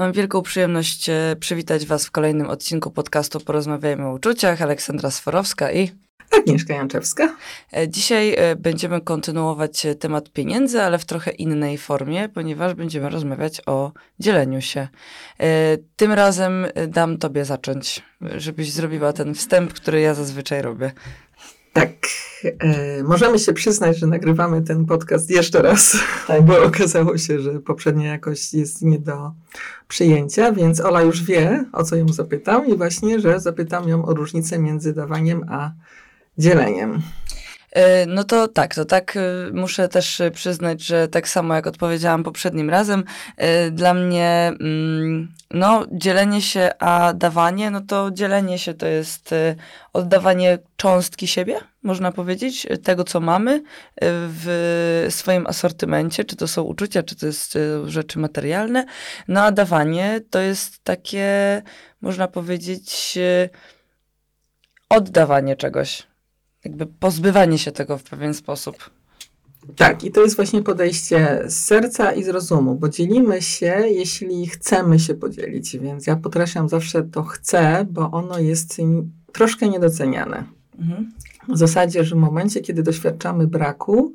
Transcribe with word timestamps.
Mam 0.00 0.12
wielką 0.12 0.42
przyjemność 0.42 1.08
e, 1.08 1.36
przywitać 1.40 1.86
Was 1.86 2.06
w 2.06 2.10
kolejnym 2.10 2.50
odcinku 2.50 2.90
podcastu 2.90 3.40
Porozmawiajmy 3.40 4.06
o 4.06 4.12
uczuciach. 4.12 4.62
Aleksandra 4.62 5.10
Sforowska 5.10 5.72
i 5.72 5.90
Agnieszka 6.38 6.74
Janczewska. 6.74 7.36
E, 7.72 7.88
dzisiaj 7.88 8.34
e, 8.34 8.56
będziemy 8.56 9.00
kontynuować 9.00 9.86
temat 10.00 10.30
pieniędzy, 10.30 10.82
ale 10.82 10.98
w 10.98 11.04
trochę 11.04 11.30
innej 11.30 11.78
formie, 11.78 12.28
ponieważ 12.28 12.74
będziemy 12.74 13.08
rozmawiać 13.08 13.62
o 13.66 13.92
dzieleniu 14.18 14.60
się. 14.60 14.88
Tym 15.96 16.12
razem 16.12 16.66
dam 16.88 17.18
Tobie 17.18 17.44
zacząć, 17.44 18.02
żebyś 18.20 18.72
zrobiła 18.72 19.12
ten 19.12 19.34
wstęp, 19.34 19.72
który 19.72 20.00
ja 20.00 20.14
zazwyczaj 20.14 20.62
robię. 20.62 20.92
Tak, 21.80 21.92
e, 22.58 23.02
możemy 23.02 23.38
się 23.38 23.52
przyznać, 23.52 23.98
że 23.98 24.06
nagrywamy 24.06 24.62
ten 24.62 24.86
podcast 24.86 25.30
jeszcze 25.30 25.62
raz, 25.62 25.96
tak. 26.26 26.42
bo 26.42 26.62
okazało 26.62 27.18
się, 27.18 27.40
że 27.40 27.60
poprzednia 27.60 28.12
jakość 28.12 28.54
jest 28.54 28.82
nie 28.82 28.98
do 28.98 29.32
przyjęcia, 29.88 30.52
więc 30.52 30.80
Ola 30.80 31.02
już 31.02 31.22
wie, 31.22 31.64
o 31.72 31.84
co 31.84 31.96
ją 31.96 32.08
zapytam 32.08 32.66
i 32.66 32.76
właśnie, 32.76 33.20
że 33.20 33.40
zapytam 33.40 33.88
ją 33.88 34.04
o 34.04 34.14
różnicę 34.14 34.58
między 34.58 34.94
dawaniem 34.94 35.44
a 35.48 35.70
dzieleniem. 36.38 37.02
E, 37.72 38.06
no 38.06 38.24
to 38.24 38.48
tak, 38.48 38.74
to 38.74 38.84
tak 38.84 39.16
e, 39.16 39.20
muszę 39.52 39.88
też 39.88 40.22
przyznać, 40.34 40.82
że 40.82 41.08
tak 41.08 41.28
samo 41.28 41.54
jak 41.54 41.66
odpowiedziałam 41.66 42.22
poprzednim 42.22 42.70
razem, 42.70 43.04
e, 43.36 43.70
dla 43.70 43.94
mnie 43.94 44.52
mm, 44.60 45.34
no 45.50 45.86
dzielenie 45.92 46.42
się, 46.42 46.70
a 46.78 47.12
dawanie, 47.12 47.70
no 47.70 47.80
to 47.80 48.10
dzielenie 48.10 48.58
się 48.58 48.74
to 48.74 48.86
jest 48.86 49.34
oddawanie 49.92 50.58
cząstki 50.76 51.26
siebie, 51.26 51.60
można 51.82 52.12
powiedzieć, 52.12 52.66
tego 52.82 53.04
co 53.04 53.20
mamy 53.20 53.62
w 54.02 55.06
swoim 55.10 55.46
asortymencie, 55.46 56.24
czy 56.24 56.36
to 56.36 56.48
są 56.48 56.62
uczucia, 56.62 57.02
czy 57.02 57.16
to 57.16 57.26
jest 57.26 57.58
rzeczy 57.84 58.18
materialne, 58.18 58.84
no 59.28 59.42
a 59.42 59.52
dawanie 59.52 60.20
to 60.30 60.40
jest 60.40 60.84
takie, 60.84 61.62
można 62.00 62.28
powiedzieć, 62.28 63.18
oddawanie 64.88 65.56
czegoś 65.56 66.09
jakby 66.64 66.86
pozbywanie 66.86 67.58
się 67.58 67.72
tego 67.72 67.98
w 67.98 68.02
pewien 68.02 68.34
sposób. 68.34 68.90
Tak, 69.76 70.04
i 70.04 70.10
to 70.10 70.20
jest 70.20 70.36
właśnie 70.36 70.62
podejście 70.62 71.42
z 71.46 71.64
serca 71.64 72.12
i 72.12 72.24
z 72.24 72.28
rozumu, 72.28 72.74
bo 72.74 72.88
dzielimy 72.88 73.42
się, 73.42 73.82
jeśli 73.88 74.46
chcemy 74.46 74.98
się 74.98 75.14
podzielić, 75.14 75.78
więc 75.78 76.06
ja 76.06 76.16
podkreślam 76.16 76.68
zawsze 76.68 77.02
to 77.02 77.22
chcę, 77.22 77.86
bo 77.90 78.10
ono 78.10 78.38
jest 78.38 78.76
troszkę 79.32 79.68
niedoceniane. 79.68 80.44
Mhm. 80.78 81.12
W 81.48 81.58
zasadzie, 81.58 82.04
że 82.04 82.14
w 82.14 82.18
momencie, 82.18 82.60
kiedy 82.60 82.82
doświadczamy 82.82 83.46
braku, 83.46 84.14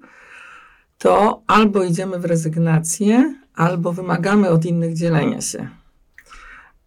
to 0.97 1.41
albo 1.47 1.83
idziemy 1.83 2.19
w 2.19 2.25
rezygnację, 2.25 3.35
albo 3.55 3.93
wymagamy 3.93 4.49
od 4.49 4.65
innych 4.65 4.93
dzielenia 4.93 5.41
się. 5.41 5.67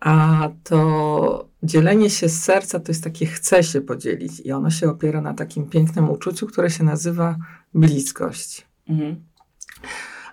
A 0.00 0.48
to 0.64 1.47
dzielenie 1.62 2.10
się 2.10 2.28
z 2.28 2.42
serca 2.42 2.80
to 2.80 2.92
jest 2.92 3.04
takie 3.04 3.26
chce 3.26 3.62
się 3.62 3.80
podzielić 3.80 4.40
i 4.40 4.52
ono 4.52 4.70
się 4.70 4.90
opiera 4.90 5.20
na 5.20 5.34
takim 5.34 5.66
pięknym 5.66 6.10
uczuciu, 6.10 6.46
które 6.46 6.70
się 6.70 6.84
nazywa 6.84 7.36
bliskość. 7.74 8.66
Mhm. 8.88 9.16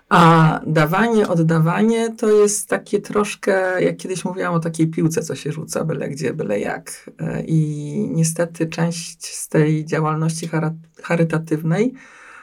A 0.08 0.60
dawanie, 0.66 1.28
oddawanie 1.28 2.14
to 2.16 2.30
jest 2.30 2.68
takie 2.68 3.00
troszkę, 3.00 3.82
jak 3.82 3.96
kiedyś 3.96 4.24
mówiłam 4.24 4.54
o 4.54 4.60
takiej 4.60 4.86
piłce, 4.86 5.22
co 5.22 5.34
się 5.34 5.52
rzuca 5.52 5.84
byle 5.84 6.08
gdzie, 6.08 6.34
byle 6.34 6.60
jak. 6.60 7.10
E, 7.18 7.42
I 7.42 8.10
niestety 8.14 8.66
część 8.66 9.26
z 9.26 9.48
tej 9.48 9.84
działalności 9.84 10.50
charytatywnej 11.02 11.94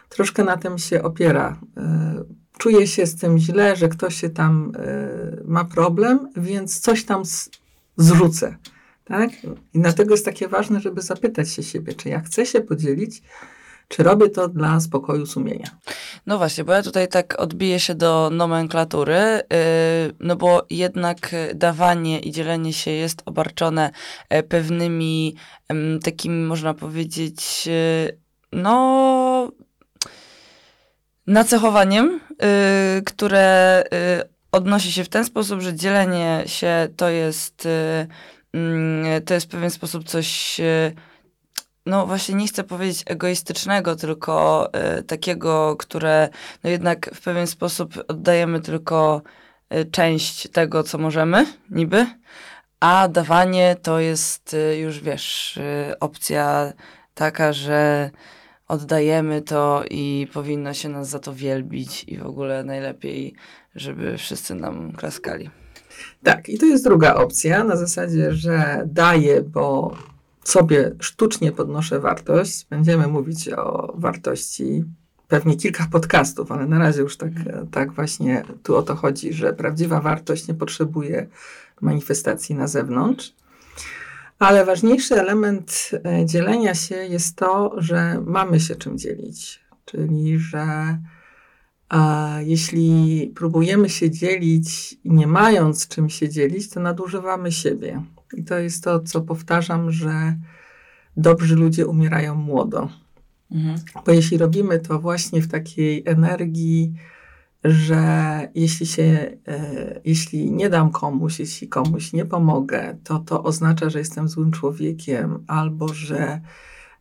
troszkę 0.09 0.43
na 0.43 0.57
tym 0.57 0.77
się 0.77 1.03
opiera 1.03 1.59
e, 1.77 2.23
czuję 2.57 2.87
się 2.87 3.05
z 3.05 3.15
tym 3.15 3.37
źle, 3.37 3.75
że 3.75 3.89
ktoś 3.89 4.15
się 4.15 4.29
tam 4.29 4.71
y, 4.75 5.43
ma 5.45 5.65
problem, 5.65 6.29
więc 6.35 6.79
coś 6.79 7.05
tam 7.05 7.23
zrzucę. 7.97 8.57
Tak? 9.05 9.29
I 9.73 9.79
dlatego 9.79 10.11
jest 10.11 10.25
takie 10.25 10.47
ważne, 10.47 10.79
żeby 10.79 11.01
zapytać 11.01 11.49
się 11.49 11.63
siebie, 11.63 11.93
czy 11.93 12.09
ja 12.09 12.19
chcę 12.19 12.45
się 12.45 12.61
podzielić, 12.61 13.21
czy 13.87 14.03
robię 14.03 14.29
to 14.29 14.47
dla 14.47 14.79
spokoju 14.79 15.25
sumienia. 15.25 15.67
No 16.25 16.37
właśnie, 16.37 16.63
bo 16.63 16.73
ja 16.73 16.83
tutaj 16.83 17.07
tak 17.07 17.39
odbiję 17.39 17.79
się 17.79 17.95
do 17.95 18.29
nomenklatury, 18.33 19.15
yy, 19.15 20.15
no 20.19 20.35
bo 20.35 20.65
jednak 20.69 21.35
dawanie 21.55 22.19
i 22.19 22.31
dzielenie 22.31 22.73
się 22.73 22.91
jest 22.91 23.21
obarczone 23.25 23.91
e, 24.29 24.43
pewnymi 24.43 25.35
takimi, 26.03 26.43
można 26.43 26.73
powiedzieć, 26.73 27.67
yy, 27.67 28.17
no 28.51 29.51
nacechowaniem, 31.27 32.19
y, 32.97 33.01
które 33.01 33.83
y, 34.21 34.29
odnosi 34.51 34.91
się 34.91 35.03
w 35.03 35.09
ten 35.09 35.25
sposób, 35.25 35.61
że 35.61 35.75
dzielenie 35.75 36.43
się 36.45 36.87
to 36.97 37.09
jest, 37.09 37.65
y, 37.65 38.07
to 39.25 39.33
jest 39.33 39.45
w 39.45 39.49
pewien 39.49 39.69
sposób 39.69 40.03
coś, 40.03 40.61
no 41.85 42.07
właśnie 42.07 42.35
nie 42.35 42.47
chcę 42.47 42.63
powiedzieć 42.63 43.03
egoistycznego, 43.05 43.95
tylko 43.95 44.69
takiego, 45.07 45.75
które 45.75 46.29
no 46.63 46.69
jednak 46.69 47.09
w 47.15 47.21
pewien 47.21 47.47
sposób 47.47 47.93
oddajemy 48.07 48.61
tylko 48.61 49.21
część 49.91 50.49
tego, 50.49 50.83
co 50.83 50.97
możemy, 50.97 51.45
niby, 51.69 52.07
a 52.79 53.07
dawanie 53.07 53.75
to 53.81 53.99
jest 53.99 54.55
już, 54.79 54.99
wiesz, 54.99 55.59
opcja 55.99 56.73
taka, 57.13 57.53
że 57.53 58.11
oddajemy 58.67 59.41
to 59.41 59.83
i 59.89 60.27
powinno 60.33 60.73
się 60.73 60.89
nas 60.89 61.09
za 61.09 61.19
to 61.19 61.33
wielbić 61.33 62.03
i 62.07 62.17
w 62.17 62.25
ogóle 62.25 62.63
najlepiej, 62.63 63.35
żeby 63.75 64.17
wszyscy 64.17 64.55
nam 64.55 64.91
klaskali. 64.91 65.49
Tak, 66.23 66.49
i 66.49 66.57
to 66.57 66.65
jest 66.65 66.83
druga 66.83 67.15
opcja, 67.15 67.63
na 67.63 67.75
zasadzie, 67.75 68.33
że 68.33 68.83
daję, 68.85 69.41
bo 69.41 69.95
sobie 70.43 70.91
sztucznie 70.99 71.51
podnoszę 71.51 71.99
wartość. 71.99 72.67
Będziemy 72.69 73.07
mówić 73.07 73.49
o 73.49 73.93
wartości 73.97 74.83
pewnie 75.27 75.57
kilka 75.57 75.87
podcastów, 75.91 76.51
ale 76.51 76.65
na 76.65 76.79
razie 76.79 77.01
już 77.01 77.17
tak, 77.17 77.31
tak 77.71 77.91
właśnie 77.91 78.43
tu 78.63 78.75
o 78.75 78.83
to 78.83 78.95
chodzi, 78.95 79.33
że 79.33 79.53
prawdziwa 79.53 80.01
wartość 80.01 80.47
nie 80.47 80.53
potrzebuje 80.53 81.27
manifestacji 81.81 82.55
na 82.55 82.67
zewnątrz. 82.67 83.33
Ale 84.39 84.65
ważniejszy 84.65 85.15
element 85.15 85.91
e, 86.05 86.25
dzielenia 86.25 86.75
się 86.75 86.95
jest 86.95 87.35
to, 87.35 87.73
że 87.77 88.21
mamy 88.25 88.59
się 88.59 88.75
czym 88.75 88.97
dzielić. 88.97 89.63
Czyli, 89.85 90.39
że 90.39 90.97
a 91.93 92.37
jeśli 92.41 93.31
próbujemy 93.35 93.89
się 93.89 94.11
dzielić, 94.11 94.97
nie 95.05 95.27
mając 95.27 95.87
czym 95.87 96.09
się 96.09 96.29
dzielić, 96.29 96.69
to 96.69 96.79
nadużywamy 96.79 97.51
siebie. 97.51 98.03
I 98.37 98.43
to 98.43 98.59
jest 98.59 98.83
to, 98.83 98.99
co 98.99 99.21
powtarzam, 99.21 99.91
że 99.91 100.37
dobrzy 101.17 101.55
ludzie 101.55 101.87
umierają 101.87 102.35
młodo. 102.35 102.89
Mhm. 103.51 103.79
Bo 104.05 104.11
jeśli 104.11 104.37
robimy 104.37 104.79
to 104.79 104.99
właśnie 104.99 105.41
w 105.41 105.47
takiej 105.47 106.03
energii, 106.05 106.93
że 107.63 108.01
jeśli 108.55 108.85
się, 108.85 109.37
e, 109.47 110.01
jeśli 110.05 110.51
nie 110.51 110.69
dam 110.69 110.91
komuś, 110.91 111.39
jeśli 111.39 111.67
komuś 111.67 112.13
nie 112.13 112.25
pomogę, 112.25 112.97
to 113.03 113.19
to 113.19 113.43
oznacza, 113.43 113.89
że 113.89 113.99
jestem 113.99 114.27
złym 114.27 114.51
człowiekiem, 114.51 115.43
albo 115.47 115.93
że 115.93 116.41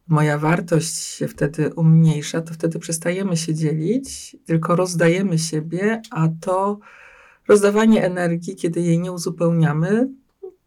moja 0.08 0.38
wartość 0.38 0.96
się 0.96 1.28
wtedy 1.28 1.74
umniejsza, 1.74 2.40
to 2.40 2.54
wtedy 2.54 2.78
przestajemy 2.78 3.36
się 3.36 3.54
dzielić, 3.54 4.36
tylko 4.46 4.76
rozdajemy 4.76 5.38
siebie, 5.38 6.02
a 6.10 6.28
to 6.40 6.78
rozdawanie 7.48 8.04
energii, 8.04 8.56
kiedy 8.56 8.80
jej 8.80 8.98
nie 8.98 9.12
uzupełniamy, 9.12 10.08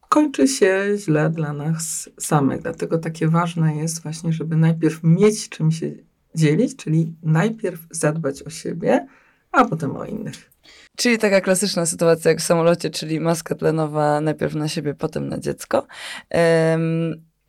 kończy 0.09 0.47
się 0.47 0.85
źle 0.97 1.29
dla 1.29 1.53
nas 1.53 2.09
samych. 2.19 2.61
Dlatego 2.61 2.97
takie 2.97 3.27
ważne 3.27 3.75
jest 3.75 4.03
właśnie, 4.03 4.33
żeby 4.33 4.55
najpierw 4.55 4.99
mieć 5.03 5.49
czym 5.49 5.71
się 5.71 5.91
dzielić, 6.35 6.75
czyli 6.75 7.13
najpierw 7.23 7.79
zadbać 7.91 8.43
o 8.43 8.49
siebie, 8.49 9.07
a 9.51 9.65
potem 9.65 9.95
o 9.95 10.05
innych. 10.05 10.51
Czyli 10.97 11.17
taka 11.17 11.41
klasyczna 11.41 11.85
sytuacja 11.85 12.31
jak 12.31 12.39
w 12.39 12.43
samolocie, 12.43 12.89
czyli 12.89 13.19
maska 13.19 13.55
tlenowa 13.55 14.21
najpierw 14.21 14.55
na 14.55 14.67
siebie, 14.67 14.93
potem 14.93 15.27
na 15.29 15.39
dziecko. 15.39 15.87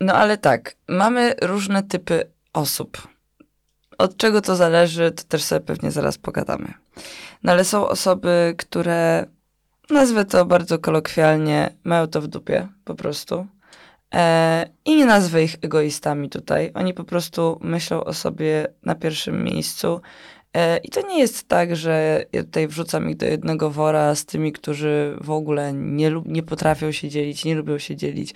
No 0.01 0.13
ale 0.13 0.37
tak, 0.37 0.75
mamy 0.87 1.35
różne 1.41 1.83
typy 1.83 2.31
osób. 2.53 3.07
Od 3.97 4.17
czego 4.17 4.41
to 4.41 4.55
zależy, 4.55 5.11
to 5.11 5.23
też 5.23 5.43
sobie 5.43 5.61
pewnie 5.61 5.91
zaraz 5.91 6.17
pogadamy. 6.17 6.73
No 7.43 7.51
ale 7.51 7.65
są 7.65 7.87
osoby, 7.87 8.55
które, 8.57 9.25
nazwę 9.89 10.25
to 10.25 10.45
bardzo 10.45 10.79
kolokwialnie, 10.79 11.73
mają 11.83 12.07
to 12.07 12.21
w 12.21 12.27
dupie 12.27 12.67
po 12.85 12.95
prostu. 12.95 13.47
E, 14.13 14.69
I 14.85 14.95
nie 14.95 15.05
nazwę 15.05 15.43
ich 15.43 15.55
egoistami 15.61 16.29
tutaj. 16.29 16.71
Oni 16.73 16.93
po 16.93 17.03
prostu 17.03 17.59
myślą 17.61 18.03
o 18.03 18.13
sobie 18.13 18.67
na 18.83 18.95
pierwszym 18.95 19.43
miejscu 19.43 20.01
I 20.83 20.89
to 20.89 21.07
nie 21.07 21.19
jest 21.19 21.47
tak, 21.47 21.75
że 21.75 22.25
ja 22.33 22.43
tutaj 22.43 22.67
wrzucam 22.67 23.09
ich 23.09 23.17
do 23.17 23.25
jednego 23.25 23.69
wora 23.69 24.15
z 24.15 24.25
tymi, 24.25 24.51
którzy 24.51 25.17
w 25.21 25.31
ogóle 25.31 25.73
nie, 25.73 26.21
nie 26.25 26.43
potrafią 26.43 26.91
się 26.91 27.09
dzielić, 27.09 27.45
nie 27.45 27.55
lubią 27.55 27.77
się 27.77 27.95
dzielić. 27.95 28.33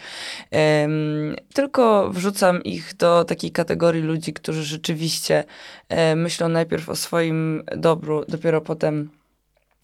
Um, 0.51 1.35
tylko 1.53 2.09
wrzucam 2.09 2.63
ich 2.63 2.95
do 2.95 3.23
takiej 3.23 3.51
kategorii 3.51 4.03
ludzi, 4.03 4.33
którzy 4.33 4.63
rzeczywiście 4.63 5.43
um, 5.89 6.21
myślą 6.21 6.49
najpierw 6.49 6.89
o 6.89 6.95
swoim 6.95 7.63
dobru, 7.77 8.25
dopiero 8.27 8.61
potem 8.61 9.09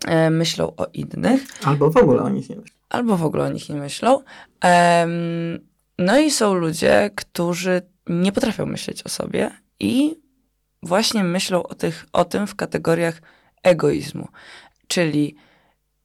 e, 0.06 0.30
myślą 0.30 0.74
o 0.78 0.88
innych. 0.94 1.42
Albo 1.64 1.90
w 1.90 1.98
ogóle 1.98 2.22
o 2.22 2.30
nich 2.30 2.50
nie 2.50 2.56
myślą. 2.56 2.78
Albo 2.90 3.18
w 3.18 3.24
ogóle 3.24 3.44
o 3.44 3.50
nich 3.50 3.70
nie 3.70 3.76
myślą. 3.76 4.22
no 5.98 6.20
i 6.20 6.32
są 6.32 6.54
ludzie, 6.54 7.10
którzy 7.16 7.82
nie 8.08 8.32
potrafią 8.32 8.66
myśleć 8.66 9.04
o 9.04 9.10
sobie 9.10 9.52
i 9.80 10.16
właśnie 10.88 11.24
myślą 11.24 11.64
o, 11.64 11.76
tych, 11.76 12.06
o 12.14 12.26
tym 12.26 12.48
w 12.48 12.56
kategoriach 12.56 13.22
egoizmu. 13.64 14.28
Czyli 14.88 15.36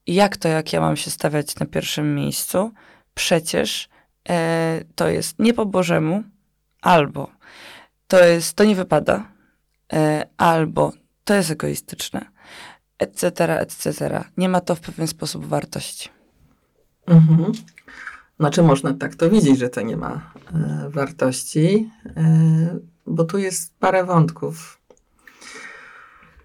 jak 0.07 0.37
to, 0.37 0.49
jak 0.49 0.73
ja 0.73 0.81
mam 0.81 0.97
się 0.97 1.11
stawiać 1.11 1.57
na 1.57 1.67
pierwszym 1.67 2.15
miejscu? 2.15 2.73
Przecież 3.15 3.89
e, 4.29 4.81
to 4.95 5.09
jest 5.09 5.39
nie 5.39 5.55
po 5.55 5.67
Bożemu, 5.67 6.23
albo 6.83 7.31
to 8.09 8.25
jest, 8.25 8.55
to 8.55 8.65
nie 8.65 8.75
wypada, 8.75 9.33
e, 9.93 10.27
albo 10.37 10.93
to 11.25 11.35
jest 11.35 11.51
egoistyczne, 11.51 12.27
etc., 12.99 13.61
etc. 13.61 14.25
Nie 14.37 14.49
ma 14.49 14.61
to 14.61 14.75
w 14.75 14.81
pewien 14.81 15.09
sposób 15.09 15.47
wartości. 15.47 16.09
Mhm. 17.07 17.53
Znaczy 18.41 18.63
można 18.63 18.95
tak 18.95 19.15
to 19.15 19.31
widzieć, 19.31 19.59
że 19.59 19.69
to 19.69 19.81
nie 19.81 19.97
ma 19.97 20.33
e, 20.55 20.91
wartości, 20.91 21.91
e, 22.17 22.79
bo 23.07 23.25
tu 23.25 23.39
jest 23.39 23.79
parę 23.79 24.05
wątków. 24.05 24.79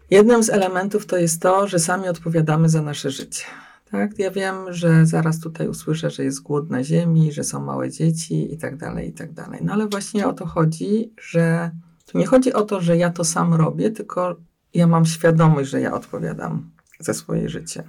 Jednym 0.09 0.43
z 0.43 0.49
elementów 0.49 1.05
to 1.05 1.17
jest 1.17 1.41
to, 1.41 1.67
że 1.67 1.79
sami 1.79 2.07
odpowiadamy 2.07 2.69
za 2.69 2.81
nasze 2.81 3.11
życie. 3.11 3.43
Tak, 3.91 4.19
ja 4.19 4.31
wiem, 4.31 4.73
że 4.73 5.05
zaraz 5.05 5.39
tutaj 5.39 5.67
usłyszę, 5.67 6.09
że 6.09 6.23
jest 6.23 6.41
głód 6.41 6.69
na 6.69 6.83
ziemi, 6.83 7.31
że 7.31 7.43
są 7.43 7.65
małe 7.65 7.91
dzieci 7.91 8.53
i 8.53 8.57
tak 8.57 8.77
dalej, 8.77 9.09
i 9.09 9.13
tak 9.13 9.33
dalej. 9.33 9.59
No 9.63 9.73
ale 9.73 9.87
właśnie 9.87 10.27
o 10.27 10.33
to 10.33 10.45
chodzi, 10.45 11.13
że 11.21 11.71
tu 12.05 12.17
nie 12.17 12.25
chodzi 12.25 12.53
o 12.53 12.61
to, 12.61 12.81
że 12.81 12.97
ja 12.97 13.09
to 13.09 13.23
sam 13.23 13.53
robię, 13.53 13.91
tylko 13.91 14.35
ja 14.73 14.87
mam 14.87 15.05
świadomość, 15.05 15.69
że 15.69 15.81
ja 15.81 15.93
odpowiadam 15.93 16.69
za 16.99 17.13
swoje 17.13 17.49
życie. 17.49 17.83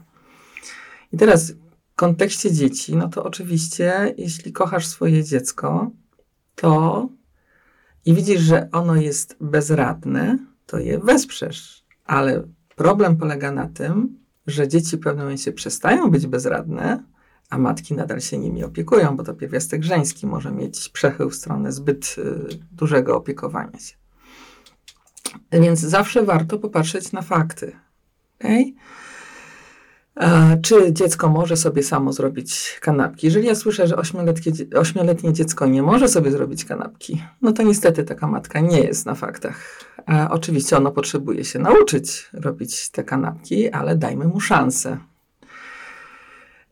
I 1.12 1.16
teraz 1.16 1.52
kontekście 1.98 2.52
dzieci, 2.52 2.96
no 2.96 3.08
to 3.08 3.24
oczywiście, 3.24 4.14
jeśli 4.18 4.52
kochasz 4.52 4.86
swoje 4.86 5.24
dziecko, 5.24 5.90
to 6.54 7.08
i 8.04 8.14
widzisz, 8.14 8.40
że 8.40 8.68
ono 8.72 8.96
jest 8.96 9.36
bezradne, 9.40 10.38
to 10.66 10.78
je 10.78 10.98
wesprzesz. 10.98 11.84
Ale 12.04 12.42
problem 12.76 13.16
polega 13.16 13.52
na 13.52 13.68
tym, 13.68 14.18
że 14.46 14.68
dzieci 14.68 14.96
w 14.96 15.00
pewnym 15.00 15.24
momencie 15.24 15.52
przestają 15.52 16.10
być 16.10 16.26
bezradne, 16.26 17.04
a 17.50 17.58
matki 17.58 17.94
nadal 17.94 18.20
się 18.20 18.38
nimi 18.38 18.64
opiekują, 18.64 19.16
bo 19.16 19.24
to 19.24 19.34
pierwiastek 19.34 19.84
żeński 19.84 20.26
może 20.26 20.52
mieć 20.52 20.88
przechył 20.88 21.30
w 21.30 21.34
stronę 21.34 21.72
zbyt 21.72 22.14
y, 22.18 22.58
dużego 22.72 23.16
opiekowania 23.16 23.78
się. 23.78 23.94
Więc 25.52 25.80
zawsze 25.80 26.22
warto 26.22 26.58
popatrzeć 26.58 27.12
na 27.12 27.22
fakty. 27.22 27.76
Okay? 28.40 28.72
Czy 30.62 30.92
dziecko 30.92 31.28
może 31.28 31.56
sobie 31.56 31.82
samo 31.82 32.12
zrobić 32.12 32.78
kanapki? 32.80 33.26
Jeżeli 33.26 33.46
ja 33.46 33.54
słyszę, 33.54 33.86
że 33.86 33.96
ośmioletnie 34.76 35.32
dziecko 35.32 35.66
nie 35.66 35.82
może 35.82 36.08
sobie 36.08 36.30
zrobić 36.30 36.64
kanapki, 36.64 37.22
no 37.42 37.52
to 37.52 37.62
niestety 37.62 38.04
taka 38.04 38.26
matka 38.26 38.60
nie 38.60 38.80
jest 38.80 39.06
na 39.06 39.14
faktach. 39.14 39.84
Oczywiście 40.30 40.76
ono 40.76 40.90
potrzebuje 40.90 41.44
się 41.44 41.58
nauczyć 41.58 42.30
robić 42.32 42.90
te 42.90 43.04
kanapki, 43.04 43.70
ale 43.70 43.96
dajmy 43.96 44.24
mu 44.24 44.40
szansę. 44.40 44.98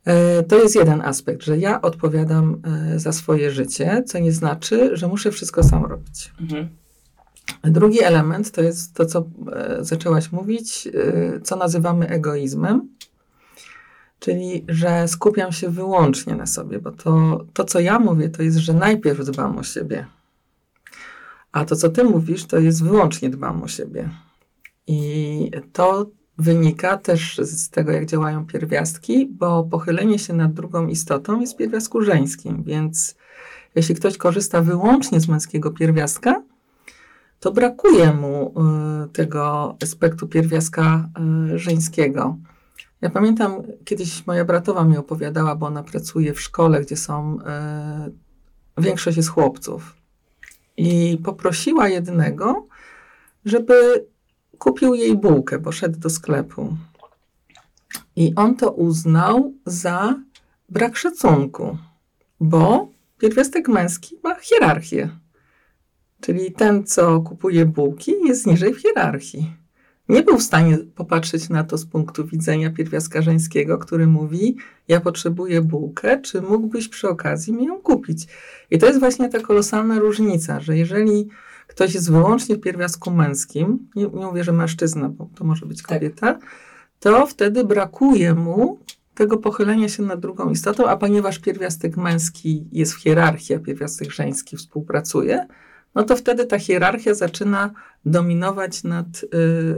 E, 0.07 0.43
to 0.43 0.59
jest 0.59 0.75
jeden 0.75 1.01
aspekt, 1.01 1.43
że 1.43 1.59
ja 1.59 1.83
odpowiadam 1.83 2.63
e, 2.65 2.99
za 2.99 3.13
swoje 3.13 3.51
życie, 3.51 4.03
co 4.07 4.19
nie 4.19 4.33
znaczy, 4.33 4.97
że 4.97 5.09
muszę 5.09 5.31
wszystko 5.31 5.63
sam 5.63 5.85
robić. 5.85 6.33
Mhm. 6.41 6.69
Drugi 7.65 8.03
element 8.03 8.51
to 8.51 8.63
jest 8.63 8.95
to, 8.95 9.07
co 9.07 9.29
e, 9.53 9.77
zaczęłaś 9.81 10.33
mówić, 10.33 10.89
co 11.43 11.57
nazywamy 11.57 12.09
egoizmem. 12.09 12.89
Czyli, 14.27 14.65
że 14.69 15.09
skupiam 15.09 15.53
się 15.53 15.71
wyłącznie 15.71 16.35
na 16.35 16.47
sobie, 16.47 16.79
bo 16.79 16.93
to, 16.93 17.45
to, 17.53 17.65
co 17.65 17.81
ja 17.81 17.99
mówię, 17.99 18.29
to 18.29 18.43
jest, 18.43 18.57
że 18.57 18.73
najpierw 18.73 19.25
dbam 19.25 19.59
o 19.59 19.63
siebie. 19.63 20.07
A 21.53 21.65
to, 21.65 21.77
co 21.77 21.89
ty 21.89 22.05
mówisz, 22.05 22.45
to 22.45 22.59
jest 22.59 22.85
wyłącznie 22.85 23.31
dbam 23.31 23.63
o 23.63 23.69
siebie. 23.69 24.09
I 24.87 25.51
to 25.73 26.07
wynika 26.39 26.97
też 26.97 27.39
z 27.39 27.71
tego, 27.71 27.93
jak 27.93 28.07
działają 28.07 28.47
pierwiastki, 28.47 29.27
bo 29.27 29.65
pochylenie 29.65 30.19
się 30.19 30.35
nad 30.35 30.53
drugą 30.53 30.87
istotą 30.87 31.41
jest 31.41 31.57
pierwiastku 31.57 32.03
żeńskim, 32.03 32.63
więc 32.63 33.17
jeśli 33.75 33.95
ktoś 33.95 34.17
korzysta 34.17 34.63
wyłącznie 34.63 35.21
z 35.21 35.29
męskiego 35.29 35.71
pierwiastka, 35.71 36.43
to 37.41 37.53
brakuje 37.53 38.13
mu 38.13 38.55
y, 39.05 39.09
tego 39.09 39.77
aspektu 39.83 40.29
pierwiastka 40.29 41.09
y, 41.55 41.59
żeńskiego. 41.59 42.37
Ja 43.07 43.11
pamiętam, 43.11 43.63
kiedyś 43.85 44.27
moja 44.27 44.45
bratowa 44.45 44.85
mi 44.85 44.97
opowiadała, 44.97 45.57
bo 45.57 45.67
ona 45.67 45.83
pracuje 45.83 46.35
w 46.35 46.41
szkole, 46.41 46.81
gdzie 46.81 46.97
są, 46.97 47.39
e, 47.47 48.11
większość 48.79 49.17
jest 49.17 49.29
chłopców. 49.29 49.97
I 50.77 51.19
poprosiła 51.25 51.89
jednego, 51.89 52.67
żeby 53.45 54.07
kupił 54.59 54.95
jej 54.95 55.17
bułkę, 55.17 55.59
bo 55.59 55.73
szedł 55.73 55.99
do 55.99 56.11
sklepu. 56.11 56.77
I 58.17 58.33
on 58.37 58.57
to 58.57 58.71
uznał 58.71 59.53
za 59.67 60.21
brak 60.69 60.97
szacunku, 60.97 61.79
bo 62.41 62.89
pierwiastek 63.19 63.69
męski 63.69 64.19
ma 64.25 64.35
hierarchię. 64.35 65.09
Czyli 66.21 66.53
ten, 66.53 66.85
co 66.85 67.21
kupuje 67.21 67.67
bułki, 67.67 68.13
jest 68.25 68.47
niżej 68.47 68.75
w 68.75 68.83
hierarchii 68.83 69.66
nie 70.09 70.23
był 70.23 70.39
w 70.39 70.43
stanie 70.43 70.79
popatrzeć 70.95 71.49
na 71.49 71.65
to 71.65 71.79
z 71.79 71.87
punktu 71.87 72.27
widzenia 72.27 72.71
pierwiastka 72.71 73.23
żeńskiego, 73.23 73.79
który 73.79 74.07
mówi: 74.07 74.57
Ja 74.89 75.01
potrzebuję 75.01 75.63
bułkę, 75.63 76.21
czy 76.21 76.43
mógłbyś 76.43 76.89
przy 76.89 77.09
okazji 77.09 77.53
mi 77.53 77.65
ją 77.65 77.81
kupić? 77.81 78.27
I 78.71 78.79
to 78.79 78.87
jest 78.87 78.99
właśnie 78.99 79.29
ta 79.29 79.41
kolosalna 79.41 79.99
różnica, 79.99 80.61
że 80.61 80.79
jeżeli 80.79 81.29
ktoś 81.67 81.95
jest 81.95 82.13
wyłącznie 82.13 82.57
w 82.57 82.61
pierwiastku 82.61 83.11
męskim, 83.11 83.89
nie, 83.97 84.03
nie 84.03 84.27
mówię, 84.27 84.45
że 84.45 84.53
mężczyzna, 84.53 85.09
bo 85.09 85.29
to 85.35 85.45
może 85.45 85.67
być 85.67 85.83
tak. 85.83 85.89
kobieta, 85.89 86.33
tak. 86.33 86.41
to 87.01 87.27
wtedy 87.27 87.65
brakuje 87.65 88.35
mu 88.35 88.79
tego 89.15 89.37
pochylenia 89.37 89.89
się 89.89 90.03
nad 90.03 90.21
drugą 90.21 90.51
istotą, 90.51 90.87
a 90.87 90.97
ponieważ 90.97 91.39
pierwiastek 91.39 91.97
męski 91.97 92.65
jest 92.73 92.95
w 92.95 93.01
hierarchii, 93.01 93.55
a 93.55 93.59
pierwiastek 93.59 94.11
żeński 94.11 94.57
współpracuje, 94.57 95.47
no 95.95 96.03
to 96.03 96.17
wtedy 96.17 96.47
ta 96.47 96.59
hierarchia 96.59 97.15
zaczyna 97.15 97.71
dominować 98.05 98.85
nad 98.85 99.07
y, 99.25 99.29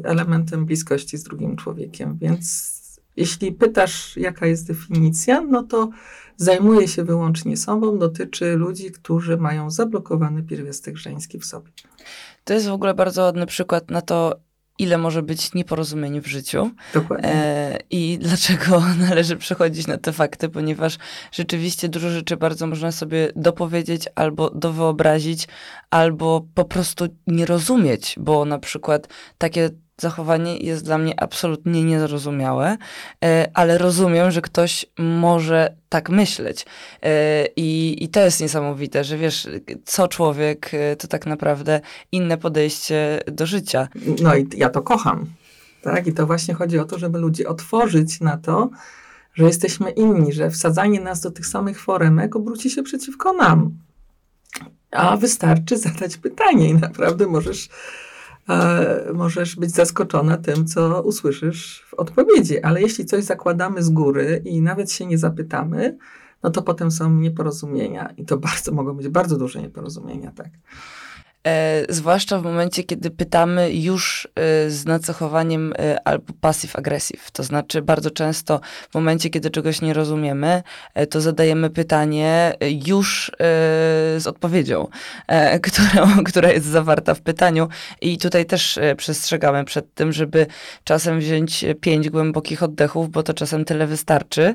elementem 0.05 0.67
bliskości 0.67 1.19
z 1.19 1.23
drugim 1.23 1.57
człowiekiem. 1.57 2.19
Więc 2.21 2.79
jeśli 3.17 3.53
pytasz, 3.53 4.17
jaka 4.17 4.47
jest 4.47 4.67
definicja, 4.67 5.41
no 5.41 5.63
to 5.63 5.91
zajmuje 6.37 6.89
się 6.89 7.05
wyłącznie 7.05 7.57
sobą, 7.57 7.99
dotyczy 7.99 8.57
ludzi, 8.57 8.91
którzy 8.91 9.37
mają 9.37 9.71
zablokowany 9.71 10.43
pierwiastek 10.43 10.97
żeński 10.97 11.39
w 11.39 11.45
sobie. 11.45 11.71
To 12.45 12.55
jest 12.55 12.69
w 12.69 12.73
ogóle 12.73 12.95
bardzo 12.95 13.23
ładny 13.23 13.47
przykład 13.47 13.91
na 13.91 14.03
to, 14.03 14.41
ile 14.79 14.99
może 14.99 15.23
być 15.23 15.55
nieporozumień 15.55 16.21
w 16.21 16.27
życiu. 16.27 16.71
Dokładnie. 16.95 17.29
E, 17.35 17.79
I 17.91 18.19
dlaczego 18.19 18.83
należy 19.09 19.37
przechodzić 19.37 19.87
na 19.87 19.99
te 19.99 20.13
fakty, 20.13 20.49
ponieważ 20.49 20.99
rzeczywiście 21.33 21.89
dużo 21.89 22.11
rzeczy 22.11 22.37
bardzo 22.37 22.67
można 22.67 22.93
sobie 22.93 23.33
dopowiedzieć 23.37 24.05
albo 24.15 24.51
dowyobrazić, 24.51 25.49
albo 25.91 26.47
po 26.55 26.65
prostu 26.65 27.09
nie 27.27 27.47
rozumieć, 27.47 28.15
bo 28.19 28.45
na 28.45 28.59
przykład 28.59 29.09
takie 29.39 29.71
zachowanie 30.01 30.57
jest 30.57 30.85
dla 30.85 30.99
mnie 30.99 31.21
absolutnie 31.21 31.85
niezrozumiałe, 31.85 32.77
e, 33.25 33.51
ale 33.55 33.79
rozumiem, 33.79 34.31
że 34.31 34.43
ktoś 34.43 34.87
może 34.99 35.75
tak 35.89 36.11
myśleć. 36.11 36.67
E, 37.03 37.47
I, 37.57 37.97
I 38.05 38.09
to 38.09 38.21
jest 38.21 38.41
niesamowite, 38.41 39.05
że 39.05 39.19
wiesz, 39.19 39.49
co 39.85 40.09
człowiek 40.09 40.71
e, 40.75 40.97
to 40.97 41.09
tak 41.09 41.27
naprawdę 41.27 41.81
inne 42.13 42.39
podejście 42.39 43.21
do 43.27 43.47
życia. 43.47 43.89
No 44.23 44.37
i 44.37 44.49
ja 44.57 44.71
to 44.71 44.83
kocham. 44.83 45.27
Tak? 45.83 46.07
I 46.07 46.13
to 46.13 46.27
właśnie 46.27 46.55
chodzi 46.55 46.79
o 46.79 46.85
to, 46.85 46.99
żeby 46.99 47.19
ludzi 47.19 47.47
otworzyć 47.47 48.21
na 48.21 48.37
to, 48.37 48.71
że 49.35 49.45
jesteśmy 49.45 49.91
inni, 49.91 50.33
że 50.33 50.51
wsadzanie 50.51 51.01
nas 51.01 51.21
do 51.21 51.31
tych 51.31 51.47
samych 51.47 51.81
foremek 51.81 52.37
obróci 52.37 52.71
się 52.71 52.83
przeciwko 52.83 53.33
nam. 53.33 53.71
A 54.91 55.17
wystarczy 55.17 55.79
zadać 55.79 56.17
pytanie 56.17 56.69
i 56.69 56.75
naprawdę 56.75 57.27
możesz 57.27 57.69
możesz 59.15 59.57
być 59.57 59.71
zaskoczona 59.71 60.37
tym, 60.37 60.67
co 60.67 61.03
usłyszysz 61.03 61.85
w 61.89 61.95
odpowiedzi. 61.95 62.61
Ale 62.61 62.83
jeśli 62.83 63.05
coś 63.05 63.25
zakładamy 63.25 63.83
z 63.83 63.91
góry 63.91 64.43
i 64.45 64.63
nawet 64.63 64.93
się 64.93 65.07
nie 65.07 65.19
zapytamy, 65.19 65.99
no 66.43 66.51
to 66.51 66.63
potem 66.63 66.91
są 66.91 67.15
nieporozumienia 67.15 68.15
i 68.17 68.25
to 68.25 68.39
bardzo 68.39 68.73
mogą 68.73 68.95
być 68.95 69.09
bardzo 69.09 69.37
duże 69.37 69.63
nieporozumienia, 69.63 70.33
tak. 70.33 70.49
E, 71.47 71.85
zwłaszcza 71.89 72.39
w 72.39 72.43
momencie, 72.43 72.85
kiedy 72.85 73.11
pytamy 73.11 73.73
już 73.73 74.29
e, 74.35 74.71
z 74.71 74.85
nacechowaniem 74.85 75.73
e, 75.79 76.09
albo 76.09 76.33
passive-aggressive. 76.41 77.31
To 77.33 77.43
znaczy, 77.43 77.83
bardzo 77.83 78.11
często 78.11 78.61
w 78.91 78.95
momencie, 78.95 79.31
kiedy 79.31 79.51
czegoś 79.51 79.81
nie 79.81 79.95
rozumiemy, 79.95 80.63
to 81.11 81.21
zadajemy 81.21 81.71
pytanie 81.71 82.55
już 82.87 83.33
z 84.19 84.27
odpowiedzią, 84.27 84.89
którą, 85.67 86.25
która 86.25 86.53
jest 86.53 86.67
zawarta 86.67 87.15
w 87.15 87.21
pytaniu. 87.21 87.69
I 88.01 88.19
tutaj 88.19 88.47
też 88.47 88.79
przestrzegamy 88.97 89.65
przed 89.65 89.95
tym, 89.95 90.13
żeby 90.13 90.47
czasem 90.85 91.19
wziąć 91.19 91.65
pięć 91.81 92.11
głębokich 92.11 92.63
oddechów, 92.63 93.11
bo 93.11 93.23
to 93.23 93.35
czasem 93.35 93.65
tyle 93.65 93.87
wystarczy 93.87 94.55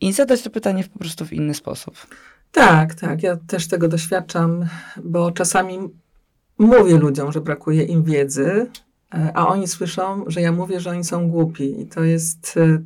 i 0.00 0.12
zadać 0.12 0.42
to 0.42 0.50
pytanie 0.50 0.84
po 0.92 0.98
prostu 0.98 1.26
w 1.26 1.32
inny 1.32 1.54
sposób. 1.54 2.06
Tak, 2.52 2.94
tak. 2.94 3.22
Ja 3.22 3.36
też 3.36 3.68
tego 3.68 3.88
doświadczam, 3.88 4.66
bo 5.04 5.32
czasami 5.32 5.78
mówię 6.58 6.96
ludziom, 6.96 7.32
że 7.32 7.40
brakuje 7.40 7.82
im 7.82 8.02
wiedzy, 8.04 8.66
e, 9.14 9.32
a 9.34 9.48
oni 9.48 9.68
słyszą, 9.68 10.24
że 10.26 10.40
ja 10.40 10.52
mówię, 10.52 10.80
że 10.80 10.90
oni 10.90 11.04
są 11.04 11.30
głupi. 11.30 11.80
I 11.80 11.86
to 11.86 12.04
jest, 12.04 12.54
e, 12.56 12.82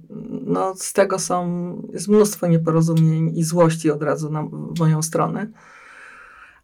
no 0.46 0.74
z 0.76 0.92
tego 0.92 1.18
są, 1.18 1.42
jest 1.92 2.08
mnóstwo 2.08 2.46
nieporozumień 2.46 3.38
i 3.38 3.44
złości 3.44 3.90
od 3.90 4.02
razu 4.02 4.30
na 4.30 4.42
w 4.42 4.78
moją 4.78 5.02
stronę. 5.02 5.46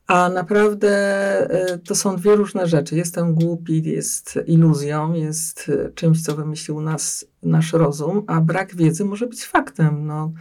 A 0.06 0.28
naprawdę 0.28 0.90
e, 1.50 1.78
to 1.78 1.94
są 1.94 2.16
dwie 2.16 2.36
różne 2.36 2.66
rzeczy. 2.66 2.96
Jestem 2.96 3.34
głupi, 3.34 3.82
jest 3.82 4.38
iluzją, 4.46 5.12
jest 5.12 5.70
czymś, 5.94 6.22
co 6.22 6.36
wymyślił 6.36 6.80
nas, 6.80 7.26
nasz 7.42 7.72
rozum, 7.72 8.24
a 8.26 8.40
brak 8.40 8.76
wiedzy 8.76 9.04
może 9.04 9.26
być 9.26 9.44
faktem. 9.44 10.06
No, 10.06 10.32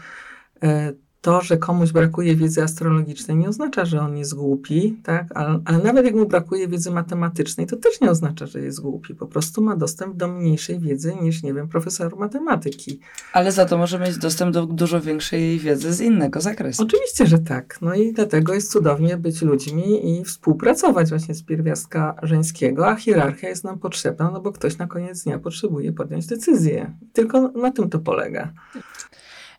to, 1.22 1.42
że 1.42 1.58
komuś 1.58 1.92
brakuje 1.92 2.36
wiedzy 2.36 2.64
astrologicznej, 2.64 3.38
nie 3.38 3.50
oznacza, 3.50 3.86
że 3.86 4.02
on 4.02 4.18
jest 4.18 4.36
głupi, 4.36 4.98
tak? 5.04 5.28
Ale, 5.36 5.60
ale, 5.66 5.78
nawet 5.78 6.06
jak 6.06 6.16
mu 6.16 6.26
brakuje 6.26 6.68
wiedzy 6.68 6.92
matematycznej, 6.92 7.68
to 7.68 7.78
też 7.78 8.02
nie 8.02 8.12
oznacza, 8.12 8.46
że 8.46 8.62
jest 8.62 8.82
głupi. 8.82 9.16
Po 9.16 9.28
prostu 9.28 9.62
ma 9.62 9.76
dostęp 9.76 10.16
do 10.16 10.28
mniejszej 10.28 10.80
wiedzy 10.80 11.16
niż, 11.22 11.44
nie 11.44 11.54
wiem, 11.54 11.68
profesor 11.68 12.18
matematyki. 12.18 13.00
Ale 13.34 13.52
za 13.52 13.66
to 13.66 13.78
może 13.78 14.00
mieć 14.00 14.18
dostęp 14.18 14.54
do 14.54 14.66
dużo 14.66 15.02
większej 15.02 15.60
wiedzy 15.60 15.94
z 15.94 16.02
innego 16.02 16.42
zakresu. 16.42 16.84
Oczywiście, 16.84 17.28
że 17.28 17.40
tak. 17.40 17.78
No 17.82 17.96
i 17.96 18.14
dlatego 18.14 18.54
jest 18.54 18.72
cudownie 18.72 19.18
być 19.18 19.42
ludźmi 19.42 20.20
i 20.20 20.24
współpracować 20.24 21.10
właśnie 21.10 21.36
z 21.36 21.44
pierwiastka 21.44 22.16
żeńskiego, 22.24 22.88
a 22.88 22.96
hierarchia 22.96 23.50
jest 23.50 23.64
nam 23.64 23.80
potrzebna, 23.80 24.32
no 24.32 24.42
bo 24.42 24.52
ktoś 24.52 24.78
na 24.78 24.88
koniec 24.88 25.24
dnia 25.24 25.40
potrzebuje 25.40 25.94
podjąć 25.94 26.28
decyzję. 26.28 26.94
Tylko 27.14 27.42
na 27.42 27.72
tym 27.72 27.90
to 27.90 28.00
polega. 28.00 28.54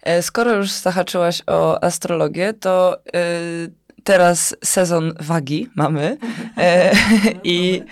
E, 0.09 0.23
skoro 0.23 0.53
już 0.53 0.73
zahaczyłaś 0.73 1.43
o 1.47 1.85
astrologię, 1.85 2.55
to 2.55 2.99
y, 3.07 3.88
teraz 4.09 4.57
sezon 4.65 5.13
wagi 5.21 5.69
mamy 5.75 6.17
e, 6.57 6.93
i, 7.45 7.83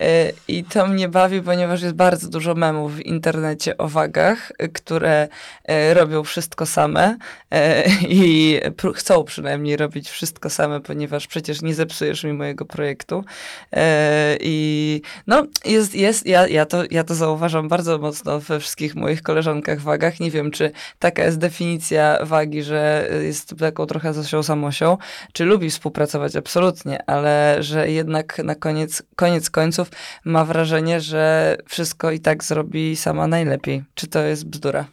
e, 0.00 0.32
i 0.48 0.64
to 0.64 0.86
mnie 0.86 1.08
bawi, 1.08 1.42
ponieważ 1.42 1.82
jest 1.82 1.94
bardzo 1.94 2.28
dużo 2.28 2.54
memów 2.54 2.96
w 2.96 3.00
internecie 3.00 3.78
o 3.78 3.88
wagach, 3.88 4.52
które 4.72 5.28
e, 5.64 5.94
robią 5.94 6.22
wszystko 6.24 6.66
same 6.66 7.16
e, 7.50 7.84
i 8.08 8.60
pr- 8.76 8.94
chcą 8.94 9.24
przynajmniej 9.24 9.76
robić 9.76 10.10
wszystko 10.10 10.50
same, 10.50 10.80
ponieważ 10.80 11.26
przecież 11.26 11.62
nie 11.62 11.74
zepsujesz 11.74 12.24
mi 12.24 12.32
mojego 12.32 12.64
projektu. 12.64 13.24
E, 13.72 14.36
I 14.40 15.02
no, 15.26 15.46
jest, 15.64 15.94
jest 15.94 16.26
ja, 16.26 16.48
ja, 16.48 16.66
to, 16.66 16.82
ja 16.90 17.04
to 17.04 17.14
zauważam 17.14 17.68
bardzo 17.68 17.98
mocno 17.98 18.40
we 18.40 18.60
wszystkich 18.60 18.94
moich 18.94 19.22
koleżankach 19.22 19.80
wagach. 19.80 20.20
Nie 20.20 20.30
wiem, 20.30 20.50
czy 20.50 20.70
taka 20.98 21.24
jest 21.24 21.38
definicja 21.38 22.18
wagi, 22.22 22.62
że 22.62 23.10
jest 23.22 23.54
taką 23.58 23.86
trochę 23.86 24.14
Zosią 24.14 24.42
Samosią, 24.42 24.98
czy 25.32 25.44
lubi 25.44 25.59
lubi 25.60 25.70
współpracować, 25.70 26.36
absolutnie, 26.36 27.06
ale 27.06 27.56
że 27.60 27.90
jednak 27.90 28.38
na 28.44 28.54
koniec, 28.54 29.02
koniec 29.16 29.50
końców 29.50 29.90
ma 30.24 30.44
wrażenie, 30.44 31.00
że 31.00 31.56
wszystko 31.66 32.10
i 32.10 32.20
tak 32.20 32.44
zrobi 32.44 32.96
sama 32.96 33.26
najlepiej. 33.26 33.84
Czy 33.94 34.06
to 34.06 34.22
jest 34.22 34.46
bzdura? 34.46 34.84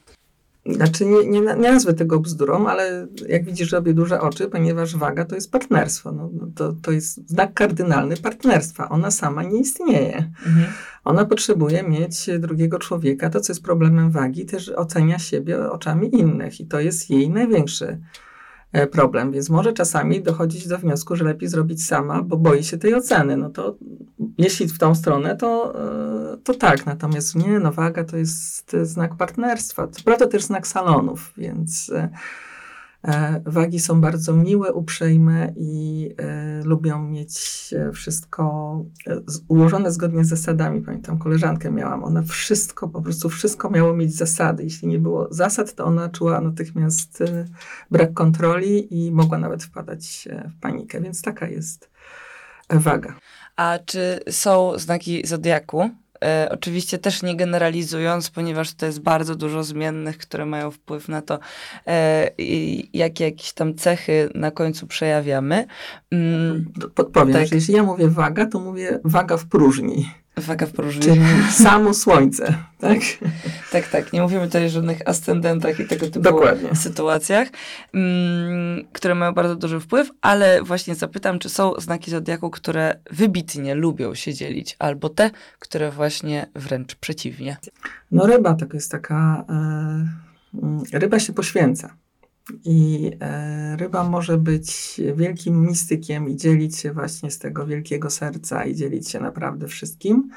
Znaczy, 0.65 1.05
nie, 1.05 1.25
nie, 1.25 1.41
nie 1.41 1.55
nazwę 1.55 1.93
tego 1.93 2.19
bzdurą, 2.19 2.67
ale 2.67 3.07
jak 3.29 3.45
widzisz, 3.45 3.71
robię 3.71 3.93
duże 3.93 4.21
oczy, 4.21 4.47
ponieważ 4.47 4.95
waga 4.95 5.25
to 5.25 5.36
jest 5.36 5.51
partnerstwo. 5.51 6.12
No, 6.12 6.29
no 6.33 6.47
to, 6.55 6.74
to 6.81 6.91
jest 6.91 7.29
znak 7.29 7.53
kardynalny 7.53 8.17
partnerstwa. 8.17 8.89
Ona 8.89 9.12
sama 9.12 9.43
nie 9.43 9.59
istnieje. 9.59 10.17
Mhm. 10.45 10.67
Ona 11.03 11.25
potrzebuje 11.25 11.83
mieć 11.83 12.29
drugiego 12.39 12.79
człowieka. 12.79 13.29
To, 13.29 13.39
co 13.39 13.53
jest 13.53 13.63
problemem 13.63 14.12
wagi, 14.12 14.45
też 14.45 14.69
ocenia 14.69 15.19
siebie 15.19 15.71
oczami 15.71 16.15
innych 16.15 16.59
i 16.59 16.65
to 16.65 16.79
jest 16.79 17.09
jej 17.09 17.29
największy 17.29 18.00
problem, 18.91 19.31
więc 19.31 19.50
może 19.50 19.74
czasami 19.74 20.21
dochodzić 20.21 20.67
do 20.67 20.77
wniosku, 20.77 21.15
że 21.15 21.24
lepiej 21.24 21.50
zrobić 21.50 21.86
sama, 21.86 22.24
bo 22.24 22.38
boi 22.38 22.63
się 22.63 22.77
tej 22.77 22.95
oceny. 22.95 23.38
No 23.38 23.50
to 23.50 23.75
jeśli 24.38 24.67
w 24.67 24.77
tą 24.77 24.95
stronę, 24.95 25.36
to, 25.36 25.74
e, 26.33 26.38
to 26.38 26.53
tak. 26.53 26.86
Natomiast 26.86 27.36
nie, 27.36 27.59
no 27.59 27.71
waga 27.71 28.03
to 28.03 28.17
jest 28.17 28.75
znak 28.81 29.15
partnerstwa. 29.15 29.88
To 29.88 30.03
prawda 30.05 30.27
też 30.27 30.43
znak 30.43 30.67
salonów, 30.67 31.33
więc 31.38 31.91
e, 31.95 32.09
E, 32.09 32.09
wagi 33.46 33.80
są 33.80 34.01
bardzo 34.01 34.34
miłe, 34.34 34.74
uprzejme 34.74 35.54
i 35.56 36.10
e, 36.18 36.62
lubią 36.63 37.04
mieć 37.04 37.39
e, 37.74 37.92
wszystko 37.92 38.86
ułożone 39.48 39.92
zgodnie 39.92 40.25
z 40.25 40.30
zasadami. 40.30 40.82
Pamiętam, 40.82 41.18
koleżankę 41.18 41.72
miałam, 41.72 42.04
ona 42.04 42.22
wszystko, 42.22 42.89
po 42.89 43.01
prostu 43.01 43.30
wszystko 43.30 43.70
miało 43.70 43.94
mieć 43.94 44.16
zasady. 44.16 44.63
Jeśli 44.63 44.88
nie 44.88 45.00
było 45.00 45.27
zasad, 45.32 45.75
to 45.75 45.86
ona 45.86 46.10
czuła 46.10 46.42
natychmiast 46.42 47.24
brak 47.92 48.13
kontroli 48.13 49.06
i 49.08 49.12
mogła 49.12 49.38
nawet 49.38 49.63
wpadać 49.63 50.27
w 50.58 50.60
panikę, 50.60 51.01
więc 51.01 51.22
taka 51.22 51.48
jest 51.48 51.89
waga. 52.70 53.16
A 53.56 53.80
czy 53.86 54.20
są 54.30 54.80
znaki 54.80 55.27
zodiaku, 55.27 55.89
E, 56.24 56.50
oczywiście 56.51 56.97
też 56.97 57.24
nie 57.24 57.36
generalizując, 57.36 58.29
ponieważ 58.29 58.74
to 58.74 58.86
jest 58.86 59.00
bardzo 59.00 59.36
dużo 59.36 59.63
zmiennych, 59.63 60.17
które 60.17 60.45
mają 60.45 60.71
wpływ 60.71 61.09
na 61.09 61.21
to, 61.21 61.39
e, 61.88 62.29
jakie 62.93 63.24
jakieś 63.24 63.53
tam 63.53 63.75
cechy 63.75 64.29
na 64.36 64.51
końcu 64.51 64.88
przejawiamy. 64.88 65.65
Mm, 66.12 66.74
Podpowiem, 66.95 67.33
tak. 67.33 67.47
że 67.47 67.55
jeśli 67.55 67.74
ja 67.74 67.83
mówię 67.83 68.07
waga, 68.07 68.45
to 68.45 68.59
mówię 68.59 69.00
waga 69.03 69.38
w 69.38 69.45
próżni. 69.45 70.09
Waga 70.38 70.65
w 70.65 70.72
próżni. 70.72 71.01
Czyli 71.01 71.22
samo 71.63 71.94
słońce, 71.94 72.53
tak? 72.79 73.00
tak, 73.72 73.88
tak. 73.88 74.13
Nie 74.13 74.22
mówimy 74.22 74.46
tutaj 74.46 74.65
o 74.65 74.70
żadnych 74.70 75.08
ascendentach 75.10 75.79
i 75.79 75.86
tego 75.86 76.06
typu 76.06 76.20
Dokładnie. 76.20 76.75
sytuacjach, 76.75 77.48
mm, 77.94 78.88
które 78.94 79.15
mają 79.15 79.34
bardzo 79.34 79.56
duży 79.56 79.79
wpływ, 79.79 80.12
ale 80.22 80.63
właśnie 80.63 80.96
zapytam, 80.96 81.39
czy 81.39 81.50
są 81.50 81.74
znaki 81.77 82.12
zodiaku, 82.12 82.50
które 82.50 83.00
wybitnie 83.12 83.75
lubią 83.75 84.15
się 84.15 84.34
dzielić, 84.34 84.75
albo 84.79 85.10
te, 85.10 85.32
które 85.60 85.91
właśnie 85.91 86.48
wręcz 86.56 86.96
przeciwnie. 86.96 87.58
No 88.12 88.25
ryba 88.25 88.53
to 88.53 88.65
jest 88.74 88.91
taka, 88.91 89.46
e, 90.94 91.00
ryba 91.00 91.20
się 91.20 91.34
poświęca. 91.34 91.96
I 92.66 93.12
e, 93.20 93.75
ryba 93.77 94.10
może 94.10 94.38
być 94.38 95.01
wielkim 95.16 95.62
mistykiem 95.62 96.30
i 96.30 96.36
dzielić 96.36 96.77
się 96.77 96.94
właśnie 96.94 97.32
z 97.32 97.39
tego 97.39 97.66
wielkiego 97.66 98.10
serca 98.10 98.66
i 98.66 98.75
dzielić 98.75 99.10
się 99.10 99.20
naprawdę 99.20 99.68
wszystkim, 99.68 100.30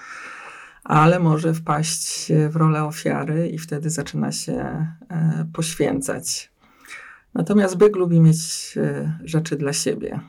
ale 0.84 1.18
może 1.18 1.54
wpaść 1.54 2.32
w 2.48 2.56
rolę 2.56 2.84
ofiary 2.84 3.48
i 3.48 3.58
wtedy 3.58 3.90
zaczyna 3.90 4.32
się 4.32 4.54
e, 5.08 5.46
poświęcać. 5.52 6.50
Natomiast 7.34 7.76
byk 7.76 7.96
lubi 7.96 8.20
mieć 8.20 8.74
e, 8.76 9.18
rzeczy 9.24 9.56
dla 9.56 9.72
siebie. 9.72 10.20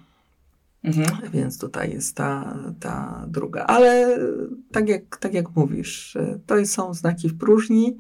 Mhm. 0.84 1.32
Więc 1.32 1.60
tutaj 1.60 1.92
jest 1.92 2.16
ta, 2.16 2.58
ta 2.80 3.26
druga. 3.28 3.64
Ale 3.64 4.20
tak 4.72 4.90
jak, 4.90 5.18
tak 5.18 5.34
jak 5.34 5.56
mówisz, 5.56 6.18
to 6.46 6.66
są 6.66 6.94
znaki 6.94 7.30
w 7.30 7.38
próżni. 7.38 7.98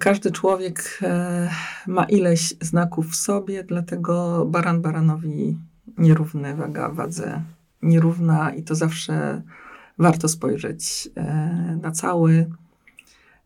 Każdy 0.00 0.30
człowiek 0.30 0.98
e, 1.02 1.50
ma 1.86 2.04
ileś 2.04 2.54
znaków 2.60 3.10
w 3.10 3.16
sobie, 3.16 3.64
dlatego 3.64 4.46
baran 4.46 4.82
baranowi 4.82 5.58
nierówny, 5.98 6.56
waga 6.56 6.88
wadze 6.88 7.42
nierówna 7.82 8.54
i 8.54 8.62
to 8.62 8.74
zawsze 8.74 9.42
warto 9.98 10.28
spojrzeć 10.28 11.10
e, 11.16 11.78
na 11.82 11.90
cały 11.90 12.50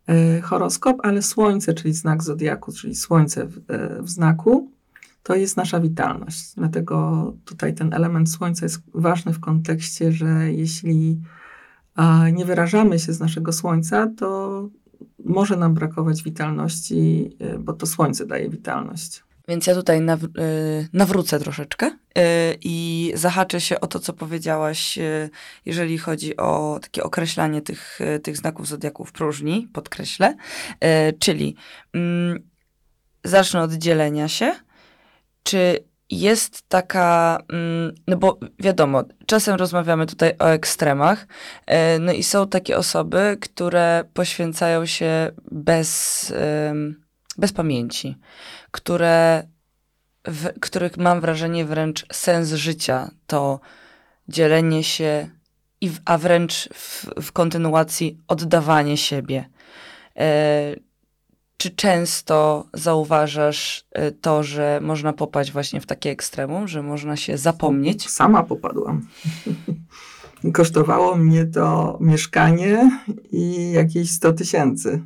e, 0.07 0.41
horoskop, 0.41 0.97
ale 1.03 1.23
słońce, 1.23 1.75
czyli 1.75 1.95
znak 1.95 2.23
zodiaku, 2.23 2.73
czyli 2.73 2.95
słońce 2.95 3.47
w, 3.47 3.61
w 4.03 4.11
znaku, 4.11 4.71
to 5.23 5.35
jest 5.35 5.57
nasza 5.57 5.81
witalność. 5.81 6.55
Dlatego 6.55 7.33
tutaj 7.45 7.75
ten 7.75 7.95
element 7.95 8.31
słońca 8.31 8.67
jest 8.67 8.83
ważny 8.95 9.33
w 9.33 9.41
kontekście, 9.41 10.13
że 10.13 10.53
jeśli 10.53 11.21
nie 12.33 12.45
wyrażamy 12.45 12.99
się 12.99 13.13
z 13.13 13.21
naszego 13.21 13.53
słońca, 13.53 14.11
to 14.17 14.69
może 15.27 15.57
nam 15.57 15.75
brakować 15.75 16.23
witalności, 16.23 17.31
y, 17.55 17.59
bo 17.59 17.73
to 17.73 17.87
słońce 17.87 18.27
daje 18.27 18.49
witalność. 18.49 19.25
Więc 19.49 19.67
ja 19.67 19.75
tutaj 19.75 19.99
y, 19.99 20.89
nawrócę 20.93 21.39
troszeczkę 21.39 21.87
y, 21.87 21.93
i 22.63 23.13
zahaczę 23.15 23.61
się 23.61 23.81
o 23.81 23.87
to, 23.87 23.99
co 23.99 24.13
powiedziałaś, 24.13 24.99
jeżeli 25.67 25.99
chodzi 25.99 26.37
o 26.37 26.79
takie 26.83 27.03
określanie 27.03 27.63
tych, 27.63 27.99
tych 28.23 28.37
znaków 28.37 28.69
zodiaków 28.69 29.13
próżni, 29.13 29.69
podkreślę. 29.73 30.37
Czyli 31.19 31.57
mm, 31.93 32.49
zacznę 33.25 33.63
od 33.63 33.73
dzielenia 33.73 34.29
się. 34.29 34.55
Czy 35.43 35.85
jest 36.11 36.69
taka, 36.69 37.39
mm, 37.53 37.95
no 38.07 38.17
bo 38.17 38.39
wiadomo, 38.59 39.05
czasem 39.27 39.55
rozmawiamy 39.55 40.07
tutaj 40.07 40.33
o 40.39 40.47
ekstremach, 40.47 41.27
e, 41.67 41.99
no 41.99 42.13
i 42.13 42.23
są 42.23 42.49
takie 42.49 42.77
osoby, 42.77 43.39
które 43.41 44.05
poświęcają 44.15 44.87
się 44.87 45.31
bez, 45.51 46.33
bez 47.39 47.53
pamięci, 47.53 48.17
które, 48.71 49.43
w 50.25 50.61
których 50.61 50.97
mam 50.97 51.21
wrażenie 51.21 51.65
wręcz 51.65 52.07
sens 52.13 52.53
życia 52.53 53.11
to 53.27 53.61
dzielenie 54.29 54.85
się, 54.85 55.31
i 55.81 55.91
a 56.05 56.19
wręcz 56.19 56.69
w, 56.75 57.07
w 57.23 57.33
kontynuacji 57.33 58.19
oddawanie 58.29 58.97
siebie. 58.97 59.49
Czy 61.57 61.71
często 61.71 62.67
zauważasz 62.75 63.87
y, 63.99 64.13
to, 64.13 64.43
że 64.43 64.81
można 64.83 65.13
popaść 65.13 65.53
właśnie 65.53 65.81
w 65.81 65.87
takie 65.87 66.11
ekstremum, 66.11 66.69
że 66.69 66.83
można 66.83 67.17
się 67.17 67.39
zapomnieć? 67.39 68.11
Sama 68.11 68.43
popadłam. 68.43 69.07
Kosztowało 70.53 71.17
mnie 71.17 71.47
to 71.47 71.99
mieszkanie 72.01 73.01
i 73.33 73.73
jakieś 73.73 74.11
100 74.11 74.33
tysięcy. 74.33 75.03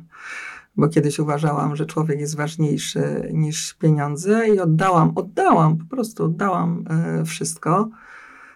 Bo 0.75 0.87
kiedyś 0.87 1.19
uważałam, 1.19 1.75
że 1.75 1.85
człowiek 1.85 2.19
jest 2.19 2.37
ważniejszy 2.37 3.29
niż 3.33 3.73
pieniądze 3.73 4.47
i 4.47 4.59
oddałam, 4.59 5.11
oddałam, 5.15 5.77
po 5.77 5.95
prostu 5.95 6.23
oddałam 6.23 6.85
e, 6.89 7.25
wszystko, 7.25 7.89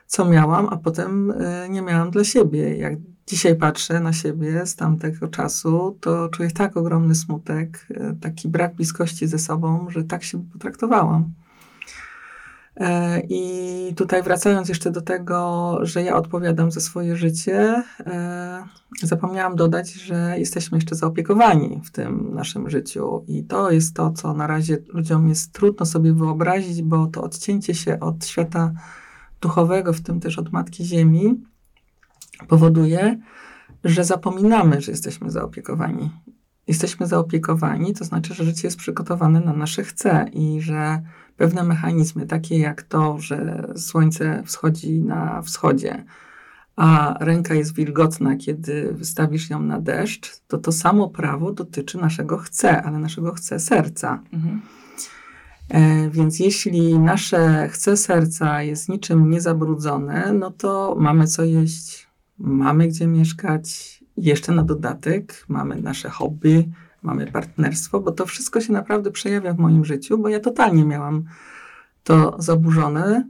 co 0.08 0.26
miałam, 0.26 0.68
a 0.72 0.78
potem 0.78 1.32
e, 1.32 1.70
nie 1.70 1.82
miałam 1.82 2.12
dla 2.12 2.24
siebie. 2.24 2.78
Jak 2.78 2.94
dzisiaj 3.28 3.56
patrzę 3.56 4.00
na 4.00 4.14
siebie 4.14 4.66
z 4.66 4.76
tamtego 4.76 5.28
czasu, 5.28 5.98
to 6.02 6.30
czuję 6.30 6.52
tak 6.52 6.78
ogromny 6.78 7.16
smutek, 7.16 7.88
e, 7.90 8.16
taki 8.22 8.48
brak 8.48 8.76
bliskości 8.76 9.28
ze 9.28 9.40
sobą, 9.40 9.90
że 9.90 10.04
tak 10.04 10.24
się 10.24 10.44
potraktowałam. 10.54 11.34
E, 12.78 13.22
I 13.30 13.94
tutaj 13.96 14.24
wracając 14.24 14.70
jeszcze 14.70 14.92
do 14.92 15.02
tego, 15.02 15.78
że 15.82 16.04
ja 16.04 16.16
odpowiadam 16.16 16.72
za 16.72 16.80
swoje 16.80 17.18
życie, 17.18 17.84
e, 18.00 18.64
zapomniałam 19.04 19.56
dodać, 19.56 19.94
że 19.94 20.36
jesteśmy 20.38 20.78
jeszcze 20.78 20.96
zaopiekowani 20.96 21.82
w 21.86 21.92
tym 21.92 22.34
naszym 22.34 22.70
życiu. 22.70 23.24
I 23.28 23.44
to 23.44 23.72
jest 23.72 23.96
to, 23.96 24.12
co 24.12 24.34
na 24.34 24.48
razie 24.48 24.78
ludziom 24.94 25.30
jest 25.30 25.52
trudno 25.52 25.86
sobie 25.86 26.14
wyobrazić, 26.14 26.82
bo 26.82 27.08
to 27.08 27.24
odcięcie 27.24 27.76
się 27.76 28.00
od 28.00 28.26
świata 28.26 28.74
duchowego, 29.42 29.94
w 29.94 30.02
tym 30.02 30.20
też 30.20 30.40
od 30.40 30.52
Matki 30.52 30.86
Ziemi, 30.86 31.44
powoduje, 32.48 33.20
że 33.84 34.04
zapominamy, 34.04 34.82
że 34.82 34.92
jesteśmy 34.92 35.32
zaopiekowani. 35.32 36.12
Jesteśmy 36.68 37.08
zaopiekowani, 37.08 37.94
to 37.94 38.06
znaczy, 38.06 38.34
że 38.34 38.44
życie 38.44 38.68
jest 38.68 38.78
przygotowane 38.78 39.40
na 39.40 39.54
nasze 39.54 39.84
chce 39.84 40.26
i 40.34 40.62
że 40.62 41.02
pewne 41.38 41.64
mechanizmy, 41.64 42.26
takie 42.26 42.60
jak 42.60 42.84
to, 42.84 43.20
że 43.20 43.68
słońce 43.76 44.44
wschodzi 44.46 45.00
na 45.02 45.42
wschodzie, 45.42 46.06
a 46.76 47.18
ręka 47.20 47.54
jest 47.54 47.76
wilgotna, 47.76 48.36
kiedy 48.36 48.94
wystawisz 48.94 49.50
ją 49.50 49.60
na 49.60 49.82
deszcz, 49.82 50.42
to 50.48 50.58
to 50.58 50.72
samo 50.72 51.10
prawo 51.10 51.52
dotyczy 51.52 51.98
naszego 51.98 52.38
chce, 52.38 52.84
ale 52.84 53.00
naszego 53.00 53.32
chce 53.34 53.60
serca. 53.60 54.24
Mhm. 54.34 54.62
E, 55.70 56.10
więc 56.10 56.40
jeśli 56.40 57.00
nasze 57.00 57.70
chce 57.72 57.98
serca 57.98 58.62
jest 58.62 58.90
niczym 58.90 59.30
niezabrudzone, 59.30 60.34
no 60.34 60.52
to 60.52 60.96
mamy 61.00 61.28
co 61.28 61.44
jeść, 61.44 62.05
mamy 62.38 62.88
gdzie 62.88 63.08
mieszkać, 63.08 64.00
jeszcze 64.18 64.52
na 64.52 64.64
dodatek 64.64 65.46
mamy 65.48 65.82
nasze 65.82 66.10
hobby, 66.10 66.70
mamy 67.02 67.32
partnerstwo, 67.32 68.00
bo 68.00 68.12
to 68.12 68.26
wszystko 68.26 68.62
się 68.62 68.74
naprawdę 68.74 69.12
przejawia 69.12 69.54
w 69.54 69.60
moim 69.60 69.86
życiu, 69.86 70.18
bo 70.18 70.30
ja 70.30 70.40
totalnie 70.40 70.86
miałam 70.86 71.24
to 72.04 72.36
zaburzone. 72.40 73.30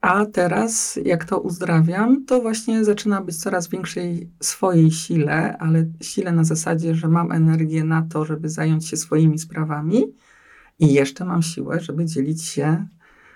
A 0.00 0.26
teraz, 0.26 0.98
jak 1.04 1.24
to 1.24 1.40
uzdrawiam, 1.40 2.24
to 2.24 2.40
właśnie 2.40 2.84
zaczyna 2.84 3.20
być 3.20 3.36
coraz 3.36 3.68
większej 3.68 4.30
swojej 4.40 4.90
sile, 4.90 5.58
ale 5.58 5.86
sile 6.00 6.32
na 6.32 6.44
zasadzie, 6.44 6.94
że 6.94 7.08
mam 7.08 7.32
energię 7.32 7.84
na 7.84 8.02
to, 8.02 8.24
żeby 8.24 8.48
zająć 8.48 8.88
się 8.88 8.96
swoimi 8.96 9.38
sprawami 9.38 10.04
i 10.78 10.92
jeszcze 10.92 11.24
mam 11.24 11.42
siłę, 11.42 11.80
żeby 11.80 12.04
dzielić 12.04 12.44
się 12.44 12.86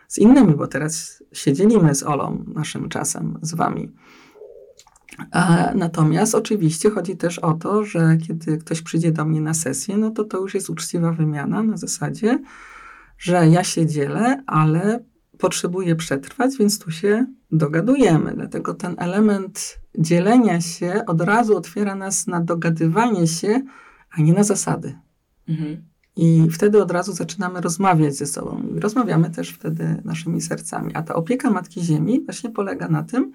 z 0.09 0.19
innymi, 0.19 0.55
bo 0.55 0.67
teraz 0.67 1.23
się 1.33 1.53
dzielimy 1.53 1.95
z 1.95 2.03
Olą 2.03 2.45
naszym 2.55 2.89
czasem, 2.89 3.39
z 3.43 3.55
wami. 3.55 3.93
Natomiast 5.75 6.35
oczywiście 6.35 6.91
chodzi 6.91 7.17
też 7.17 7.39
o 7.39 7.53
to, 7.53 7.85
że 7.85 8.17
kiedy 8.27 8.59
ktoś 8.59 8.83
przyjdzie 8.83 9.13
do 9.13 9.25
mnie 9.25 9.41
na 9.41 9.55
sesję, 9.55 9.97
no 9.97 10.11
to 10.11 10.25
to 10.25 10.39
już 10.39 10.55
jest 10.55 10.71
uczciwa 10.71 11.13
wymiana 11.13 11.63
na 11.63 11.77
zasadzie, 11.77 12.39
że 13.19 13.49
ja 13.49 13.65
się 13.65 13.87
dzielę, 13.87 14.43
ale 14.47 15.05
potrzebuję 15.39 15.97
przetrwać, 15.97 16.57
więc 16.59 16.79
tu 16.79 16.91
się 16.91 17.27
dogadujemy. 17.51 18.33
Dlatego 18.35 18.75
ten 18.75 18.95
element 18.99 19.79
dzielenia 19.99 20.61
się 20.61 21.03
od 21.07 21.21
razu 21.21 21.57
otwiera 21.57 21.95
nas 21.95 22.27
na 22.27 22.41
dogadywanie 22.41 23.27
się, 23.27 23.63
a 24.11 24.23
nie 24.23 24.33
na 24.33 24.45
zasady. 24.45 24.99
Mhm. 25.49 25.83
I 26.17 26.49
wtedy 26.51 26.83
od 26.83 26.91
razu 26.91 27.13
zaczynamy 27.13 27.61
rozmawiać 27.61 28.15
ze 28.15 28.27
sobą. 28.27 28.63
Rozmawiamy 28.81 29.31
też 29.31 29.51
wtedy 29.51 30.03
naszymi 30.05 30.41
sercami. 30.41 30.95
A 30.95 31.03
ta 31.03 31.15
opieka 31.15 31.51
Matki 31.51 31.83
Ziemi 31.83 32.25
właśnie 32.25 32.51
polega 32.51 32.89
na 32.89 33.03
tym, 33.03 33.33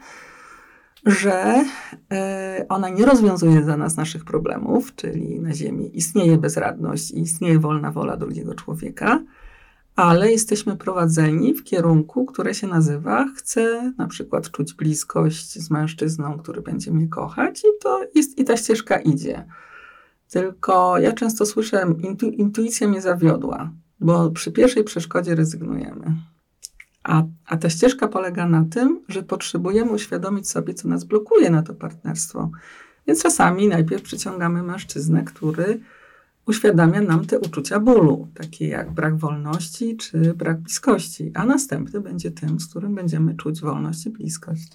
że 1.05 1.65
e, 2.11 2.65
ona 2.69 2.89
nie 2.89 3.05
rozwiązuje 3.05 3.63
za 3.63 3.77
nas 3.77 3.97
naszych 3.97 4.25
problemów, 4.25 4.95
czyli 4.95 5.39
na 5.39 5.53
Ziemi 5.53 5.97
istnieje 5.97 6.37
bezradność 6.37 7.11
i 7.11 7.21
istnieje 7.21 7.59
wolna 7.59 7.91
wola 7.91 8.17
drugiego 8.17 8.55
człowieka, 8.55 9.23
ale 9.95 10.31
jesteśmy 10.31 10.77
prowadzeni 10.77 11.53
w 11.53 11.63
kierunku, 11.63 12.25
które 12.25 12.53
się 12.53 12.67
nazywa 12.67 13.25
chcę 13.37 13.93
na 13.97 14.07
przykład 14.07 14.51
czuć 14.51 14.73
bliskość 14.73 15.59
z 15.59 15.71
mężczyzną, 15.71 16.37
który 16.37 16.61
będzie 16.61 16.91
mnie 16.91 17.07
kochać 17.07 17.59
i 17.59 17.83
to 17.83 18.01
jest, 18.15 18.37
i 18.37 18.43
ta 18.43 18.57
ścieżka 18.57 18.97
idzie. 18.97 19.45
Tylko 20.29 20.97
ja 20.97 21.11
często 21.11 21.45
słyszę, 21.45 21.93
intu, 21.99 22.29
intuicja 22.29 22.87
mnie 22.87 23.01
zawiodła, 23.01 23.71
bo 23.99 24.31
przy 24.31 24.51
pierwszej 24.51 24.83
przeszkodzie 24.83 25.35
rezygnujemy. 25.35 26.15
A, 27.07 27.23
a 27.45 27.57
ta 27.57 27.69
ścieżka 27.69 28.07
polega 28.07 28.47
na 28.47 28.65
tym, 28.71 29.01
że 29.07 29.23
potrzebujemy 29.23 29.91
uświadomić 29.91 30.49
sobie, 30.49 30.73
co 30.73 30.87
nas 30.87 31.03
blokuje 31.03 31.49
na 31.49 31.63
to 31.63 31.73
partnerstwo. 31.73 32.49
Więc 33.07 33.23
czasami 33.23 33.67
najpierw 33.67 34.03
przyciągamy 34.03 34.63
mężczyznę, 34.63 35.23
który 35.23 35.79
uświadamia 36.45 37.01
nam 37.01 37.25
te 37.25 37.39
uczucia 37.39 37.79
bólu, 37.79 38.27
takie 38.33 38.67
jak 38.67 38.91
brak 38.91 39.17
wolności 39.17 39.97
czy 39.97 40.33
brak 40.33 40.57
bliskości, 40.59 41.31
a 41.33 41.45
następny 41.45 42.01
będzie 42.01 42.31
tym, 42.31 42.59
z 42.59 42.67
którym 42.69 42.95
będziemy 42.95 43.35
czuć 43.35 43.61
wolność 43.61 44.05
i 44.05 44.09
bliskość. 44.09 44.67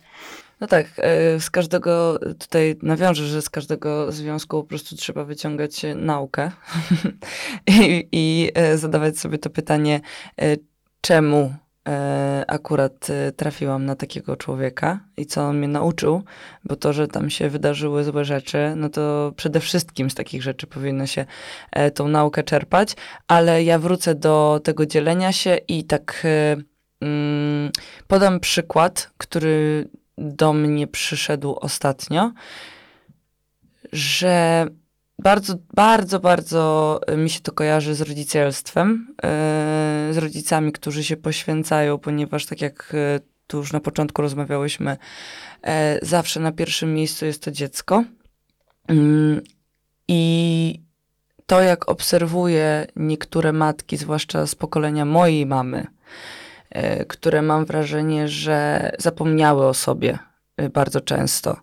No 0.60 0.66
tak, 0.66 0.86
e, 0.96 1.40
z 1.40 1.50
każdego, 1.50 2.18
tutaj 2.38 2.76
nawiążę, 2.82 3.26
że 3.26 3.42
z 3.42 3.50
każdego 3.50 4.12
związku 4.12 4.62
po 4.62 4.68
prostu 4.68 4.96
trzeba 4.96 5.24
wyciągać 5.24 5.82
naukę 5.96 6.50
I, 7.66 8.08
i 8.12 8.50
e, 8.54 8.78
zadawać 8.78 9.18
sobie 9.18 9.38
to 9.38 9.50
pytanie, 9.50 10.00
e, 10.40 10.56
czemu 11.00 11.54
akurat 12.46 13.10
e, 13.10 13.32
trafiłam 13.32 13.84
na 13.84 13.96
takiego 13.96 14.36
człowieka 14.36 15.00
i 15.16 15.26
co 15.26 15.42
on 15.42 15.58
mnie 15.58 15.68
nauczył, 15.68 16.22
bo 16.64 16.76
to, 16.76 16.92
że 16.92 17.08
tam 17.08 17.30
się 17.30 17.48
wydarzyły 17.48 18.04
złe 18.04 18.24
rzeczy, 18.24 18.72
no 18.76 18.88
to 18.88 19.32
przede 19.36 19.60
wszystkim 19.60 20.10
z 20.10 20.14
takich 20.14 20.42
rzeczy 20.42 20.66
powinno 20.66 21.06
się 21.06 21.26
e, 21.72 21.90
tą 21.90 22.08
naukę 22.08 22.42
czerpać, 22.42 22.96
ale 23.28 23.64
ja 23.64 23.78
wrócę 23.78 24.14
do 24.14 24.60
tego 24.64 24.86
dzielenia 24.86 25.32
się 25.32 25.56
i 25.68 25.84
tak 25.84 26.26
mm, 27.00 27.70
podam 28.06 28.40
przykład, 28.40 29.10
który 29.16 29.88
do 30.18 30.52
mnie 30.52 30.86
przyszedł 30.86 31.56
ostatnio, 31.60 32.32
że 33.92 34.66
bardzo, 35.22 35.54
bardzo, 35.74 36.20
bardzo 36.20 37.00
e, 37.06 37.16
mi 37.16 37.30
się 37.30 37.40
to 37.40 37.52
kojarzy 37.52 37.94
z 37.94 38.00
rodzicielstwem, 38.00 39.14
e, 39.22 40.08
z 40.10 40.16
rodzicami, 40.16 40.72
którzy 40.72 41.04
się 41.04 41.16
poświęcają, 41.16 41.98
ponieważ 41.98 42.46
tak 42.46 42.60
jak 42.60 42.92
e, 42.94 43.20
tu 43.46 43.56
już 43.56 43.72
na 43.72 43.80
początku 43.80 44.22
rozmawiałyśmy, 44.22 44.96
zawsze 46.02 46.40
na 46.40 46.52
pierwszym 46.52 46.94
miejscu 46.94 47.26
jest 47.26 47.42
to 47.42 47.50
dziecko. 47.50 48.04
Mm, 48.88 49.40
I 50.08 50.82
to, 51.46 51.60
jak 51.60 51.88
obserwuję 51.88 52.86
niektóre 52.96 53.52
matki, 53.52 53.96
zwłaszcza 53.96 54.46
z 54.46 54.54
pokolenia 54.54 55.04
mojej 55.04 55.46
mamy, 55.46 55.86
które 57.08 57.42
mam 57.42 57.64
wrażenie, 57.64 58.28
że 58.28 58.90
zapomniały 58.98 59.66
o 59.66 59.74
sobie, 59.74 60.18
Y, 60.18 60.31
bardzo 60.72 61.00
często. 61.00 61.56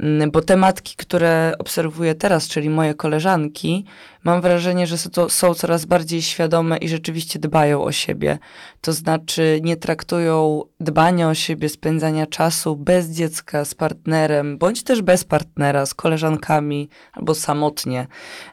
Mm, 0.00 0.30
bo 0.30 0.40
te 0.40 0.56
matki, 0.56 0.96
które 0.96 1.52
obserwuję 1.58 2.14
teraz, 2.14 2.48
czyli 2.48 2.70
moje 2.70 2.94
koleżanki, 2.94 3.84
mam 4.24 4.40
wrażenie, 4.40 4.86
że 4.86 4.98
są, 4.98 5.28
są 5.28 5.54
coraz 5.54 5.84
bardziej 5.84 6.22
świadome 6.22 6.76
i 6.76 6.88
rzeczywiście 6.88 7.38
dbają 7.38 7.82
o 7.82 7.92
siebie. 7.92 8.38
To 8.80 8.92
znaczy 8.92 9.60
nie 9.62 9.76
traktują 9.76 10.62
dbania 10.80 11.28
o 11.28 11.34
siebie, 11.34 11.68
spędzania 11.68 12.26
czasu 12.26 12.76
bez 12.76 13.08
dziecka, 13.08 13.64
z 13.64 13.74
partnerem, 13.74 14.58
bądź 14.58 14.82
też 14.82 15.02
bez 15.02 15.24
partnera, 15.24 15.86
z 15.86 15.94
koleżankami 15.94 16.88
albo 17.12 17.34
samotnie, 17.34 18.06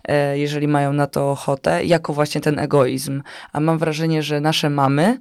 e, 0.07 0.39
jeżeli 0.39 0.67
mają 0.67 0.93
na 0.93 1.07
to 1.07 1.31
ochotę, 1.31 1.85
jako 1.85 2.13
właśnie 2.13 2.41
ten 2.41 2.59
egoizm. 2.59 3.21
A 3.53 3.59
mam 3.59 3.77
wrażenie, 3.77 4.23
że 4.23 4.41
nasze 4.41 4.69
mamy 4.69 5.19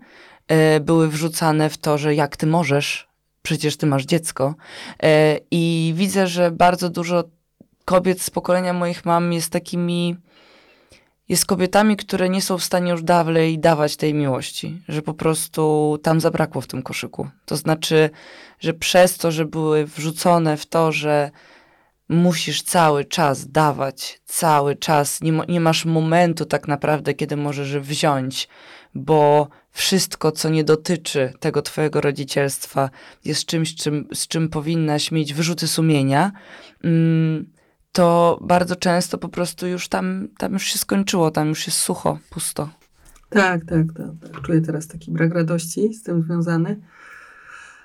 e, 0.49 0.81
były 0.81 1.09
wrzucane 1.09 1.71
w 1.71 1.79
to, 1.79 1.99
że 1.99 2.15
jak 2.15 2.37
ty 2.37 2.47
możesz, 2.47 3.08
przecież 3.43 3.77
ty 3.77 3.87
masz 3.87 4.05
dziecko. 4.05 4.55
E, 5.03 5.39
I 5.51 5.93
widzę, 5.97 6.27
że 6.27 6.51
bardzo 6.51 6.91
dużo 6.91 7.25
kobiet 7.85 8.23
z 8.23 8.31
pokolenia 8.31 8.73
moich 8.73 9.05
mam 9.05 9.33
jest 9.33 9.53
takimi, 9.53 10.17
jest 11.29 11.47
kobietami, 11.47 11.97
które 11.97 12.29
nie 12.29 12.43
są 12.43 12.59
w 12.59 12.65
stanie 12.65 12.91
już 12.91 13.03
dalej 13.03 13.59
dawać 13.59 13.97
tej 13.97 14.15
miłości, 14.15 14.83
że 14.89 15.03
po 15.03 15.15
prostu 15.15 15.99
tam 16.03 16.21
zabrakło 16.21 16.61
w 16.61 16.67
tym 16.67 16.83
koszyku. 16.83 17.29
To 17.47 17.57
znaczy, 17.57 18.11
że 18.61 18.75
przez 18.75 19.19
to, 19.19 19.33
że 19.33 19.45
były 19.45 19.87
wrzucone 19.87 20.57
w 20.57 20.67
to, 20.67 20.93
że 20.93 21.31
musisz 22.09 22.63
cały 22.63 23.05
czas 23.05 23.51
dawać, 23.51 24.21
cały 24.25 24.77
czas, 24.77 25.21
nie, 25.21 25.33
nie 25.49 25.61
masz 25.61 25.85
momentu 25.85 26.45
tak 26.45 26.69
naprawdę, 26.69 27.15
kiedy 27.15 27.37
możesz 27.37 27.79
wziąć, 27.79 28.49
bo 28.95 29.49
wszystko, 29.71 30.33
co 30.33 30.49
nie 30.49 30.65
dotyczy 30.65 31.33
tego 31.41 31.63
twojego 31.63 32.01
rodzicielstwa, 32.01 32.91
jest 33.25 33.47
czymś, 33.47 33.75
czym, 33.75 34.09
z 34.15 34.29
czym 34.29 34.49
powinnaś 34.49 35.13
mieć 35.13 35.35
wyrzuty 35.35 35.69
sumienia, 35.69 36.33
mm, 36.85 37.47
to 37.93 38.39
bardzo 38.43 38.77
często 38.77 39.19
po 39.19 39.29
prostu 39.29 39.67
już 39.67 39.89
tam, 39.89 40.29
tam 40.39 40.53
już 40.53 40.63
się 40.63 40.79
skończyło, 40.79 41.31
tam 41.31 41.49
już 41.49 41.67
jest 41.67 41.79
sucho, 41.79 42.19
pusto. 42.31 42.69
Tak, 43.29 43.65
tak, 43.65 43.87
tak, 43.97 44.33
tak. 44.33 44.43
Czuję 44.43 44.61
teraz 44.61 44.87
taki 44.87 45.11
brak 45.11 45.35
radości 45.35 45.95
z 45.95 46.03
tym 46.03 46.23
związany. 46.23 46.81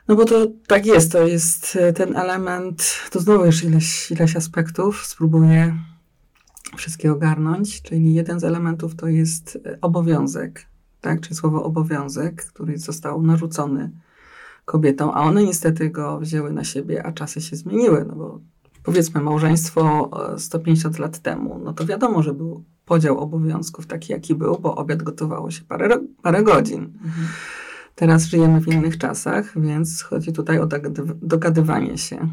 No 0.08 0.16
bo 0.16 0.26
to 0.26 0.48
tak 0.68 0.86
jest, 0.86 1.12
to 1.12 1.28
jest 1.28 1.76
e, 1.76 1.94
ten 1.94 2.16
element, 2.16 3.00
to 3.12 3.20
znowu 3.20 3.46
już 3.46 3.64
ileś, 3.64 4.12
ileś 4.12 4.36
aspektów, 4.36 5.06
spróbuję 5.06 5.78
wszystkie 6.78 7.12
ogarnąć, 7.12 7.82
czyli 7.82 8.14
jeden 8.14 8.40
z 8.40 8.44
elementów 8.44 8.96
to 8.96 9.08
jest 9.08 9.60
e, 9.66 9.78
obowiązek 9.82 10.66
tak, 11.04 11.22
czy 11.22 11.36
słowo 11.36 11.64
obowiązek, 11.64 12.46
który 12.46 12.78
został 12.78 13.22
narzucony 13.22 13.92
kobietom, 14.66 15.10
a 15.14 15.22
one 15.22 15.44
niestety 15.44 15.90
go 15.90 16.20
wzięły 16.20 16.54
na 16.54 16.64
siebie, 16.64 17.06
a 17.06 17.12
czasy 17.12 17.42
się 17.42 17.56
zmieniły, 17.56 18.06
no 18.08 18.16
bo 18.16 18.40
powiedzmy 18.84 19.22
małżeństwo 19.22 20.10
150 20.38 20.96
e, 20.96 21.02
lat 21.02 21.20
temu, 21.20 21.60
no 21.64 21.74
to 21.74 21.86
wiadomo, 21.86 22.24
że 22.24 22.34
był 22.34 22.64
podział 22.86 23.20
obowiązków 23.20 23.88
taki, 23.88 24.12
jaki 24.12 24.36
był, 24.36 24.60
bo 24.60 24.76
obiad 24.76 25.04
gotowało 25.04 25.52
się 25.52 25.64
parę, 25.64 25.90
parę 26.22 26.44
godzin. 26.44 26.84
Mhm. 26.84 27.28
Teraz 27.96 28.26
żyjemy 28.26 28.62
w 28.62 28.68
innych 28.68 28.98
czasach, 28.98 29.62
więc 29.62 30.02
chodzi 30.02 30.34
tutaj 30.34 30.60
o 30.60 30.68
dogadywanie 31.22 31.98
się. 31.98 32.28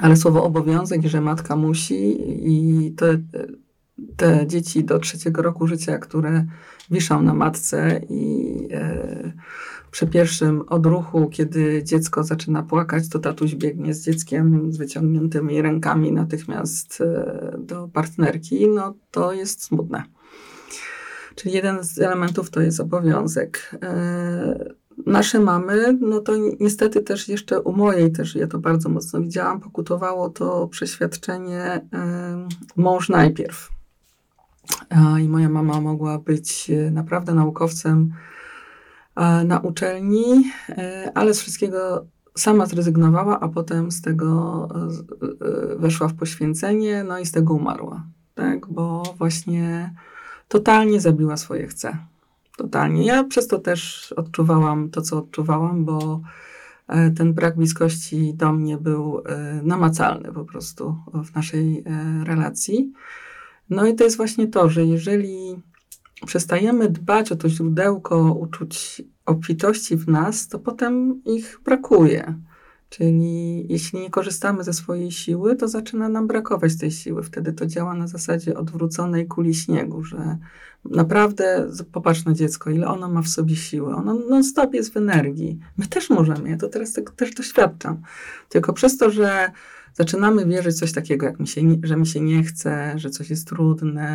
Ale 0.00 0.16
słowo 0.16 0.44
obowiązek, 0.44 1.06
że 1.06 1.20
matka 1.20 1.56
musi 1.56 2.16
i 2.52 2.92
te, 2.92 3.18
te 4.16 4.46
dzieci 4.46 4.84
do 4.84 4.98
trzeciego 4.98 5.42
roku 5.42 5.66
życia, 5.66 5.98
które 5.98 6.46
wiszą 6.90 7.22
na 7.22 7.34
matce 7.34 8.00
i 8.08 8.68
e, 8.72 9.32
przy 9.90 10.06
pierwszym 10.06 10.62
odruchu, 10.68 11.28
kiedy 11.30 11.84
dziecko 11.84 12.24
zaczyna 12.24 12.62
płakać, 12.62 13.08
to 13.08 13.18
tatuś 13.18 13.54
biegnie 13.54 13.94
z 13.94 14.04
dzieckiem 14.04 14.72
z 14.72 14.76
wyciągniętymi 14.76 15.62
rękami 15.62 16.12
natychmiast 16.12 17.00
e, 17.00 17.56
do 17.58 17.88
partnerki, 17.88 18.68
no 18.68 18.94
to 19.10 19.32
jest 19.32 19.64
smutne. 19.64 20.02
Czyli 21.34 21.54
jeden 21.54 21.84
z 21.84 21.98
elementów 21.98 22.50
to 22.50 22.60
jest 22.60 22.80
obowiązek. 22.80 23.76
E, 23.82 24.74
nasze 25.06 25.40
mamy, 25.40 25.98
no 26.00 26.20
to 26.20 26.32
niestety 26.60 27.02
też 27.02 27.28
jeszcze 27.28 27.60
u 27.60 27.72
mojej 27.72 28.12
też, 28.12 28.34
ja 28.34 28.46
to 28.46 28.58
bardzo 28.58 28.88
mocno 28.88 29.20
widziałam, 29.20 29.60
pokutowało 29.60 30.30
to 30.30 30.68
przeświadczenie 30.68 31.62
e, 31.62 32.48
mąż 32.76 33.08
najpierw 33.08 33.70
i 35.22 35.28
moja 35.28 35.48
mama 35.48 35.80
mogła 35.80 36.18
być 36.18 36.70
e, 36.70 36.90
naprawdę 36.90 37.34
naukowcem 37.34 38.12
na 39.44 39.60
uczelni, 39.60 40.52
e, 40.68 41.12
ale 41.14 41.34
z 41.34 41.40
wszystkiego 41.40 42.06
sama 42.36 42.66
zrezygnowała, 42.66 43.40
a 43.40 43.48
potem 43.48 43.90
z 43.90 44.02
tego 44.02 44.68
e, 45.72 45.76
weszła 45.76 46.08
w 46.08 46.14
poświęcenie, 46.14 47.04
no 47.04 47.18
i 47.18 47.26
z 47.26 47.32
tego 47.32 47.54
umarła. 47.54 48.04
Tak, 48.34 48.66
bo 48.66 49.14
właśnie 49.18 49.94
totalnie 50.48 51.00
zabiła 51.00 51.36
swoje 51.36 51.66
chce. 51.66 51.96
Totalnie. 52.56 53.06
Ja 53.06 53.24
przez 53.24 53.48
to 53.48 53.58
też 53.58 54.12
odczuwałam 54.12 54.90
to, 54.90 55.02
co 55.02 55.18
odczuwałam, 55.18 55.84
bo 55.84 56.20
ten 57.16 57.34
brak 57.34 57.56
bliskości 57.56 58.34
do 58.34 58.52
mnie 58.52 58.78
był 58.78 59.22
namacalny 59.62 60.32
po 60.32 60.44
prostu 60.44 60.96
w 61.24 61.34
naszej 61.34 61.84
relacji. 62.24 62.92
No 63.74 63.86
i 63.86 63.94
to 63.94 64.04
jest 64.04 64.16
właśnie 64.16 64.46
to, 64.46 64.68
że 64.68 64.84
jeżeli 64.84 65.62
przestajemy 66.26 66.88
dbać 66.88 67.32
o 67.32 67.36
to 67.36 67.48
źródełko 67.48 68.32
uczuć 68.32 69.02
obfitości 69.26 69.96
w 69.96 70.08
nas, 70.08 70.48
to 70.48 70.58
potem 70.58 71.22
ich 71.24 71.60
brakuje. 71.64 72.34
Czyli 72.88 73.66
jeśli 73.72 74.00
nie 74.00 74.10
korzystamy 74.10 74.64
ze 74.64 74.72
swojej 74.72 75.10
siły, 75.10 75.56
to 75.56 75.68
zaczyna 75.68 76.08
nam 76.08 76.26
brakować 76.26 76.78
tej 76.78 76.90
siły. 76.90 77.22
Wtedy 77.22 77.52
to 77.52 77.66
działa 77.66 77.94
na 77.94 78.06
zasadzie 78.06 78.58
odwróconej 78.58 79.26
kuli 79.26 79.54
śniegu, 79.54 80.04
że 80.04 80.38
naprawdę 80.84 81.70
popatrz 81.92 82.24
na 82.24 82.32
dziecko, 82.32 82.70
ile 82.70 82.86
ono 82.88 83.08
ma 83.08 83.22
w 83.22 83.28
sobie 83.28 83.56
siły. 83.56 83.94
Ono 83.94 84.14
non-stop 84.14 84.74
jest 84.74 84.92
w 84.92 84.96
energii. 84.96 85.58
My 85.76 85.86
też 85.86 86.10
możemy, 86.10 86.50
ja 86.50 86.56
to 86.56 86.68
teraz 86.68 86.92
tego 86.92 87.12
też 87.12 87.34
doświadczam. 87.34 88.02
Tylko 88.48 88.72
przez 88.72 88.98
to, 88.98 89.10
że 89.10 89.50
zaczynamy 89.94 90.46
wierzyć 90.46 90.78
coś 90.78 90.92
takiego, 90.92 91.26
jak 91.26 91.40
mi 91.40 91.46
się, 91.46 91.60
że 91.82 91.96
mi 91.96 92.06
się 92.06 92.20
nie 92.20 92.42
chce, 92.42 92.94
że 92.96 93.10
coś 93.10 93.30
jest 93.30 93.48
trudne, 93.48 94.08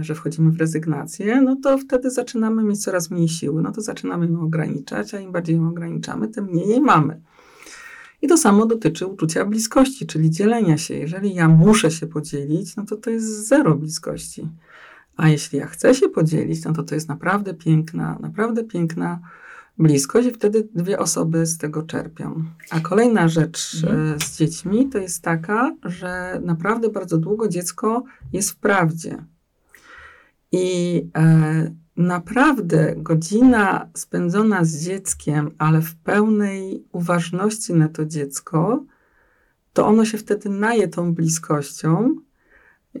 e, 0.00 0.04
że 0.04 0.14
wchodzimy 0.14 0.50
w 0.50 0.58
rezygnację, 0.60 1.40
no 1.40 1.56
to 1.62 1.78
wtedy 1.78 2.10
zaczynamy 2.10 2.64
mieć 2.64 2.82
coraz 2.82 3.10
mniej 3.10 3.28
siły, 3.28 3.62
no 3.62 3.72
to 3.72 3.80
zaczynamy 3.80 4.26
ją 4.26 4.40
ograniczać, 4.40 5.14
a 5.14 5.20
im 5.20 5.32
bardziej 5.32 5.56
ją 5.56 5.68
ograniczamy, 5.68 6.28
tym 6.28 6.44
mniej 6.44 6.68
jej 6.68 6.80
mamy. 6.80 7.20
I 8.22 8.28
to 8.28 8.36
samo 8.36 8.66
dotyczy 8.66 9.06
uczucia 9.06 9.44
bliskości, 9.44 10.06
czyli 10.06 10.30
dzielenia 10.30 10.78
się. 10.78 10.94
Jeżeli 10.94 11.34
ja 11.34 11.48
muszę 11.48 11.90
się 11.90 12.06
podzielić, 12.06 12.76
no 12.76 12.84
to 12.86 12.96
to 12.96 13.10
jest 13.10 13.48
zero 13.48 13.74
bliskości. 13.74 14.48
A 15.16 15.28
jeśli 15.28 15.58
ja 15.58 15.66
chcę 15.66 15.94
się 15.94 16.08
podzielić, 16.08 16.64
no 16.64 16.72
to 16.72 16.82
to 16.82 16.94
jest 16.94 17.08
naprawdę 17.08 17.54
piękna, 17.54 18.18
naprawdę 18.20 18.64
piękna 18.64 19.20
bliskość 19.78 20.28
i 20.28 20.32
wtedy 20.32 20.68
dwie 20.74 20.98
osoby 20.98 21.46
z 21.46 21.58
tego 21.58 21.82
czerpią. 21.82 22.44
A 22.70 22.80
kolejna 22.80 23.28
rzecz 23.28 23.84
mhm. 23.84 24.20
z 24.20 24.38
dziećmi 24.38 24.88
to 24.88 24.98
jest 24.98 25.22
taka, 25.22 25.76
że 25.82 26.40
naprawdę 26.44 26.88
bardzo 26.88 27.18
długo 27.18 27.48
dziecko 27.48 28.04
jest 28.32 28.50
w 28.50 28.56
prawdzie. 28.56 29.24
I 30.52 31.06
e, 31.16 31.74
naprawdę 31.96 32.94
godzina 32.96 33.88
spędzona 33.94 34.64
z 34.64 34.76
dzieckiem, 34.76 35.50
ale 35.58 35.80
w 35.80 35.94
pełnej 35.94 36.84
uważności 36.92 37.74
na 37.74 37.88
to 37.88 38.06
dziecko, 38.06 38.84
to 39.72 39.86
ono 39.86 40.04
się 40.04 40.18
wtedy 40.18 40.48
naje 40.48 40.88
tą 40.88 41.14
bliskością, 41.14 42.16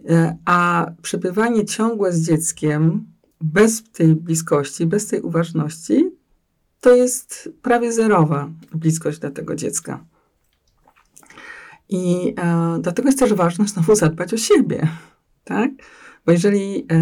e, 0.08 0.36
a 0.44 0.90
przebywanie 1.02 1.64
ciągłe 1.64 2.12
z 2.12 2.26
dzieckiem 2.26 3.04
bez 3.40 3.90
tej 3.90 4.14
bliskości, 4.14 4.86
bez 4.86 5.06
tej 5.06 5.20
uważności, 5.20 6.10
to 6.84 6.94
jest 6.94 7.48
prawie 7.62 7.92
zerowa 7.92 8.50
bliskość 8.74 9.18
dla 9.18 9.30
tego 9.30 9.54
dziecka. 9.54 10.04
I 11.88 12.34
e, 12.38 12.78
dlatego 12.80 13.08
jest 13.08 13.18
też 13.18 13.34
ważne 13.34 13.68
znowu 13.68 13.94
zadbać 13.94 14.34
o 14.34 14.36
siebie, 14.36 14.88
tak? 15.44 15.70
Bo 16.26 16.32
jeżeli 16.32 16.86
e, 16.90 16.96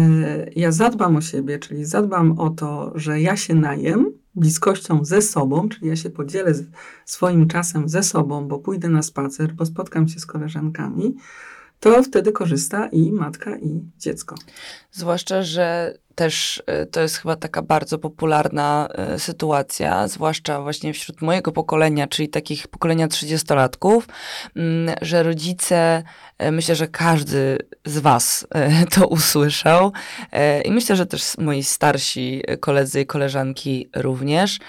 ja 0.55 0.71
zadbam 0.71 1.15
o 1.15 1.21
siebie, 1.21 1.59
czyli 1.59 1.85
zadbam 1.85 2.39
o 2.39 2.49
to, 2.49 2.91
że 2.95 3.21
ja 3.21 3.37
się 3.37 3.55
najem 3.55 4.11
bliskością 4.35 5.05
ze 5.05 5.21
sobą, 5.21 5.69
czyli 5.69 5.87
ja 5.87 5.95
się 5.95 6.09
podzielę 6.09 6.53
swoim 7.05 7.47
czasem 7.47 7.89
ze 7.89 8.03
sobą, 8.03 8.47
bo 8.47 8.59
pójdę 8.59 8.89
na 8.89 9.01
spacer, 9.01 9.53
bo 9.53 9.65
spotkam 9.65 10.07
się 10.07 10.19
z 10.19 10.25
koleżankami, 10.25 11.15
to 11.83 12.03
wtedy 12.03 12.31
korzysta 12.31 12.87
i 12.87 13.11
matka, 13.11 13.57
i 13.57 13.81
dziecko. 13.97 14.35
Zwłaszcza, 14.91 15.43
że 15.43 15.97
też 16.15 16.63
e, 16.65 16.85
to 16.85 17.01
jest 17.01 17.17
chyba 17.17 17.35
taka 17.35 17.61
bardzo 17.61 17.97
popularna 17.97 18.87
e, 18.91 19.19
sytuacja, 19.19 20.07
zwłaszcza 20.07 20.61
właśnie 20.61 20.93
wśród 20.93 21.21
mojego 21.21 21.51
pokolenia, 21.51 22.07
czyli 22.07 22.29
takich 22.29 22.67
pokolenia 22.67 23.07
30-latków, 23.07 24.01
mm, 24.55 24.95
że 25.01 25.23
rodzice, 25.23 26.03
e, 26.37 26.51
myślę, 26.51 26.75
że 26.75 26.87
każdy 26.87 27.57
z 27.85 27.99
Was 27.99 28.47
to 28.95 29.07
usłyszał 29.07 29.91
i 30.65 30.71
myślę, 30.71 30.95
że 30.95 31.05
też 31.05 31.37
moi 31.37 31.63
starsi 31.63 32.43
koledzy 32.59 33.01
i 33.01 33.05
koleżanki 33.05 33.89
również. 33.95 34.59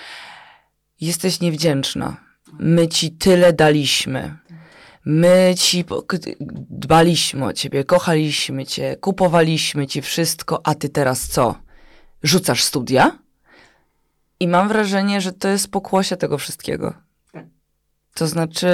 Jesteś 1.00 1.40
niewdzięczna 1.40 2.24
My 2.58 2.88
ci 2.88 3.12
tyle 3.12 3.52
daliśmy. 3.52 4.36
My 5.04 5.54
ci 5.58 5.84
dbaliśmy 6.70 7.44
o 7.44 7.52
ciebie, 7.52 7.84
kochaliśmy 7.84 8.66
cię, 8.66 8.96
kupowaliśmy 9.00 9.86
ci 9.86 10.02
wszystko, 10.02 10.60
a 10.64 10.74
ty 10.74 10.88
teraz 10.88 11.28
co? 11.28 11.54
Rzucasz 12.22 12.64
studia? 12.64 13.18
I 14.40 14.48
mam 14.48 14.68
wrażenie, 14.68 15.20
że 15.20 15.32
to 15.32 15.48
jest 15.48 15.70
pokłosie 15.70 16.16
tego 16.16 16.38
wszystkiego. 16.38 16.94
Tak. 17.32 17.46
To 18.14 18.26
znaczy, 18.26 18.68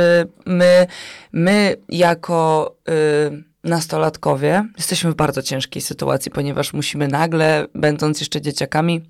my, 0.47 0.87
my 1.33 1.77
jako 1.89 2.77
y, 2.89 3.45
nastolatkowie 3.65 4.65
jesteśmy 4.77 5.13
w 5.13 5.15
bardzo 5.15 5.43
ciężkiej 5.43 5.83
sytuacji, 5.83 6.31
ponieważ 6.31 6.73
musimy 6.73 7.09
nagle, 7.09 7.67
będąc 7.75 8.21
jeszcze 8.21 8.41
dzieciakami, 8.41 9.03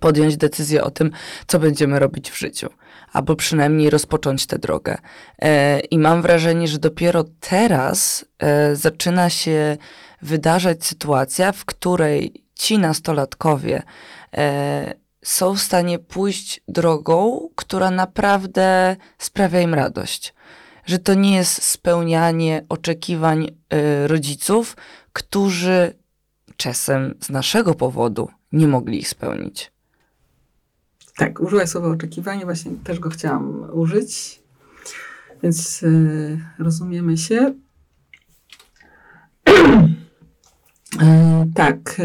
podjąć 0.00 0.36
decyzję 0.36 0.84
o 0.84 0.90
tym, 0.90 1.10
co 1.46 1.58
będziemy 1.58 1.98
robić 1.98 2.30
w 2.30 2.38
życiu, 2.38 2.68
albo 3.14 3.36
przynajmniej 3.36 3.90
rozpocząć 3.90 4.46
tę 4.46 4.58
drogę. 4.58 4.98
E, 5.42 5.80
I 5.80 5.98
mam 5.98 6.22
wrażenie, 6.22 6.68
że 6.68 6.78
dopiero 6.78 7.24
teraz 7.40 8.24
e, 8.38 8.76
zaczyna 8.76 9.30
się 9.30 9.76
wydarzać 10.22 10.84
sytuacja, 10.84 11.52
w 11.52 11.64
której 11.64 12.44
ci 12.54 12.78
nastolatkowie 12.78 13.82
e, 14.36 14.94
są 15.22 15.54
w 15.54 15.60
stanie 15.60 15.98
pójść 15.98 16.60
drogą, 16.68 17.48
która 17.54 17.90
naprawdę 17.90 18.96
sprawia 19.18 19.60
im 19.60 19.74
radość. 19.74 20.34
Że 20.86 20.98
to 20.98 21.14
nie 21.14 21.36
jest 21.36 21.62
spełnianie 21.62 22.64
oczekiwań 22.68 23.46
rodziców, 24.06 24.76
którzy 25.12 25.94
czasem 26.56 27.14
z 27.20 27.30
naszego 27.30 27.74
powodu 27.74 28.28
nie 28.52 28.66
mogli 28.66 28.98
ich 28.98 29.08
spełnić. 29.08 29.73
Tak, 31.16 31.40
użyłaś 31.40 31.68
słowa 31.68 31.88
oczekiwanie, 31.88 32.44
właśnie 32.44 32.72
też 32.84 32.98
go 32.98 33.10
chciałam 33.10 33.70
użyć, 33.72 34.42
więc 35.42 35.82
yy, 35.82 36.40
rozumiemy 36.58 37.16
się. 37.16 37.54
E, 41.02 41.46
tak, 41.54 41.96
e, 41.98 42.04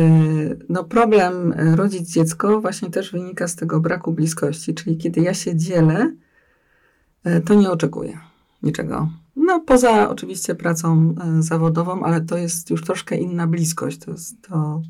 no 0.69 0.83
problem 0.83 1.53
rodzić 1.75 2.09
dziecko 2.09 2.61
właśnie 2.61 2.89
też 2.89 3.11
wynika 3.11 3.47
z 3.47 3.55
tego 3.55 3.79
braku 3.79 4.11
bliskości, 4.11 4.73
czyli 4.73 4.97
kiedy 4.97 5.21
ja 5.21 5.33
się 5.33 5.55
dzielę, 5.55 6.13
to 7.45 7.53
nie 7.53 7.71
oczekuję 7.71 8.19
niczego. 8.63 9.09
No 9.35 9.59
poza 9.59 10.09
oczywiście 10.09 10.55
pracą 10.55 11.15
zawodową, 11.39 12.03
ale 12.03 12.21
to 12.21 12.37
jest 12.37 12.69
już 12.69 12.83
troszkę 12.83 13.17
inna 13.17 13.47
bliskość. 13.47 13.99
To, 13.99 14.11
jest, 14.11 14.41
to 14.41 14.81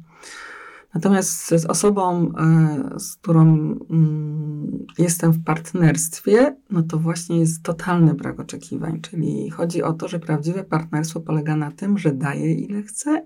Natomiast 0.93 1.47
z 1.47 1.65
osobą, 1.65 2.33
e, 2.37 2.99
z 2.99 3.15
którą 3.15 3.43
mm, 3.89 4.85
jestem 4.97 5.31
w 5.31 5.43
partnerstwie, 5.43 6.55
no 6.69 6.83
to 6.83 6.97
właśnie 6.97 7.39
jest 7.39 7.63
totalny 7.63 8.13
brak 8.13 8.39
oczekiwań. 8.39 9.01
Czyli 9.01 9.49
chodzi 9.49 9.83
o 9.83 9.93
to, 9.93 10.07
że 10.07 10.19
prawdziwe 10.19 10.63
partnerstwo 10.63 11.19
polega 11.19 11.55
na 11.55 11.71
tym, 11.71 11.97
że 11.97 12.13
daje 12.13 12.53
ile 12.53 12.81
chce 12.81 13.25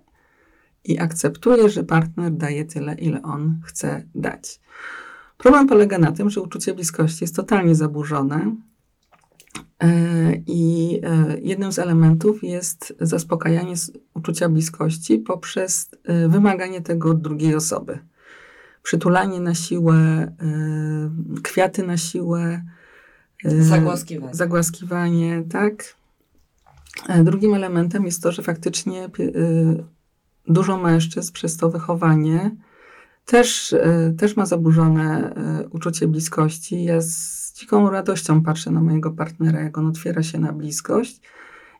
i 0.83 0.99
akceptuje, 0.99 1.69
że 1.69 1.83
partner 1.83 2.31
daje 2.31 2.65
tyle, 2.65 2.95
ile 2.95 3.21
on 3.21 3.61
chce 3.65 4.07
dać. 4.15 4.59
Problem 5.37 5.67
polega 5.67 5.97
na 5.97 6.11
tym, 6.11 6.29
że 6.29 6.41
uczucie 6.41 6.73
bliskości 6.73 7.23
jest 7.23 7.35
totalnie 7.35 7.75
zaburzone, 7.75 8.55
I 10.47 10.99
e, 11.03 11.37
jednym 11.41 11.71
z 11.71 11.79
elementów 11.79 12.43
jest 12.43 12.93
zaspokajanie 12.99 13.75
uczucia 14.13 14.49
bliskości 14.49 15.19
poprzez 15.19 15.89
e, 16.03 16.27
wymaganie 16.27 16.81
tego 16.81 17.09
od 17.09 17.21
drugiej 17.21 17.55
osoby. 17.55 17.99
Przytulanie 18.83 19.39
na 19.39 19.55
siłę, 19.55 20.31
kwiaty 21.43 21.83
na 21.83 21.97
siłę, 21.97 22.61
zagłaskiwanie. 23.45 24.33
zagłaskiwanie, 24.33 25.43
tak. 25.49 25.95
Drugim 27.23 27.53
elementem 27.53 28.05
jest 28.05 28.23
to, 28.23 28.31
że 28.31 28.41
faktycznie 28.41 29.09
dużo 30.47 30.77
mężczyzn 30.77 31.33
przez 31.33 31.57
to 31.57 31.69
wychowanie 31.69 32.55
też, 33.25 33.75
też 34.17 34.35
ma 34.35 34.45
zaburzone 34.45 35.35
uczucie 35.69 36.07
bliskości. 36.07 36.83
Ja 36.83 37.01
z 37.01 37.42
dziką 37.53 37.89
radością 37.89 38.43
patrzę 38.43 38.71
na 38.71 38.81
mojego 38.81 39.11
partnera, 39.11 39.61
jak 39.61 39.77
on 39.77 39.87
otwiera 39.87 40.23
się 40.23 40.39
na 40.39 40.53
bliskość. 40.53 41.21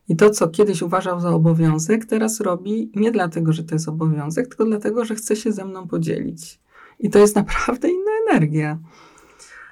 I 0.07 0.15
to, 0.15 0.29
co 0.29 0.47
kiedyś 0.47 0.81
uważał 0.81 1.19
za 1.19 1.29
obowiązek, 1.29 2.05
teraz 2.05 2.39
robi 2.39 2.91
nie 2.95 3.11
dlatego, 3.11 3.53
że 3.53 3.63
to 3.63 3.75
jest 3.75 3.87
obowiązek, 3.87 4.47
tylko 4.47 4.65
dlatego, 4.65 5.05
że 5.05 5.15
chce 5.15 5.35
się 5.35 5.51
ze 5.51 5.65
mną 5.65 5.87
podzielić. 5.87 6.59
I 6.99 7.09
to 7.09 7.19
jest 7.19 7.35
naprawdę 7.43 7.89
inna 7.89 8.11
energia. 8.31 8.79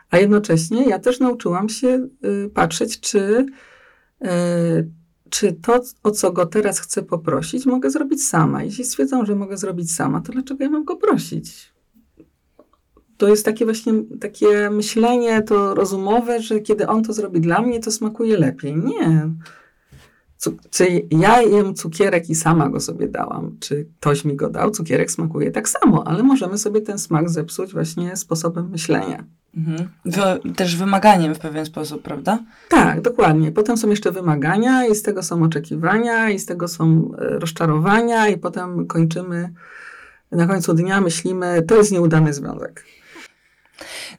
A 0.10 0.18
jednocześnie 0.18 0.86
ja 0.86 1.00
też 1.00 1.20
nauczyłam 1.20 1.70
się 1.70 2.08
y, 2.26 2.50
patrzeć, 2.54 3.00
czy, 3.00 3.46
y, 4.22 4.28
czy 5.30 5.54
to, 5.54 5.82
o 6.04 6.12
co 6.12 6.32
go 6.32 6.46
teraz 6.46 6.80
chcę 6.80 7.04
poprosić, 7.04 7.66
mogę 7.66 7.90
zrobić 7.90 8.28
sama. 8.28 8.64
Jeśli 8.64 8.86
stwierdzam, 8.86 9.26
że 9.26 9.36
mogę 9.36 9.58
zrobić 9.58 9.92
sama, 9.92 10.22
to 10.22 10.32
dlaczego 10.32 10.64
ja 10.64 10.70
mam 10.70 10.84
go 10.84 10.96
prosić? 10.96 11.72
To 13.22 13.28
jest 13.28 13.46
takie 13.46 13.66
właśnie 13.66 13.94
takie 14.20 14.70
myślenie 14.70 15.42
to 15.42 15.76
rozumowe, 15.76 16.42
że 16.42 16.60
kiedy 16.60 16.88
on 16.88 17.04
to 17.04 17.14
zrobi 17.14 17.42
dla 17.42 17.62
mnie, 17.62 17.80
to 17.80 17.92
smakuje 17.92 18.38
lepiej. 18.38 18.76
Nie. 18.76 19.30
czy 20.72 21.02
ja 21.12 21.42
jem 21.42 21.76
cukierek 21.76 22.30
i 22.30 22.36
sama 22.36 22.70
go 22.70 22.80
sobie 22.80 23.08
dałam, 23.08 23.58
czy 23.60 23.88
ktoś 24.00 24.26
mi 24.26 24.36
go 24.36 24.50
dał, 24.50 24.72
cukierek 24.72 25.12
smakuje 25.12 25.52
tak 25.52 25.70
samo, 25.70 26.08
ale 26.08 26.24
możemy 26.24 26.58
sobie 26.58 26.82
ten 26.82 27.00
smak 27.00 27.30
zepsuć 27.30 27.74
właśnie 27.74 28.16
sposobem 28.16 28.70
myślenia. 28.70 29.24
Mhm. 29.58 29.90
też 30.56 30.76
wymaganiem 30.76 31.36
w 31.36 31.40
pewien 31.40 31.66
sposób, 31.66 32.02
prawda? 32.02 32.40
Tak, 32.70 33.02
dokładnie. 33.02 33.52
Potem 33.52 33.78
są 33.78 33.90
jeszcze 33.90 34.12
wymagania 34.12 34.86
i 34.86 34.96
z 34.96 35.02
tego 35.02 35.24
są 35.24 35.44
oczekiwania 35.44 36.30
i 36.30 36.40
z 36.40 36.46
tego 36.46 36.68
są 36.68 37.12
e, 37.18 37.40
rozczarowania 37.40 38.28
i 38.28 38.38
potem 38.38 38.88
kończymy, 38.88 39.54
na 40.32 40.48
końcu 40.48 40.74
dnia 40.74 41.02
myślimy, 41.02 41.62
to 41.68 41.76
jest 41.76 41.92
nieudany 41.92 42.34
związek. 42.34 42.86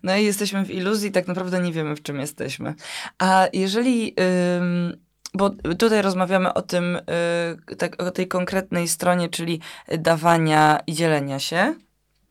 No 0.03 0.17
i 0.17 0.25
jesteśmy 0.25 0.65
w 0.65 0.71
iluzji, 0.71 1.13
tak 1.13 1.29
naprawdę 1.29 1.61
nie 1.61 1.73
wiemy, 1.73 1.97
w 1.97 2.03
czym 2.03 2.21
jesteśmy. 2.21 2.75
A 3.19 3.47
jeżeli. 3.53 4.15
Ym, 4.59 4.97
bo 5.35 5.51
tutaj 5.79 6.03
rozmawiamy 6.03 6.55
o 6.55 6.63
tym, 6.63 6.99
yy, 7.69 7.77
tak, 7.77 8.03
o 8.03 8.11
tej 8.11 8.29
konkretnej 8.29 8.89
stronie, 8.89 9.29
czyli 9.29 9.61
dawania 9.99 10.81
i 10.87 10.93
dzielenia 10.93 11.39
się. 11.39 11.75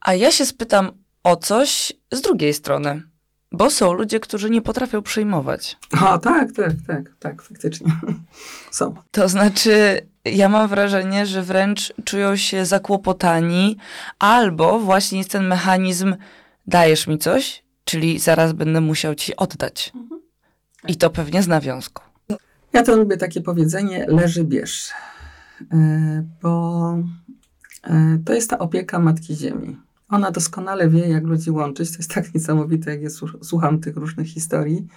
A 0.02 0.14
ja 0.14 0.32
się 0.32 0.46
spytam 0.46 0.92
o 1.24 1.36
coś 1.36 1.94
z 2.12 2.22
drugiej 2.22 2.54
strony. 2.54 3.02
Bo 3.52 3.70
są 3.70 3.94
ludzie, 3.94 4.20
którzy 4.20 4.50
nie 4.50 4.62
potrafią 4.62 5.02
przyjmować. 5.02 5.78
A 6.02 6.18
tak, 6.18 6.52
tak, 6.52 6.72
tak, 6.88 7.12
tak, 7.20 7.42
faktycznie. 7.42 7.92
Są. 8.72 8.96
To 9.12 9.30
znaczy, 9.30 10.02
ja 10.26 10.50
mam 10.50 10.68
wrażenie, 10.68 11.26
że 11.26 11.42
wręcz 11.42 11.94
czują 12.06 12.36
się 12.36 12.66
zakłopotani, 12.66 13.78
albo 14.20 14.80
właśnie 14.80 15.18
jest 15.18 15.32
ten 15.32 15.48
mechanizm 15.48 16.16
dajesz 16.68 17.08
mi 17.08 17.18
coś, 17.18 17.64
czyli 17.86 18.20
zaraz 18.20 18.54
będę 18.54 18.82
musiał 18.82 19.16
ci 19.16 19.36
oddać. 19.36 19.92
Mhm. 19.96 20.22
I 20.88 20.96
to 20.96 21.10
pewnie 21.10 21.44
z 21.44 21.48
nawiązku. 21.48 22.04
Ja 22.74 22.84
to 22.84 22.96
lubię 22.98 23.18
takie 23.18 23.42
powiedzenie, 23.42 24.06
leży 24.10 24.44
bierz. 24.44 24.92
E, 25.74 26.24
bo 26.42 26.98
e, 27.84 28.20
to 28.26 28.34
jest 28.34 28.50
ta 28.50 28.60
opieka 28.60 29.00
Matki 29.00 29.36
Ziemi. 29.36 29.78
Ona 30.10 30.32
doskonale 30.32 30.90
wie, 30.90 31.08
jak 31.08 31.24
ludzi 31.24 31.52
łączyć. 31.52 31.92
To 31.92 31.98
jest 31.98 32.14
tak 32.14 32.34
niesamowite, 32.34 32.92
jak 32.92 33.02
ja 33.02 33.10
słucham 33.42 33.80
tych 33.80 33.98
różnych 33.98 34.28
historii. 34.28 34.88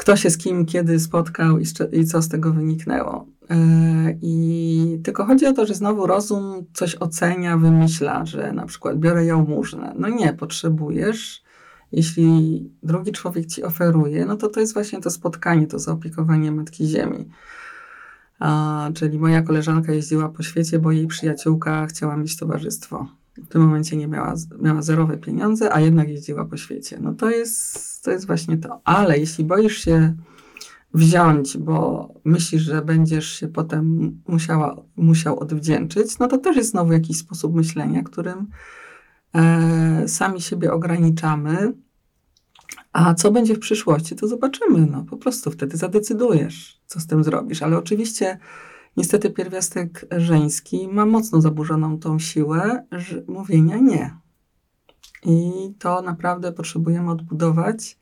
Kto 0.00 0.16
się 0.16 0.30
z 0.30 0.38
kim, 0.38 0.66
kiedy 0.66 1.00
spotkał 1.00 1.58
i, 1.58 1.64
i 1.92 2.04
co 2.04 2.22
z 2.22 2.28
tego 2.28 2.52
wyniknęło. 2.52 3.26
E, 3.50 3.56
I 4.22 5.00
tylko 5.04 5.24
chodzi 5.24 5.46
o 5.46 5.52
to, 5.52 5.66
że 5.66 5.74
znowu 5.74 6.06
rozum 6.06 6.66
coś 6.72 6.94
ocenia, 6.94 7.58
wymyśla, 7.58 8.26
że 8.26 8.52
na 8.52 8.66
przykład 8.66 8.98
biorę 8.98 9.24
jałmużnę. 9.24 9.94
No 9.98 10.08
nie, 10.08 10.32
potrzebujesz. 10.32 11.42
Jeśli 11.92 12.70
drugi 12.82 13.12
człowiek 13.12 13.46
ci 13.46 13.62
oferuje, 13.62 14.26
no 14.26 14.36
to 14.36 14.48
to 14.48 14.60
jest 14.60 14.74
właśnie 14.74 15.00
to 15.00 15.10
spotkanie, 15.10 15.66
to 15.66 15.78
zaopiekowanie 15.78 16.52
Matki 16.52 16.86
Ziemi. 16.86 17.28
A, 18.38 18.90
czyli 18.94 19.18
moja 19.18 19.42
koleżanka 19.42 19.92
jeździła 19.92 20.28
po 20.28 20.42
świecie, 20.42 20.78
bo 20.78 20.92
jej 20.92 21.06
przyjaciółka 21.06 21.86
chciała 21.86 22.16
mieć 22.16 22.36
towarzystwo. 22.36 23.19
W 23.44 23.48
tym 23.48 23.62
momencie 23.62 23.96
nie 23.96 24.08
miała, 24.08 24.34
miała 24.60 24.82
zerowe 24.82 25.18
pieniądze, 25.18 25.74
a 25.74 25.80
jednak 25.80 26.08
jeździła 26.08 26.44
po 26.44 26.56
świecie. 26.56 26.98
No 27.00 27.14
to 27.14 27.30
jest, 27.30 28.04
to 28.04 28.10
jest 28.10 28.26
właśnie 28.26 28.58
to. 28.58 28.80
Ale 28.84 29.18
jeśli 29.18 29.44
boisz 29.44 29.78
się 29.78 30.14
wziąć, 30.94 31.58
bo 31.58 32.08
myślisz, 32.24 32.62
że 32.62 32.82
będziesz 32.82 33.28
się 33.32 33.48
potem 33.48 34.12
musiała, 34.28 34.76
musiał 34.96 35.40
odwdzięczyć, 35.40 36.18
no 36.18 36.28
to 36.28 36.38
też 36.38 36.56
jest 36.56 36.70
znowu 36.70 36.92
jakiś 36.92 37.18
sposób 37.18 37.54
myślenia, 37.54 38.02
którym 38.02 38.46
e, 39.34 40.08
sami 40.08 40.40
siebie 40.40 40.72
ograniczamy. 40.72 41.72
A 42.92 43.14
co 43.14 43.30
będzie 43.30 43.54
w 43.54 43.58
przyszłości, 43.58 44.16
to 44.16 44.28
zobaczymy. 44.28 44.86
No, 44.90 45.04
po 45.04 45.16
prostu 45.16 45.50
wtedy 45.50 45.76
zadecydujesz, 45.76 46.80
co 46.86 47.00
z 47.00 47.06
tym 47.06 47.24
zrobisz. 47.24 47.62
Ale 47.62 47.78
oczywiście, 47.78 48.38
niestety, 48.96 49.30
pierwiastek 49.30 50.06
żeński 50.16 50.88
ma 50.88 51.06
mocno 51.06 51.40
zaburzoną 51.40 51.98
tą 51.98 52.18
siłę 52.18 52.86
mówienia 53.28 53.78
nie. 53.78 54.16
I 55.24 55.50
to 55.78 56.02
naprawdę 56.02 56.52
potrzebujemy 56.52 57.10
odbudować 57.10 58.00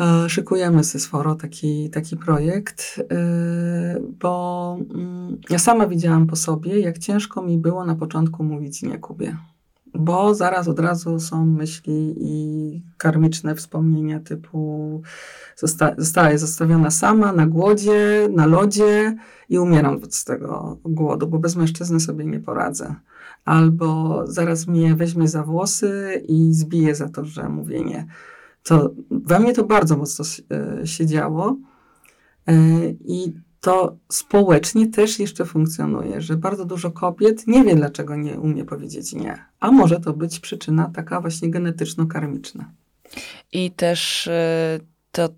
E, 0.00 0.28
szykujemy 0.28 0.84
ze 0.84 1.00
Sforo 1.00 1.34
taki, 1.34 1.90
taki 1.90 2.16
projekt, 2.16 3.02
e, 3.10 4.00
bo 4.00 4.78
mm, 4.94 5.40
ja 5.50 5.58
sama 5.58 5.86
widziałam 5.86 6.26
po 6.26 6.36
sobie, 6.36 6.80
jak 6.80 6.98
ciężko 6.98 7.42
mi 7.42 7.58
było 7.58 7.84
na 7.84 7.94
początku 7.94 8.44
mówić 8.44 8.82
nie 8.82 8.98
Kubie. 8.98 9.36
Bo 9.98 10.34
zaraz 10.34 10.68
od 10.68 10.80
razu 10.80 11.20
są 11.20 11.46
myśli 11.46 12.14
i 12.20 12.82
karmiczne 12.98 13.54
wspomnienia 13.54 14.20
typu 14.20 15.02
zosta 15.56 15.94
zostaję 15.98 16.38
zostawiona 16.38 16.90
sama 16.90 17.32
na 17.32 17.46
głodzie, 17.46 18.28
na 18.32 18.46
lodzie 18.46 19.16
i 19.48 19.58
umieram 19.58 20.00
z 20.10 20.24
tego 20.24 20.78
głodu, 20.84 21.26
bo 21.26 21.38
bez 21.38 21.56
mężczyzny 21.56 22.00
sobie 22.00 22.24
nie 22.26 22.40
poradzę. 22.40 22.94
Albo 23.44 24.22
zaraz 24.26 24.66
mnie 24.66 24.94
weźmie 24.94 25.28
za 25.28 25.42
włosy 25.42 26.22
i 26.28 26.54
zbije 26.54 26.94
za 26.94 27.08
to, 27.08 27.24
że 27.24 27.48
mówię 27.48 27.84
nie 27.84 28.06
to 28.66 28.90
we 29.10 29.40
mnie 29.40 29.52
to 29.52 29.64
bardzo 29.64 29.96
mocno 29.96 30.24
e, 30.50 30.86
się 30.86 31.06
działo 31.06 31.56
e, 32.46 32.54
i 33.04 33.32
to 33.60 33.96
społecznie 34.08 34.86
też 34.86 35.18
jeszcze 35.18 35.44
funkcjonuje, 35.44 36.20
że 36.20 36.36
bardzo 36.36 36.64
dużo 36.64 36.90
kobiet 36.90 37.46
nie 37.46 37.64
wie, 37.64 37.76
dlaczego 37.76 38.16
nie 38.16 38.40
umie 38.40 38.64
powiedzieć 38.64 39.12
nie. 39.12 39.44
A 39.60 39.70
może 39.70 40.00
to 40.00 40.12
być 40.12 40.40
przyczyna 40.40 40.90
taka 40.94 41.20
właśnie 41.20 41.50
genetyczno-karmiczna. 41.50 42.64
I 43.52 43.70
też 43.70 44.26
e, 44.28 44.80
to 45.12 45.28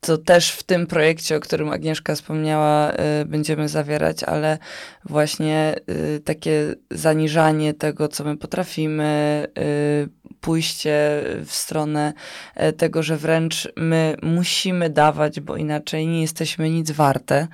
to 0.00 0.18
też 0.18 0.50
w 0.50 0.62
tym 0.62 0.86
projekcie, 0.86 1.36
o 1.36 1.40
którym 1.40 1.68
Agnieszka 1.68 2.14
wspomniała, 2.14 2.92
y, 2.92 3.24
będziemy 3.24 3.68
zawierać, 3.68 4.24
ale 4.24 4.58
właśnie 5.04 5.74
y, 6.16 6.20
takie 6.20 6.74
zaniżanie 6.90 7.74
tego, 7.74 8.08
co 8.08 8.24
my 8.24 8.36
potrafimy, 8.36 9.46
y, 9.58 10.18
pójście 10.40 11.22
w 11.44 11.52
stronę 11.52 12.12
e, 12.54 12.72
tego, 12.72 13.02
że 13.02 13.16
wręcz 13.16 13.68
my 13.76 14.16
musimy 14.22 14.90
dawać, 14.90 15.40
bo 15.40 15.56
inaczej 15.56 16.06
nie 16.06 16.20
jesteśmy 16.20 16.70
nic 16.70 16.90
warte, 16.90 17.48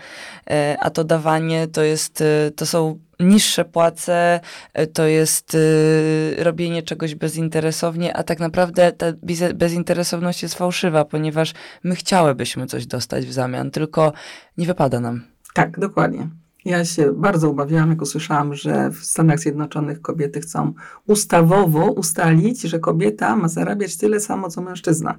e, 0.50 0.76
a 0.80 0.90
to 0.90 1.04
dawanie 1.04 1.68
to 1.68 1.82
jest, 1.82 2.24
to 2.56 2.66
są 2.66 2.98
niższe 3.20 3.64
płace, 3.64 4.40
e, 4.74 4.86
to 4.86 5.06
jest 5.06 5.54
y, 5.54 6.34
robienie 6.38 6.82
czegoś 6.82 7.14
bezinteresownie, 7.14 8.16
a 8.16 8.22
tak 8.22 8.40
naprawdę 8.40 8.92
ta 8.92 9.06
bezinteresowność 9.54 10.42
jest 10.42 10.54
fałszywa, 10.54 11.04
ponieważ 11.04 11.54
my 11.84 11.94
chciałybyśmy 11.94 12.66
coś 12.66 12.86
dostać 12.86 13.26
w 13.26 13.32
zamian, 13.32 13.70
tylko 13.70 14.12
nie 14.58 14.66
wypada 14.66 15.00
nam. 15.00 15.22
Tak, 15.54 15.80
dokładnie. 15.80 16.28
Ja 16.64 16.84
się 16.84 17.12
bardzo 17.12 17.50
ubawiałam, 17.50 17.90
jak 17.90 18.02
usłyszałam, 18.02 18.54
że 18.54 18.90
w 18.90 18.96
Stanach 18.96 19.38
Zjednoczonych 19.38 20.02
kobiety 20.02 20.40
chcą 20.40 20.72
ustawowo 21.06 21.90
ustalić, 21.90 22.60
że 22.62 22.78
kobieta 22.78 23.36
ma 23.36 23.48
zarabiać 23.48 23.96
tyle 23.96 24.20
samo, 24.20 24.48
co 24.48 24.60
mężczyzna. 24.60 25.14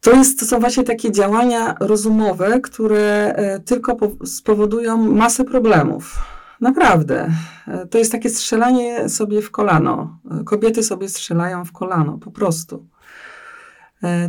To, 0.00 0.12
jest, 0.12 0.40
to 0.40 0.46
są 0.46 0.60
właśnie 0.60 0.84
takie 0.84 1.12
działania 1.12 1.74
rozumowe, 1.80 2.60
które 2.60 3.34
e, 3.34 3.60
tylko 3.60 3.96
spowodują 4.24 4.96
masę 4.96 5.44
problemów. 5.44 6.18
Naprawdę. 6.60 7.30
E, 7.66 7.86
to 7.86 7.98
jest 7.98 8.12
takie 8.12 8.30
strzelanie 8.30 9.08
sobie 9.08 9.42
w 9.42 9.50
kolano. 9.50 10.18
E, 10.40 10.44
kobiety 10.44 10.82
sobie 10.82 11.08
strzelają 11.08 11.64
w 11.64 11.72
kolano, 11.72 12.18
po 12.18 12.30
prostu. 12.30 12.86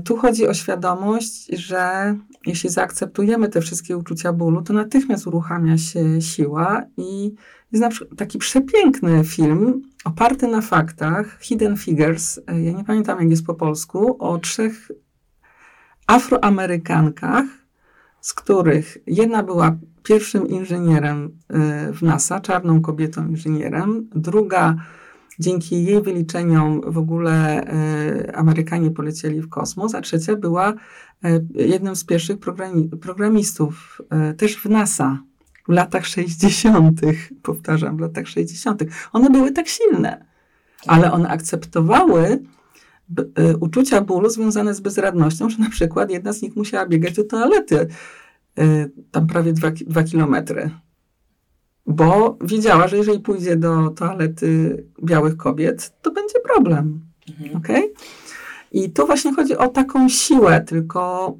Tu 0.05 0.17
chodzi 0.17 0.47
o 0.47 0.53
świadomość, 0.53 1.47
że 1.59 2.15
jeśli 2.45 2.69
zaakceptujemy 2.69 3.49
te 3.49 3.61
wszystkie 3.61 3.97
uczucia 3.97 4.33
bólu, 4.33 4.61
to 4.61 4.73
natychmiast 4.73 5.27
uruchamia 5.27 5.77
się 5.77 6.21
siła 6.21 6.81
i 6.97 7.35
jest 7.71 7.81
na 7.81 7.89
przykład 7.89 8.19
taki 8.19 8.37
przepiękny 8.37 9.23
film 9.23 9.81
oparty 10.05 10.47
na 10.47 10.61
faktach, 10.61 11.37
Hidden 11.41 11.77
Figures, 11.77 12.39
ja 12.47 12.71
nie 12.71 12.83
pamiętam 12.83 13.19
jak 13.19 13.29
jest 13.29 13.45
po 13.45 13.53
polsku, 13.53 14.15
o 14.19 14.37
trzech 14.37 14.91
Afroamerykankach, 16.07 17.45
z 18.21 18.33
których 18.33 18.97
jedna 19.07 19.43
była 19.43 19.77
pierwszym 20.03 20.47
inżynierem 20.47 21.25
y, 21.89 21.93
w 21.93 22.01
NASA, 22.01 22.39
czarną 22.39 22.81
kobietą 22.81 23.27
inżynierem, 23.27 24.09
druga 24.15 24.75
dzięki 25.39 25.83
jej 25.83 26.01
wyliczeniom 26.01 26.81
w 26.87 26.97
ogóle 26.97 27.63
y, 27.63 28.35
Amerykanie 28.35 28.91
polecieli 28.91 29.41
w 29.41 29.49
kosmos, 29.49 29.95
a 29.95 30.01
trzecia 30.01 30.35
była 30.35 30.73
y, 31.25 31.45
jednym 31.55 31.95
z 31.95 32.03
pierwszych 32.03 32.39
programi 32.39 32.89
programistów 33.01 34.01
też 34.37 34.57
w 34.57 34.65
NASA 34.65 35.19
w 35.67 35.71
latach 35.71 36.05
60., 36.05 37.01
powtarzam, 37.41 37.97
w 37.97 37.99
latach 37.99 38.27
60. 38.27 38.83
One 39.13 39.29
były 39.29 39.51
tak 39.51 39.67
silne, 39.67 40.25
ale 40.87 41.11
one 41.11 41.29
akceptowały 41.29 42.43
uczucia 43.59 44.01
bólu 44.01 44.29
związane 44.29 44.73
z 44.73 44.79
bezradnością, 44.79 45.49
że 45.49 45.57
na 45.57 45.69
przykład 45.69 46.11
jedna 46.11 46.33
z 46.33 46.41
nich 46.41 46.55
musiała 46.55 46.85
biegać 46.85 47.13
do 47.13 47.23
toalety 47.23 47.87
y, 48.59 48.91
tam 49.11 49.27
prawie 49.27 49.53
dwa, 49.53 49.71
dwa 49.71 50.03
kilometry. 50.03 50.69
Bo 51.85 52.37
wiedziała, 52.41 52.87
że 52.87 52.97
jeżeli 52.97 53.19
pójdzie 53.19 53.55
do 53.55 53.89
toalety 53.89 54.83
białych 55.03 55.37
kobiet, 55.37 55.93
to 56.01 56.11
będzie 56.11 56.39
problem. 56.39 57.01
Mhm. 57.29 57.57
Okay? 57.57 57.93
I 58.71 58.89
tu 58.89 59.05
właśnie 59.05 59.33
chodzi 59.33 59.57
o 59.57 59.67
taką 59.67 60.09
siłę, 60.09 60.61
tylko 60.61 61.33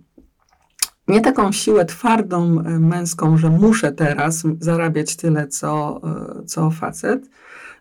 nie 1.07 1.21
taką 1.21 1.51
siłę 1.51 1.85
twardą, 1.85 2.59
y, 2.59 2.79
męską, 2.79 3.37
że 3.37 3.49
muszę 3.49 3.91
teraz 3.91 4.43
zarabiać 4.59 5.15
tyle, 5.15 5.47
co, 5.47 6.01
co 6.45 6.71
facet, 6.71 7.29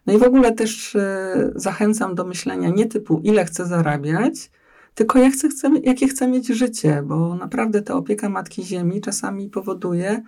no 0.07 0.13
i 0.13 0.19
w 0.19 0.23
ogóle 0.23 0.53
też 0.53 0.97
e, 0.97 1.53
zachęcam 1.55 2.15
do 2.15 2.25
myślenia 2.25 2.69
nie 2.69 2.87
typu 2.87 3.21
ile 3.25 3.45
chcę 3.45 3.67
zarabiać, 3.67 4.51
tylko 4.95 5.19
jak 5.19 5.33
chcę, 5.33 5.49
chcę, 5.49 5.71
jakie 5.83 6.09
chcę 6.09 6.29
mieć 6.29 6.47
życie, 6.47 7.03
bo 7.07 7.35
naprawdę 7.35 7.83
ta 7.83 7.95
opieka 7.95 8.29
Matki 8.29 8.63
Ziemi 8.63 9.01
czasami 9.01 9.51
powoduje, 9.51 10.23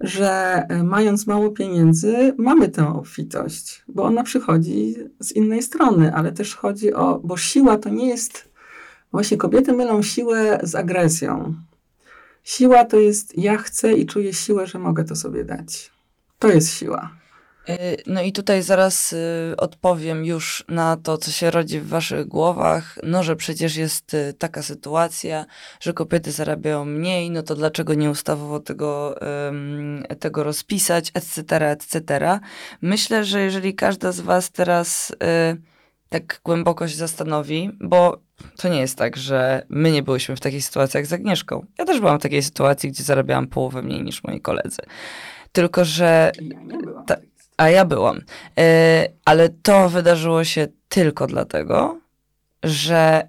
że 0.00 0.30
e, 0.68 0.82
mając 0.82 1.26
mało 1.26 1.50
pieniędzy, 1.50 2.34
mamy 2.38 2.68
tę 2.68 2.88
obfitość, 2.88 3.84
bo 3.88 4.02
ona 4.02 4.22
przychodzi 4.22 4.94
z 5.20 5.32
innej 5.32 5.62
strony, 5.62 6.14
ale 6.14 6.32
też 6.32 6.54
chodzi 6.54 6.94
o, 6.94 7.20
bo 7.24 7.36
siła 7.36 7.78
to 7.78 7.88
nie 7.88 8.08
jest, 8.08 8.48
właśnie 9.12 9.36
kobiety 9.36 9.72
mylą 9.72 10.02
siłę 10.02 10.60
z 10.62 10.74
agresją. 10.74 11.54
Siła 12.44 12.84
to 12.84 12.96
jest 12.96 13.38
ja 13.38 13.58
chcę 13.58 13.92
i 13.92 14.06
czuję 14.06 14.32
siłę, 14.32 14.66
że 14.66 14.78
mogę 14.78 15.04
to 15.04 15.16
sobie 15.16 15.44
dać. 15.44 15.92
To 16.38 16.48
jest 16.48 16.72
siła. 16.72 17.10
Y, 17.68 18.02
no 18.06 18.22
i 18.22 18.32
tutaj 18.32 18.62
zaraz 18.62 19.12
y, 19.12 19.54
odpowiem 19.56 20.24
już 20.24 20.64
na 20.68 20.96
to, 20.96 21.18
co 21.18 21.30
się 21.30 21.50
rodzi 21.50 21.80
w 21.80 21.88
waszych 21.88 22.26
głowach. 22.26 22.98
No, 23.02 23.22
że 23.22 23.36
przecież 23.36 23.76
jest 23.76 24.14
y, 24.14 24.34
taka 24.38 24.62
sytuacja, 24.62 25.46
że 25.80 25.92
kobiety 25.92 26.32
zarabiają 26.32 26.84
mniej, 26.84 27.30
no 27.30 27.42
to 27.42 27.54
dlaczego 27.54 27.94
nie 27.94 28.10
ustawowo 28.10 28.60
tego, 28.60 29.18
tego 30.20 30.42
rozpisać, 30.42 31.10
etc., 31.14 31.70
etc. 31.70 32.40
Myślę, 32.82 33.24
że 33.24 33.40
jeżeli 33.40 33.74
każda 33.74 34.12
z 34.12 34.20
was 34.20 34.50
teraz 34.50 35.12
tak 36.08 36.40
głęboko 36.44 36.88
się 36.88 36.96
zastanowi, 36.96 37.70
bo 37.80 38.20
to 38.56 38.68
nie 38.68 38.80
jest 38.80 38.98
tak, 38.98 39.16
że 39.16 39.66
my 39.68 39.92
nie 39.92 40.02
byliśmy 40.02 40.36
w 40.36 40.40
takich 40.40 40.64
sytuacjach 40.64 41.06
z 41.06 41.12
Agnieszką. 41.12 41.66
Ja 41.78 41.84
też 41.84 42.00
byłam 42.00 42.18
w 42.18 42.22
takiej 42.22 42.42
sytuacji, 42.42 42.90
gdzie 42.90 43.02
zarabiałam 43.04 43.46
połowę 43.46 43.82
mniej 43.82 44.02
niż 44.02 44.24
moi 44.24 44.40
koledzy. 44.40 44.82
Tylko, 45.52 45.84
że. 45.84 46.32
Ja 46.40 46.60
nie 46.62 46.78
byłam. 46.78 47.06
Ta, 47.06 47.16
a 47.58 47.68
ja 47.68 47.84
byłam. 47.84 48.20
E, 48.58 49.08
ale 49.24 49.48
to 49.48 49.88
wydarzyło 49.88 50.44
się 50.44 50.66
tylko 50.88 51.26
dlatego, 51.26 52.00
że 52.62 53.28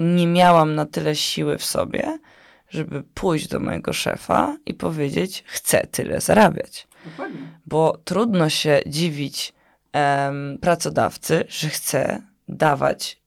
nie 0.00 0.26
miałam 0.26 0.74
na 0.74 0.86
tyle 0.86 1.16
siły 1.16 1.58
w 1.58 1.64
sobie, 1.64 2.18
żeby 2.70 3.02
pójść 3.02 3.48
do 3.48 3.60
mojego 3.60 3.92
szefa 3.92 4.56
i 4.66 4.74
powiedzieć, 4.74 5.44
chcę 5.46 5.86
tyle 5.86 6.20
zarabiać. 6.20 6.88
Dokładnie. 7.04 7.40
Bo 7.66 7.98
trudno 8.04 8.48
się 8.48 8.80
dziwić 8.86 9.52
pracodawcy, 10.60 11.44
że 11.48 11.68
chce 11.68 12.22
dawać 12.48 13.20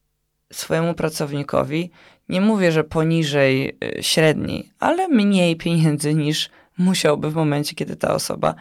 swojemu 0.53 0.93
pracownikowi, 0.93 1.91
nie 2.29 2.41
mówię, 2.41 2.71
że 2.71 2.83
poniżej 2.83 3.77
y, 3.99 4.03
średniej, 4.03 4.71
ale 4.79 5.07
mniej 5.07 5.55
pieniędzy 5.55 6.13
niż 6.13 6.49
musiałby 6.77 7.31
w 7.31 7.35
momencie, 7.35 7.75
kiedy 7.75 7.95
ta 7.95 8.13
osoba 8.13 8.55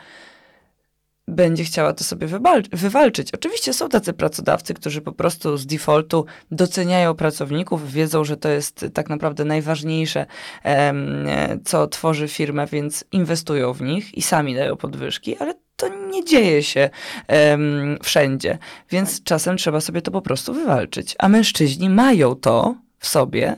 będzie 1.30 1.64
chciała 1.64 1.92
to 1.92 2.04
sobie 2.04 2.26
wywalczyć. 2.72 3.34
Oczywiście 3.34 3.72
są 3.72 3.88
tacy 3.88 4.12
pracodawcy, 4.12 4.74
którzy 4.74 5.00
po 5.00 5.12
prostu 5.12 5.56
z 5.56 5.66
defaultu 5.66 6.26
doceniają 6.50 7.14
pracowników, 7.14 7.92
wiedzą, 7.92 8.24
że 8.24 8.36
to 8.36 8.48
jest 8.48 8.86
tak 8.94 9.08
naprawdę 9.08 9.44
najważniejsze, 9.44 10.26
co 11.64 11.86
tworzy 11.86 12.28
firmę, 12.28 12.66
więc 12.66 13.04
inwestują 13.12 13.72
w 13.72 13.82
nich 13.82 14.14
i 14.14 14.22
sami 14.22 14.54
dają 14.54 14.76
podwyżki, 14.76 15.36
ale 15.36 15.54
to 15.76 15.88
nie 15.88 16.24
dzieje 16.24 16.62
się 16.62 16.90
wszędzie, 18.02 18.58
więc 18.90 19.22
czasem 19.22 19.56
trzeba 19.56 19.80
sobie 19.80 20.02
to 20.02 20.10
po 20.10 20.22
prostu 20.22 20.54
wywalczyć. 20.54 21.16
A 21.18 21.28
mężczyźni 21.28 21.90
mają 21.90 22.34
to 22.34 22.74
w 22.98 23.06
sobie, 23.08 23.56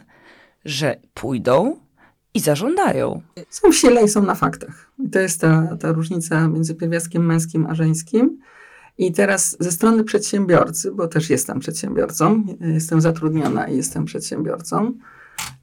że 0.65 0.97
pójdą, 1.15 1.77
i 2.35 2.41
zażądają. 2.41 3.23
Są 3.51 3.73
w 3.73 4.05
i 4.05 4.09
są 4.09 4.23
na 4.23 4.35
faktach. 4.35 4.93
I 4.99 5.11
to 5.11 5.19
jest 5.19 5.41
ta, 5.41 5.77
ta 5.81 5.93
różnica 5.93 6.49
między 6.49 6.75
pierwiastkiem 6.75 7.27
męskim 7.27 7.67
a 7.67 7.75
żeńskim. 7.75 8.39
I 8.99 9.13
teraz 9.13 9.57
ze 9.61 9.73
strony 9.73 10.05
przedsiębiorcy, 10.05 10.93
bo 10.93 11.09
też 11.09 11.31
jestem 11.31 11.61
przedsiębiorcą, 11.61 12.45
jestem 12.61 13.01
zatrudniona 13.01 13.69
i 13.69 13.77
jestem 13.77 14.05
przedsiębiorcą, 14.05 14.93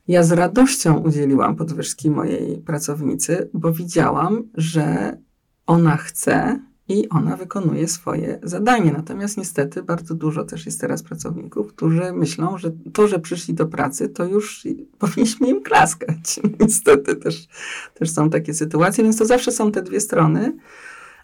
Ja 0.08 0.24
z 0.24 0.32
radością 0.32 0.98
udzieliłam 0.98 1.56
podwyżki 1.56 2.10
mojej 2.10 2.58
pracownicy, 2.58 3.50
bo 3.54 3.74
widziałam, 3.74 4.44
że 4.54 5.18
ona 5.66 5.98
chce 5.98 6.60
i 6.90 7.10
ona 7.10 7.38
wykonuje 7.38 7.88
swoje 7.88 8.40
zadanie. 8.44 8.92
Natomiast 8.92 9.38
niestety 9.38 9.84
bardzo 9.84 10.16
dużo 10.16 10.44
też 10.44 10.66
jest 10.66 10.82
teraz 10.82 11.04
pracowników, 11.04 11.74
którzy 11.74 12.14
myślą, 12.14 12.58
że 12.58 12.72
to, 12.94 13.08
że 13.08 13.20
przyszli 13.20 13.54
do 13.54 13.66
pracy, 13.66 14.10
to 14.10 14.26
już 14.26 14.68
powinniśmy 15.00 15.48
im 15.48 15.64
klaskać. 15.64 16.40
Niestety 16.60 17.16
też, 17.16 17.48
też 17.94 18.12
są 18.12 18.30
takie 18.30 18.54
sytuacje, 18.54 19.04
więc 19.04 19.18
to 19.18 19.26
zawsze 19.26 19.52
są 19.52 19.72
te 19.72 19.82
dwie 19.82 20.00
strony. 20.00 20.58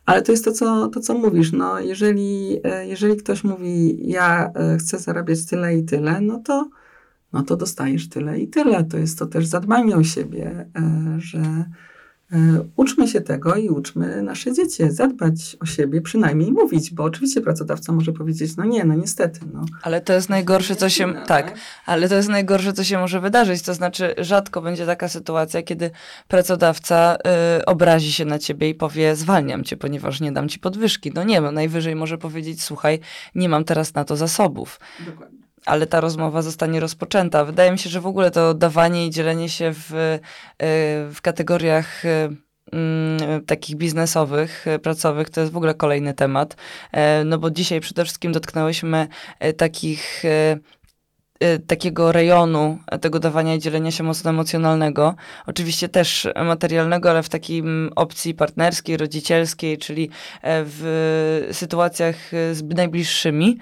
Ale 0.06 0.22
to 0.22 0.32
jest 0.32 0.46
to, 0.46 0.52
co, 0.52 0.88
to, 0.88 1.00
co 1.00 1.14
mówisz. 1.14 1.52
No, 1.52 1.80
jeżeli, 1.80 2.60
e, 2.64 2.88
jeżeli 2.88 3.18
ktoś 3.18 3.44
mówi, 3.44 3.98
ja 4.10 4.52
e, 4.56 4.78
chcę 4.78 5.00
zarabiać 5.00 5.46
tyle 5.46 5.78
i 5.78 5.86
tyle, 5.86 6.22
no 6.22 6.40
to, 6.40 6.70
no 7.34 7.44
to 7.44 7.56
dostajesz 7.56 8.10
tyle 8.10 8.40
i 8.40 8.48
tyle. 8.48 8.84
To 8.84 8.98
jest 8.98 9.20
to 9.20 9.26
też 9.26 9.46
zadbanie 9.46 9.96
o 9.96 10.04
siebie, 10.04 10.70
e, 10.76 11.16
że 11.20 11.66
uczmy 12.76 13.08
się 13.08 13.22
tego 13.22 13.56
i 13.56 13.70
uczmy 13.70 14.22
nasze 14.22 14.54
dzieci 14.54 14.84
zadbać 14.90 15.58
o 15.60 15.66
siebie, 15.66 16.02
przynajmniej 16.02 16.52
mówić, 16.52 16.94
bo 16.94 17.04
oczywiście 17.04 17.42
pracodawca 17.42 17.94
może 17.94 18.14
powiedzieć, 18.14 18.58
no 18.58 18.66
nie, 18.66 18.86
no 18.86 18.94
niestety. 18.94 19.40
No. 19.54 19.66
Ale 19.82 20.02
to 20.02 20.14
jest 20.14 20.30
najgorsze, 20.30 20.76
co 20.76 20.90
się, 20.90 21.14
tak, 21.14 21.28
tak, 21.28 21.58
ale 21.86 22.10
to 22.10 22.16
jest 22.16 22.30
najgorsze, 22.30 22.74
co 22.74 22.84
się 22.84 22.98
może 22.98 23.22
wydarzyć, 23.22 23.62
to 23.62 23.74
znaczy 23.74 24.16
rzadko 24.18 24.62
będzie 24.62 24.86
taka 24.86 25.08
sytuacja, 25.08 25.64
kiedy 25.64 25.92
pracodawca 26.28 27.18
y, 27.60 27.66
obrazi 27.66 28.14
się 28.14 28.26
na 28.26 28.40
ciebie 28.40 28.70
i 28.70 28.76
powie, 28.76 29.16
zwalniam 29.16 29.64
cię, 29.64 29.78
ponieważ 29.78 30.22
nie 30.22 30.32
dam 30.32 30.50
ci 30.50 30.60
podwyżki. 30.60 31.12
No 31.16 31.24
nie, 31.24 31.42
no 31.42 31.52
najwyżej 31.52 31.96
może 31.96 32.18
powiedzieć, 32.18 32.64
słuchaj, 32.64 33.00
nie 33.36 33.50
mam 33.50 33.64
teraz 33.64 33.94
na 33.94 34.06
to 34.06 34.16
zasobów. 34.16 34.80
Dokładnie 35.06 35.45
ale 35.66 35.88
ta 35.88 36.02
rozmowa 36.02 36.42
zostanie 36.42 36.80
rozpoczęta. 36.80 37.46
Wydaje 37.46 37.72
mi 37.72 37.80
się, 37.80 37.90
że 37.90 38.02
w 38.02 38.08
ogóle 38.08 38.32
to 38.32 38.54
dawanie 38.54 39.08
i 39.08 39.10
dzielenie 39.10 39.50
się 39.50 39.72
w, 39.74 39.92
y, 39.94 40.20
w 41.14 41.18
kategoriach 41.22 42.06
y, 42.06 42.36
mm, 42.72 43.46
takich 43.46 43.76
biznesowych, 43.76 44.68
y, 44.68 44.80
pracowych, 44.80 45.30
to 45.30 45.42
jest 45.42 45.54
w 45.54 45.58
ogóle 45.58 45.74
kolejny 45.74 46.14
temat. 46.14 46.56
E, 46.92 47.24
no 47.24 47.38
bo 47.38 47.52
dzisiaj 47.52 47.80
przede 47.80 48.04
wszystkim 48.04 48.32
dotknęłyśmy 48.32 49.08
takich 49.58 50.24
takiego 51.68 52.12
rejonu 52.12 52.78
tego 53.02 53.20
dawania 53.20 53.56
i 53.56 53.60
dzielenia 53.60 53.92
się 53.92 54.04
mocno 54.04 54.30
emocjonalnego, 54.30 55.16
oczywiście 55.46 55.90
też 55.90 56.28
materialnego, 56.46 57.10
ale 57.10 57.24
w 57.24 57.30
takiej 57.30 57.64
opcji 57.96 58.34
partnerskiej, 58.34 58.98
rodzicielskiej, 58.98 59.78
czyli 59.78 60.10
e, 60.42 60.64
w 60.66 61.50
sytuacjach 61.52 62.16
z 62.52 62.64
najbliższymi. 62.64 63.58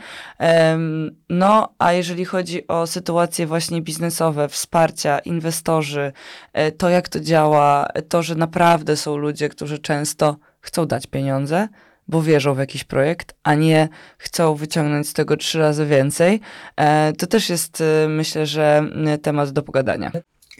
No, 1.30 1.74
a 1.80 1.93
jeżeli 1.93 2.26
chodzi 2.26 2.67
o 2.67 2.88
sytuacje 2.88 3.47
właśnie 3.47 3.82
biznesowe, 3.82 4.49
wsparcia, 4.49 5.19
inwestorzy, 5.19 6.13
e, 6.53 6.71
to 6.71 6.89
jak 6.89 7.09
to 7.09 7.19
działa, 7.19 7.88
to, 8.09 8.24
że 8.24 8.36
naprawdę 8.36 8.97
są 8.97 9.17
ludzie, 9.17 9.49
którzy 9.49 9.80
często 9.80 10.38
chcą 10.61 10.86
dać 10.86 11.07
pieniądze, 11.07 11.67
bo 12.08 12.22
wierzą 12.22 12.56
w 12.56 12.58
jakiś 12.58 12.84
projekt, 12.84 13.36
a 13.43 13.56
nie 13.56 13.89
chcą 14.18 14.56
wyciągnąć 14.56 15.10
z 15.10 15.14
tego 15.14 15.38
trzy 15.38 15.60
razy 15.60 15.86
więcej, 15.86 16.39
e, 16.76 17.14
to 17.14 17.28
też 17.28 17.49
jest, 17.49 17.82
e, 17.82 18.08
myślę, 18.10 18.45
że 18.45 18.89
temat 19.22 19.49
do 19.49 19.64
pogadania. 19.64 20.12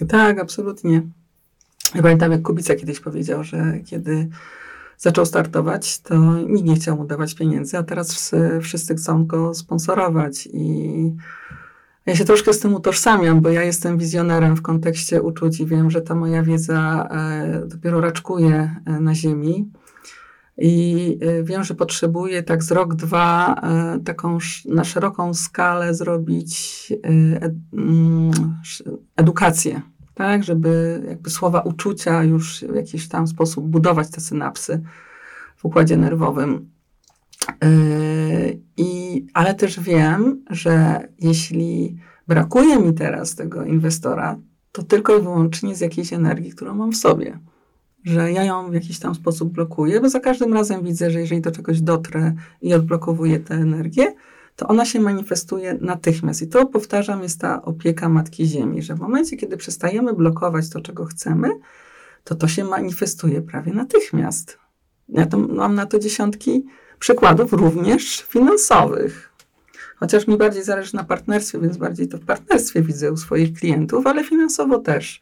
Tak, 0.08 0.40
absolutnie. 0.40 1.02
Ja 1.96 2.02
pamiętam, 2.02 2.32
jak 2.32 2.42
Kubica 2.42 2.76
kiedyś 2.76 3.00
powiedział, 3.00 3.44
że 3.44 3.80
kiedy 3.86 4.30
zaczął 4.98 5.26
startować, 5.26 6.00
to 6.00 6.16
nikt 6.38 6.68
nie 6.68 6.76
chciał 6.76 6.98
mu 6.98 7.06
dawać 7.06 7.36
pieniędzy, 7.36 7.78
a 7.78 7.84
teraz 7.84 8.32
wszyscy 8.62 8.96
chcą 8.96 9.26
go 9.26 9.54
sponsorować 9.54 10.50
i 10.54 11.12
ja 12.06 12.16
się 12.16 12.26
troszkę 12.26 12.54
z 12.54 12.60
tym 12.60 12.76
utożsamiam, 12.76 13.42
bo 13.42 13.50
ja 13.50 13.64
jestem 13.64 13.98
wizjonerem 13.98 14.56
w 14.56 14.62
kontekście 14.62 15.22
uczuć 15.22 15.60
i 15.60 15.66
wiem, 15.66 15.92
że 15.92 16.02
ta 16.02 16.16
moja 16.16 16.44
wiedza 16.44 17.08
e, 17.12 17.66
dopiero 17.66 18.02
raczkuje 18.02 18.76
na 18.86 19.16
ziemi. 19.16 19.72
I 20.58 21.18
y, 21.24 21.44
wiem, 21.44 21.64
że 21.64 21.76
potrzebuję 21.76 22.44
tak 22.44 22.64
z 22.64 22.72
rok, 22.72 22.96
dwa 22.96 23.56
y, 23.98 24.04
taką 24.04 24.38
na 24.66 24.84
szeroką 24.84 25.34
skalę 25.34 25.94
zrobić 25.94 26.88
y, 26.92 27.56
mm, 27.74 28.32
edukację, 29.16 29.82
tak, 30.14 30.44
żeby 30.44 31.04
jakby 31.08 31.30
słowa 31.30 31.62
uczucia 31.62 32.24
już 32.24 32.66
w 32.70 32.76
jakiś 32.76 33.08
tam 33.08 33.28
sposób 33.28 33.68
budować 33.68 34.10
te 34.10 34.22
synapsy 34.22 34.82
w 35.58 35.66
układzie 35.66 35.98
nerwowym. 35.98 36.74
I, 38.78 39.26
ale 39.34 39.54
też 39.54 39.80
wiem, 39.80 40.44
że 40.50 41.08
jeśli 41.20 41.98
brakuje 42.28 42.80
mi 42.80 42.94
teraz 42.94 43.36
tego 43.36 43.64
inwestora, 43.64 44.38
to 44.72 44.84
tylko 44.84 45.18
i 45.18 45.22
wyłącznie 45.22 45.76
z 45.76 45.82
jakiejś 45.82 46.14
energii, 46.14 46.52
którą 46.52 46.76
mam 46.76 46.92
w 46.92 46.98
sobie 46.98 47.40
że 48.04 48.32
ja 48.32 48.44
ją 48.44 48.72
w 48.72 48.74
jakiś 48.74 49.00
tam 49.00 49.16
sposób 49.16 49.54
blokuję, 49.54 50.02
bo 50.02 50.10
za 50.10 50.20
każdym 50.20 50.54
razem 50.54 50.84
widzę, 50.84 51.12
że 51.12 51.20
jeżeli 51.20 51.42
do 51.42 51.52
czegoś 51.52 51.82
dotrę 51.82 52.34
i 52.62 52.74
odblokowuję 52.74 53.40
tę 53.40 53.56
energię, 53.56 54.14
to 54.56 54.68
ona 54.68 54.86
się 54.86 55.00
manifestuje 55.00 55.78
natychmiast. 55.82 56.42
I 56.42 56.48
to, 56.48 56.66
powtarzam, 56.66 57.24
jest 57.24 57.40
ta 57.40 57.62
opieka 57.62 58.10
Matki 58.10 58.46
Ziemi, 58.46 58.82
że 58.82 58.96
w 58.96 59.00
momencie, 59.00 59.38
kiedy 59.38 59.58
przestajemy 59.58 60.14
blokować 60.14 60.70
to, 60.70 60.82
czego 60.82 61.06
chcemy, 61.06 61.50
to 62.24 62.36
to 62.36 62.48
się 62.48 62.64
manifestuje 62.64 63.42
prawie 63.42 63.74
natychmiast. 63.74 64.58
Ja 65.10 65.26
to, 65.26 65.38
mam 65.38 65.76
na 65.76 65.86
to 65.86 66.00
dziesiątki 66.00 66.66
przykładów, 67.00 67.54
również 67.54 68.22
finansowych. 68.22 69.34
Chociaż 69.96 70.28
mi 70.28 70.38
bardziej 70.38 70.64
zależy 70.64 70.96
na 70.96 71.04
partnerstwie, 71.04 71.60
więc 71.60 71.78
bardziej 71.78 72.08
to 72.08 72.18
w 72.18 72.26
partnerstwie 72.26 72.82
widzę 72.82 73.12
u 73.12 73.18
swoich 73.18 73.54
klientów, 73.54 74.08
ale 74.08 74.24
finansowo 74.24 74.80
też. 74.80 75.22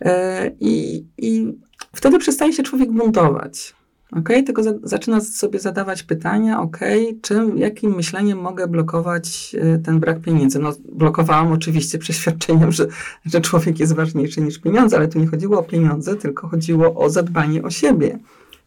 E, 0.00 0.50
I, 0.60 1.04
i 1.18 1.58
wtedy 1.96 2.18
przestaje 2.18 2.52
się 2.52 2.62
człowiek 2.62 2.92
buntować. 2.92 3.74
Okay? 4.12 4.42
Tylko 4.42 4.62
za, 4.62 4.72
zaczyna 4.82 5.20
sobie 5.20 5.58
zadawać 5.58 6.02
pytania, 6.02 6.60
ok, 6.60 6.78
czym, 7.22 7.58
jakim 7.58 7.94
myśleniem 7.94 8.38
mogę 8.38 8.66
blokować 8.66 9.56
e, 9.58 9.78
ten 9.78 10.00
brak 10.00 10.20
pieniędzy? 10.20 10.58
No, 10.58 10.72
blokowałam 10.92 11.52
oczywiście 11.52 11.98
przeświadczeniem, 12.04 12.72
że, 12.72 12.86
że 13.24 13.40
człowiek 13.40 13.80
jest 13.80 13.94
ważniejszy 13.94 14.40
niż 14.40 14.58
pieniądze, 14.58 14.96
ale 14.96 15.08
tu 15.08 15.18
nie 15.18 15.26
chodziło 15.26 15.58
o 15.58 15.62
pieniądze, 15.62 16.16
tylko 16.16 16.48
chodziło 16.48 16.94
o 16.94 17.10
zadbanie 17.10 17.62
o 17.62 17.70
siebie, 17.70 18.18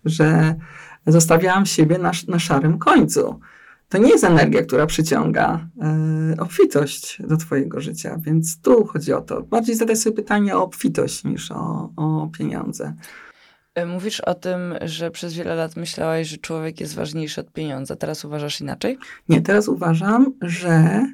że 0.05 0.55
zostawiałam 1.07 1.65
siebie 1.65 1.97
na, 1.97 2.11
na 2.27 2.39
szarym 2.39 2.79
końcu 2.79 3.39
to 3.89 3.97
nie 3.97 4.09
jest 4.09 4.23
energia, 4.23 4.61
która 4.61 4.85
przyciąga 4.85 5.67
y, 6.33 6.41
obfitość 6.41 7.21
do 7.27 7.37
Twojego 7.37 7.81
życia, 7.81 8.17
więc 8.21 8.61
tu 8.61 8.85
chodzi 8.85 9.13
o 9.13 9.21
to. 9.21 9.41
Bardziej 9.41 9.75
zadaj 9.75 9.95
sobie 9.95 10.15
pytanie 10.15 10.57
o 10.57 10.63
obfitość 10.63 11.23
niż 11.23 11.51
o, 11.51 11.93
o 11.95 12.29
pieniądze. 12.37 12.93
E, 13.75 13.85
mówisz 13.85 14.19
o 14.21 14.33
tym, 14.33 14.75
że 14.81 15.11
przez 15.11 15.33
wiele 15.33 15.55
lat 15.55 15.75
myślałaś, 15.75 16.27
że 16.27 16.37
człowiek 16.37 16.79
jest 16.79 16.95
ważniejszy 16.95 17.41
od 17.41 17.51
pieniądza. 17.51 17.95
Teraz 17.95 18.25
uważasz 18.25 18.61
inaczej? 18.61 18.97
Nie, 19.29 19.41
teraz 19.41 19.67
uważam, 19.67 20.33
że 20.41 21.05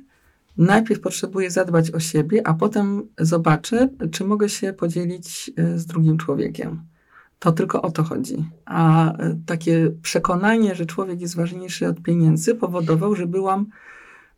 najpierw 0.57 1.01
potrzebuję 1.01 1.51
zadbać 1.51 1.91
o 1.91 1.99
siebie, 1.99 2.47
a 2.47 2.53
potem 2.53 3.07
zobaczę, 3.19 3.89
czy 4.11 4.23
mogę 4.23 4.49
się 4.49 4.73
podzielić 4.73 5.51
e, 5.57 5.80
z 5.80 5.86
drugim 5.86 6.17
człowiekiem. 6.17 6.95
To 7.40 7.52
tylko 7.52 7.82
o 7.82 7.92
to 7.92 8.04
chodzi. 8.04 8.46
A 8.66 9.14
e, 9.18 9.38
takie 9.46 9.92
przekonanie, 10.02 10.76
że 10.76 10.86
człowiek 10.86 11.22
jest 11.22 11.36
ważniejszy 11.36 11.88
od 11.88 12.02
pieniędzy, 12.02 12.56
powodował, 12.56 13.16
że 13.16 13.28
byłam 13.28 13.66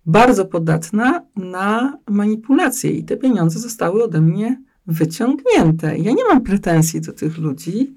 bardzo 0.06 0.46
podatna 0.46 1.26
na 1.36 1.98
manipulacje 2.10 2.92
i 2.92 3.04
te 3.04 3.18
pieniądze 3.18 3.60
zostały 3.60 4.04
ode 4.04 4.22
mnie 4.22 4.62
wyciągnięte. 4.88 5.98
Ja 5.98 6.12
nie 6.12 6.26
mam 6.30 6.42
pretensji 6.42 7.02
do 7.02 7.14
tych 7.14 7.38
ludzi. 7.38 7.96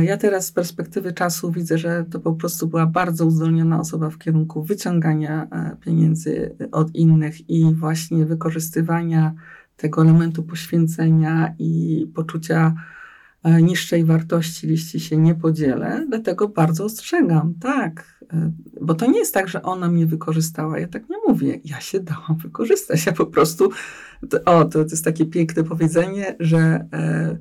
Ja 0.00 0.16
teraz 0.16 0.46
z 0.46 0.52
perspektywy 0.52 1.12
czasu 1.12 1.52
widzę, 1.52 1.78
że 1.78 2.04
to 2.10 2.20
po 2.20 2.32
prostu 2.32 2.66
była 2.66 2.86
bardzo 2.86 3.26
uzdolniona 3.26 3.80
osoba 3.80 4.10
w 4.10 4.18
kierunku 4.18 4.62
wyciągania 4.62 5.48
e, 5.50 5.76
pieniędzy 5.80 6.56
od 6.72 6.94
innych 6.94 7.50
i 7.50 7.74
właśnie 7.74 8.26
wykorzystywania 8.26 9.34
tego 9.76 10.02
elementu 10.02 10.42
poświęcenia 10.42 11.54
i 11.58 12.06
poczucia 12.14 12.74
E, 12.74 13.01
niższej 13.44 14.04
wartości, 14.04 14.68
jeśli 14.68 15.00
się 15.00 15.16
nie 15.16 15.34
podzielę, 15.34 16.06
dlatego 16.08 16.48
bardzo 16.48 16.84
ostrzegam, 16.84 17.54
tak, 17.60 18.24
e, 18.32 18.52
bo 18.80 18.94
to 18.94 19.06
nie 19.10 19.18
jest 19.18 19.34
tak, 19.34 19.48
że 19.48 19.62
ona 19.62 19.88
mnie 19.88 20.06
wykorzystała, 20.06 20.78
ja 20.78 20.88
tak 20.88 21.08
nie 21.08 21.16
mówię, 21.28 21.60
ja 21.64 21.80
się 21.80 22.00
dałam 22.00 22.36
wykorzystać, 22.36 23.06
ja 23.06 23.12
po 23.12 23.26
prostu, 23.26 23.70
o, 24.44 24.64
to, 24.64 24.84
to 24.84 24.90
jest 24.90 25.04
takie 25.04 25.26
piękne 25.26 25.64
powiedzenie, 25.64 26.36
że 26.40 26.58
e, 26.92 27.36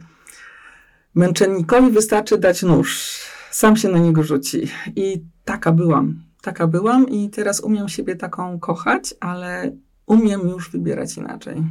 męczennikowi 1.15 1.91
wystarczy 1.91 2.37
dać 2.37 2.63
nóż, 2.63 3.19
sam 3.51 3.77
się 3.77 3.89
na 3.89 3.97
niego 3.97 4.23
rzuci. 4.23 4.67
I 4.95 5.23
taka 5.45 5.71
byłam, 5.71 6.23
taka 6.41 6.67
byłam 6.67 7.09
i 7.09 7.29
teraz 7.29 7.59
umiem 7.59 7.89
siebie 7.89 8.15
taką 8.15 8.59
kochać, 8.59 9.13
ale 9.19 9.71
umiem 10.05 10.41
już 10.41 10.71
wybierać 10.71 11.17
inaczej. 11.17 11.63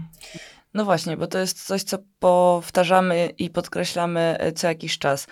No 0.75 0.85
właśnie, 0.85 1.17
bo 1.17 1.27
to 1.27 1.39
jest 1.39 1.67
coś, 1.67 1.83
co 1.83 1.99
powtarzamy 2.19 3.33
i 3.39 3.51
podkreślamy 3.51 4.37
e, 4.39 4.53
co 4.53 4.67
jakiś 4.67 4.99
czas. 4.99 5.27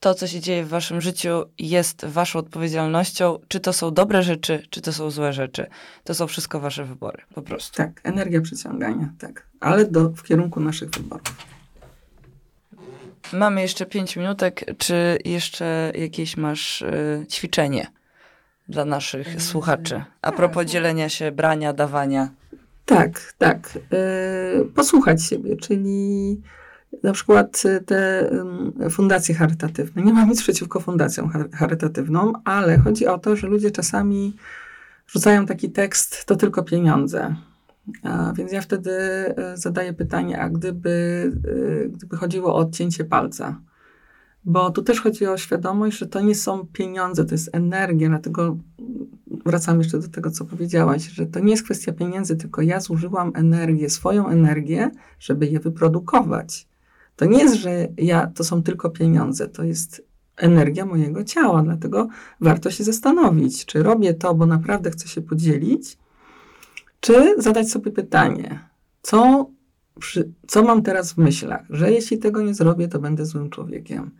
to, 0.00 0.14
co 0.14 0.26
się 0.26 0.40
dzieje 0.40 0.64
w 0.64 0.68
waszym 0.68 1.00
życiu, 1.00 1.44
jest 1.58 2.04
waszą 2.04 2.38
odpowiedzialnością. 2.38 3.38
Czy 3.48 3.60
to 3.60 3.72
są 3.72 3.94
dobre 3.94 4.22
rzeczy, 4.22 4.62
czy 4.70 4.80
to 4.80 4.92
są 4.92 5.10
złe 5.10 5.32
rzeczy. 5.32 5.66
To 6.04 6.14
są 6.14 6.26
wszystko 6.26 6.60
wasze 6.60 6.84
wybory, 6.84 7.22
po 7.34 7.42
prostu. 7.42 7.76
Tak, 7.76 8.00
energia 8.04 8.40
przyciągania, 8.40 9.12
tak. 9.18 9.46
Ale 9.60 9.84
do, 9.84 10.08
w 10.10 10.22
kierunku 10.22 10.60
naszych 10.60 10.90
wyborów. 10.90 11.36
Mamy 13.32 13.62
jeszcze 13.62 13.86
pięć 13.86 14.16
minutek. 14.16 14.64
Czy 14.78 15.18
jeszcze 15.24 15.92
jakieś 15.94 16.36
masz 16.36 16.82
y, 16.82 17.26
ćwiczenie 17.30 17.86
dla 18.68 18.84
naszych 18.84 19.42
słuchaczy? 19.42 20.04
A 20.22 20.28
tak. 20.28 20.36
propos 20.36 20.66
dzielenia 20.66 21.08
się, 21.08 21.32
brania, 21.32 21.72
dawania. 21.72 22.28
Tak, 22.86 23.34
tak. 23.38 23.78
Y, 24.62 24.64
posłuchać 24.74 25.24
siebie, 25.24 25.56
czyli 25.56 26.40
na 27.02 27.12
przykład 27.12 27.62
te 27.86 28.30
fundacje 28.90 29.34
charytatywne. 29.34 30.02
Nie 30.02 30.12
mam 30.12 30.28
nic 30.28 30.42
przeciwko 30.42 30.80
fundacjom 30.80 31.30
charytatywnym, 31.52 32.32
ale 32.44 32.78
chodzi 32.78 33.06
o 33.06 33.18
to, 33.18 33.36
że 33.36 33.46
ludzie 33.46 33.70
czasami 33.70 34.36
rzucają 35.06 35.46
taki 35.46 35.70
tekst, 35.70 36.24
to 36.24 36.36
tylko 36.36 36.62
pieniądze. 36.62 37.36
A 38.02 38.32
więc 38.32 38.52
ja 38.52 38.60
wtedy 38.60 38.90
e, 38.90 39.56
zadaję 39.56 39.92
pytanie, 39.92 40.40
a 40.40 40.48
gdyby, 40.48 41.32
gdyby 41.88 42.16
chodziło 42.16 42.54
o 42.54 42.56
odcięcie 42.56 43.04
palca? 43.04 43.60
Bo 44.44 44.70
tu 44.70 44.82
też 44.82 45.00
chodzi 45.00 45.26
o 45.26 45.36
świadomość, 45.36 45.98
że 45.98 46.06
to 46.06 46.20
nie 46.20 46.34
są 46.34 46.66
pieniądze, 46.66 47.24
to 47.24 47.34
jest 47.34 47.50
energia, 47.52 48.08
dlatego 48.08 48.56
wracam 49.46 49.78
jeszcze 49.78 49.98
do 49.98 50.08
tego, 50.08 50.30
co 50.30 50.44
powiedziałaś, 50.44 51.02
że 51.02 51.26
to 51.26 51.40
nie 51.40 51.50
jest 51.50 51.64
kwestia 51.64 51.92
pieniędzy, 51.92 52.36
tylko 52.36 52.62
ja 52.62 52.80
zużyłam 52.80 53.32
energię, 53.34 53.90
swoją 53.90 54.28
energię, 54.28 54.90
żeby 55.20 55.46
je 55.46 55.60
wyprodukować. 55.60 56.68
To 57.16 57.24
nie 57.24 57.38
jest, 57.38 57.54
że 57.54 57.88
ja, 57.96 58.26
to 58.26 58.44
są 58.44 58.62
tylko 58.62 58.90
pieniądze, 58.90 59.48
to 59.48 59.64
jest 59.64 60.06
energia 60.36 60.86
mojego 60.86 61.24
ciała, 61.24 61.62
dlatego 61.62 62.08
warto 62.40 62.70
się 62.70 62.84
zastanowić, 62.84 63.66
czy 63.66 63.82
robię 63.82 64.14
to, 64.14 64.34
bo 64.34 64.46
naprawdę 64.46 64.90
chcę 64.90 65.08
się 65.08 65.22
podzielić, 65.22 65.98
czy 67.00 67.42
zadać 67.42 67.70
sobie 67.70 67.90
pytanie, 67.90 68.68
co, 69.02 69.50
przy, 70.00 70.32
co 70.46 70.62
mam 70.62 70.82
teraz 70.82 71.12
w 71.12 71.18
myślach, 71.18 71.62
że 71.70 71.92
jeśli 71.92 72.18
tego 72.18 72.42
nie 72.42 72.54
zrobię, 72.54 72.88
to 72.88 72.98
będę 72.98 73.26
złym 73.26 73.50
człowiekiem. 73.50 74.10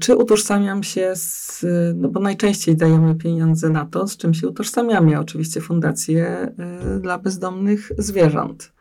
Czy 0.00 0.16
utożsamiam 0.16 0.82
się 0.82 1.12
z, 1.14 1.66
no 1.94 2.08
bo 2.08 2.20
najczęściej 2.20 2.76
dajemy 2.76 3.14
pieniądze 3.14 3.70
na 3.70 3.86
to, 3.86 4.06
z 4.06 4.16
czym 4.16 4.34
się 4.34 4.48
utożsamiamy, 4.48 5.18
oczywiście 5.18 5.60
fundacje 5.60 6.52
y, 6.96 7.00
dla 7.00 7.18
bezdomnych 7.18 7.92
zwierząt. 7.98 8.72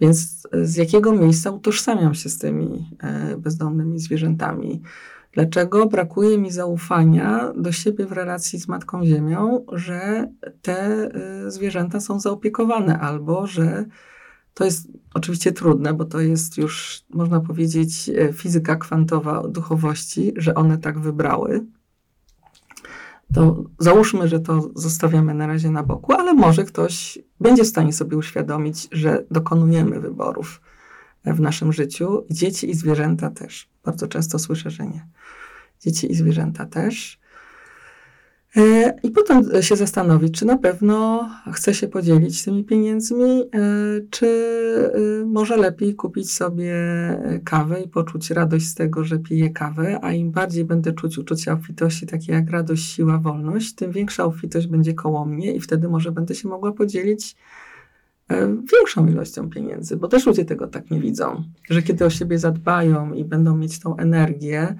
Więc 0.00 0.48
z 0.62 0.76
jakiego 0.76 1.12
miejsca 1.12 1.50
utożsamiam 1.50 2.14
się 2.14 2.28
z 2.28 2.38
tymi 2.38 2.90
y, 3.32 3.36
bezdomnymi 3.36 3.98
zwierzętami? 3.98 4.82
Dlaczego 5.32 5.86
brakuje 5.86 6.38
mi 6.38 6.50
zaufania 6.50 7.52
do 7.56 7.72
siebie 7.72 8.06
w 8.06 8.12
relacji 8.12 8.60
z 8.60 8.68
Matką 8.68 9.04
Ziemią, 9.04 9.64
że 9.72 10.28
te 10.62 11.08
y, 11.46 11.50
zwierzęta 11.50 12.00
są 12.00 12.20
zaopiekowane, 12.20 12.98
albo 12.98 13.46
że 13.46 13.84
to 14.56 14.64
jest 14.64 14.88
oczywiście 15.14 15.52
trudne, 15.52 15.94
bo 15.94 16.04
to 16.04 16.20
jest 16.20 16.58
już, 16.58 17.04
można 17.10 17.40
powiedzieć, 17.40 18.08
e, 18.08 18.32
fizyka 18.32 18.76
kwantowa 18.76 19.48
duchowości, 19.48 20.32
że 20.36 20.54
one 20.54 20.78
tak 20.78 20.98
wybrały. 20.98 21.66
To 23.34 23.64
załóżmy, 23.78 24.28
że 24.28 24.40
to 24.40 24.70
zostawiamy 24.74 25.34
na 25.34 25.46
razie 25.46 25.70
na 25.70 25.82
boku, 25.82 26.12
ale 26.12 26.34
może 26.34 26.64
ktoś 26.64 27.18
będzie 27.40 27.64
w 27.64 27.66
stanie 27.66 27.92
sobie 27.92 28.16
uświadomić, 28.16 28.88
że 28.92 29.24
dokonujemy 29.30 30.00
wyborów 30.00 30.60
w 31.24 31.40
naszym 31.40 31.72
życiu. 31.72 32.24
Dzieci 32.30 32.70
i 32.70 32.74
zwierzęta 32.74 33.30
też. 33.30 33.68
Bardzo 33.84 34.08
często 34.08 34.38
słyszę, 34.38 34.70
że 34.70 34.86
nie. 34.86 35.06
Dzieci 35.80 36.12
i 36.12 36.14
zwierzęta 36.14 36.66
też. 36.66 37.20
E, 38.56 38.94
I 39.02 39.10
potem 39.10 39.62
się 39.62 39.76
zastanowić, 39.76 40.38
czy 40.38 40.46
na 40.46 40.58
pewno 40.58 41.28
chcę 41.52 41.74
się 41.74 41.88
podzielić 41.88 42.44
tymi 42.44 42.64
pieniędzmi, 42.64 43.42
e, 43.42 43.48
czy 44.10 44.26
e, 44.94 45.26
może 45.26 45.56
lepiej 45.56 45.94
kupić 45.94 46.32
sobie 46.32 46.74
kawę 47.44 47.80
i 47.80 47.88
poczuć 47.88 48.30
radość 48.30 48.66
z 48.66 48.74
tego, 48.74 49.04
że 49.04 49.18
piję 49.18 49.50
kawę, 49.50 49.98
a 50.02 50.12
im 50.12 50.30
bardziej 50.30 50.64
będę 50.64 50.92
czuć 50.92 51.18
uczucia 51.18 51.52
obfitości, 51.52 52.06
takie 52.06 52.32
jak 52.32 52.50
radość, 52.50 52.84
siła, 52.84 53.18
wolność, 53.18 53.74
tym 53.74 53.92
większa 53.92 54.24
obfitość 54.24 54.66
będzie 54.66 54.94
koło 54.94 55.24
mnie 55.24 55.54
i 55.54 55.60
wtedy 55.60 55.88
może 55.88 56.12
będę 56.12 56.34
się 56.34 56.48
mogła 56.48 56.72
podzielić 56.72 57.36
większą 58.72 59.06
ilością 59.06 59.50
pieniędzy, 59.50 59.96
bo 59.96 60.08
też 60.08 60.26
ludzie 60.26 60.44
tego 60.44 60.66
tak 60.66 60.90
nie 60.90 61.00
widzą, 61.00 61.44
że 61.70 61.82
kiedy 61.82 62.04
o 62.04 62.10
siebie 62.10 62.38
zadbają 62.38 63.12
i 63.12 63.24
będą 63.24 63.56
mieć 63.56 63.78
tą 63.78 63.96
energię, 63.96 64.76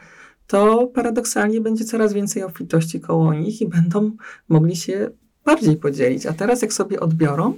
to 0.47 0.86
paradoksalnie 0.86 1.61
będzie 1.61 1.84
coraz 1.84 2.12
więcej 2.12 2.42
obfitości 2.42 3.01
koło 3.01 3.34
nich 3.34 3.61
i 3.61 3.68
będą 3.68 4.11
mogli 4.49 4.76
się 4.76 5.11
bardziej 5.44 5.76
podzielić. 5.76 6.26
A 6.26 6.32
teraz, 6.32 6.62
jak 6.62 6.72
sobie 6.72 7.01
odbiorą, 7.01 7.55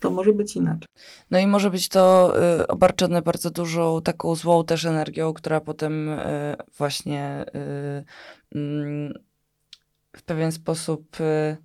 to 0.00 0.10
może 0.10 0.32
być 0.32 0.56
inaczej. 0.56 0.88
No 1.30 1.38
i 1.38 1.46
może 1.46 1.70
być 1.70 1.88
to 1.88 2.34
y, 2.60 2.66
obarczone 2.66 3.22
bardzo 3.22 3.50
dużą 3.50 4.02
taką 4.02 4.34
złą 4.34 4.64
też 4.64 4.84
energią, 4.84 5.32
która 5.32 5.60
potem 5.60 6.08
y, 6.08 6.56
właśnie 6.78 7.44
y, 8.54 8.58
mm, 8.58 9.14
w 10.16 10.22
pewien 10.22 10.52
sposób 10.52 11.20
y, 11.20 11.56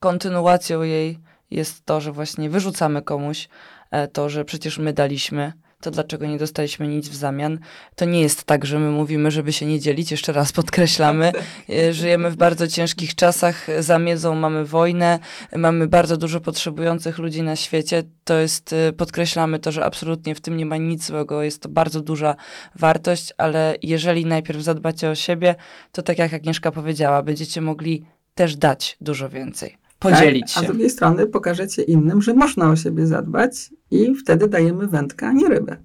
kontynuacją 0.00 0.82
jej 0.82 1.18
jest 1.50 1.84
to, 1.84 2.00
że 2.00 2.12
właśnie 2.12 2.50
wyrzucamy 2.50 3.02
komuś 3.02 3.48
e, 3.90 4.08
to, 4.08 4.28
że 4.28 4.44
przecież 4.44 4.78
my 4.78 4.92
daliśmy 4.92 5.52
to 5.80 5.90
dlaczego 5.90 6.26
nie 6.26 6.38
dostaliśmy 6.38 6.88
nic 6.88 7.08
w 7.08 7.14
zamian? 7.14 7.58
To 7.96 8.04
nie 8.04 8.20
jest 8.20 8.44
tak, 8.44 8.64
że 8.64 8.78
my 8.78 8.90
mówimy, 8.90 9.30
żeby 9.30 9.52
się 9.52 9.66
nie 9.66 9.80
dzielić, 9.80 10.10
jeszcze 10.10 10.32
raz 10.32 10.52
podkreślamy. 10.52 11.32
E, 11.70 11.92
żyjemy 11.92 12.30
w 12.30 12.36
bardzo 12.36 12.68
ciężkich 12.68 13.14
czasach, 13.14 13.66
za 13.78 13.98
miedzą 13.98 14.34
mamy 14.34 14.64
wojnę, 14.64 15.18
mamy 15.56 15.86
bardzo 15.86 16.16
dużo 16.16 16.40
potrzebujących 16.40 17.18
ludzi 17.18 17.42
na 17.42 17.56
świecie. 17.56 18.02
To 18.24 18.34
jest, 18.34 18.72
e, 18.72 18.92
podkreślamy 18.92 19.58
to, 19.58 19.72
że 19.72 19.84
absolutnie 19.84 20.34
w 20.34 20.40
tym 20.40 20.56
nie 20.56 20.66
ma 20.66 20.76
nic 20.76 21.06
złego, 21.06 21.42
jest 21.42 21.62
to 21.62 21.68
bardzo 21.68 22.00
duża 22.00 22.36
wartość, 22.74 23.32
ale 23.38 23.76
jeżeli 23.82 24.26
najpierw 24.26 24.62
zadbacie 24.62 25.10
o 25.10 25.14
siebie, 25.14 25.54
to 25.92 26.02
tak 26.02 26.18
jak 26.18 26.34
Agnieszka 26.34 26.70
powiedziała, 26.70 27.22
będziecie 27.22 27.60
mogli 27.60 28.04
też 28.34 28.56
dać 28.56 28.96
dużo 29.00 29.28
więcej 29.28 29.87
podzielić 29.98 30.42
tak, 30.42 30.50
się. 30.50 30.60
A 30.60 30.62
z 30.62 30.66
drugiej 30.66 30.90
strony 30.90 31.26
pokażecie 31.26 31.82
innym, 31.82 32.22
że 32.22 32.34
można 32.34 32.70
o 32.70 32.76
siebie 32.76 33.06
zadbać 33.06 33.70
i 33.90 34.14
wtedy 34.14 34.48
dajemy 34.48 34.86
wędkę, 34.86 35.26
a 35.26 35.32
nie 35.32 35.48
rybę. 35.48 35.76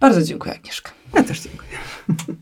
Bardzo 0.00 0.22
dziękuję, 0.22 0.54
Agnieszka. 0.54 0.90
Ja 1.14 1.22
też 1.22 1.40
dziękuję. 1.40 1.70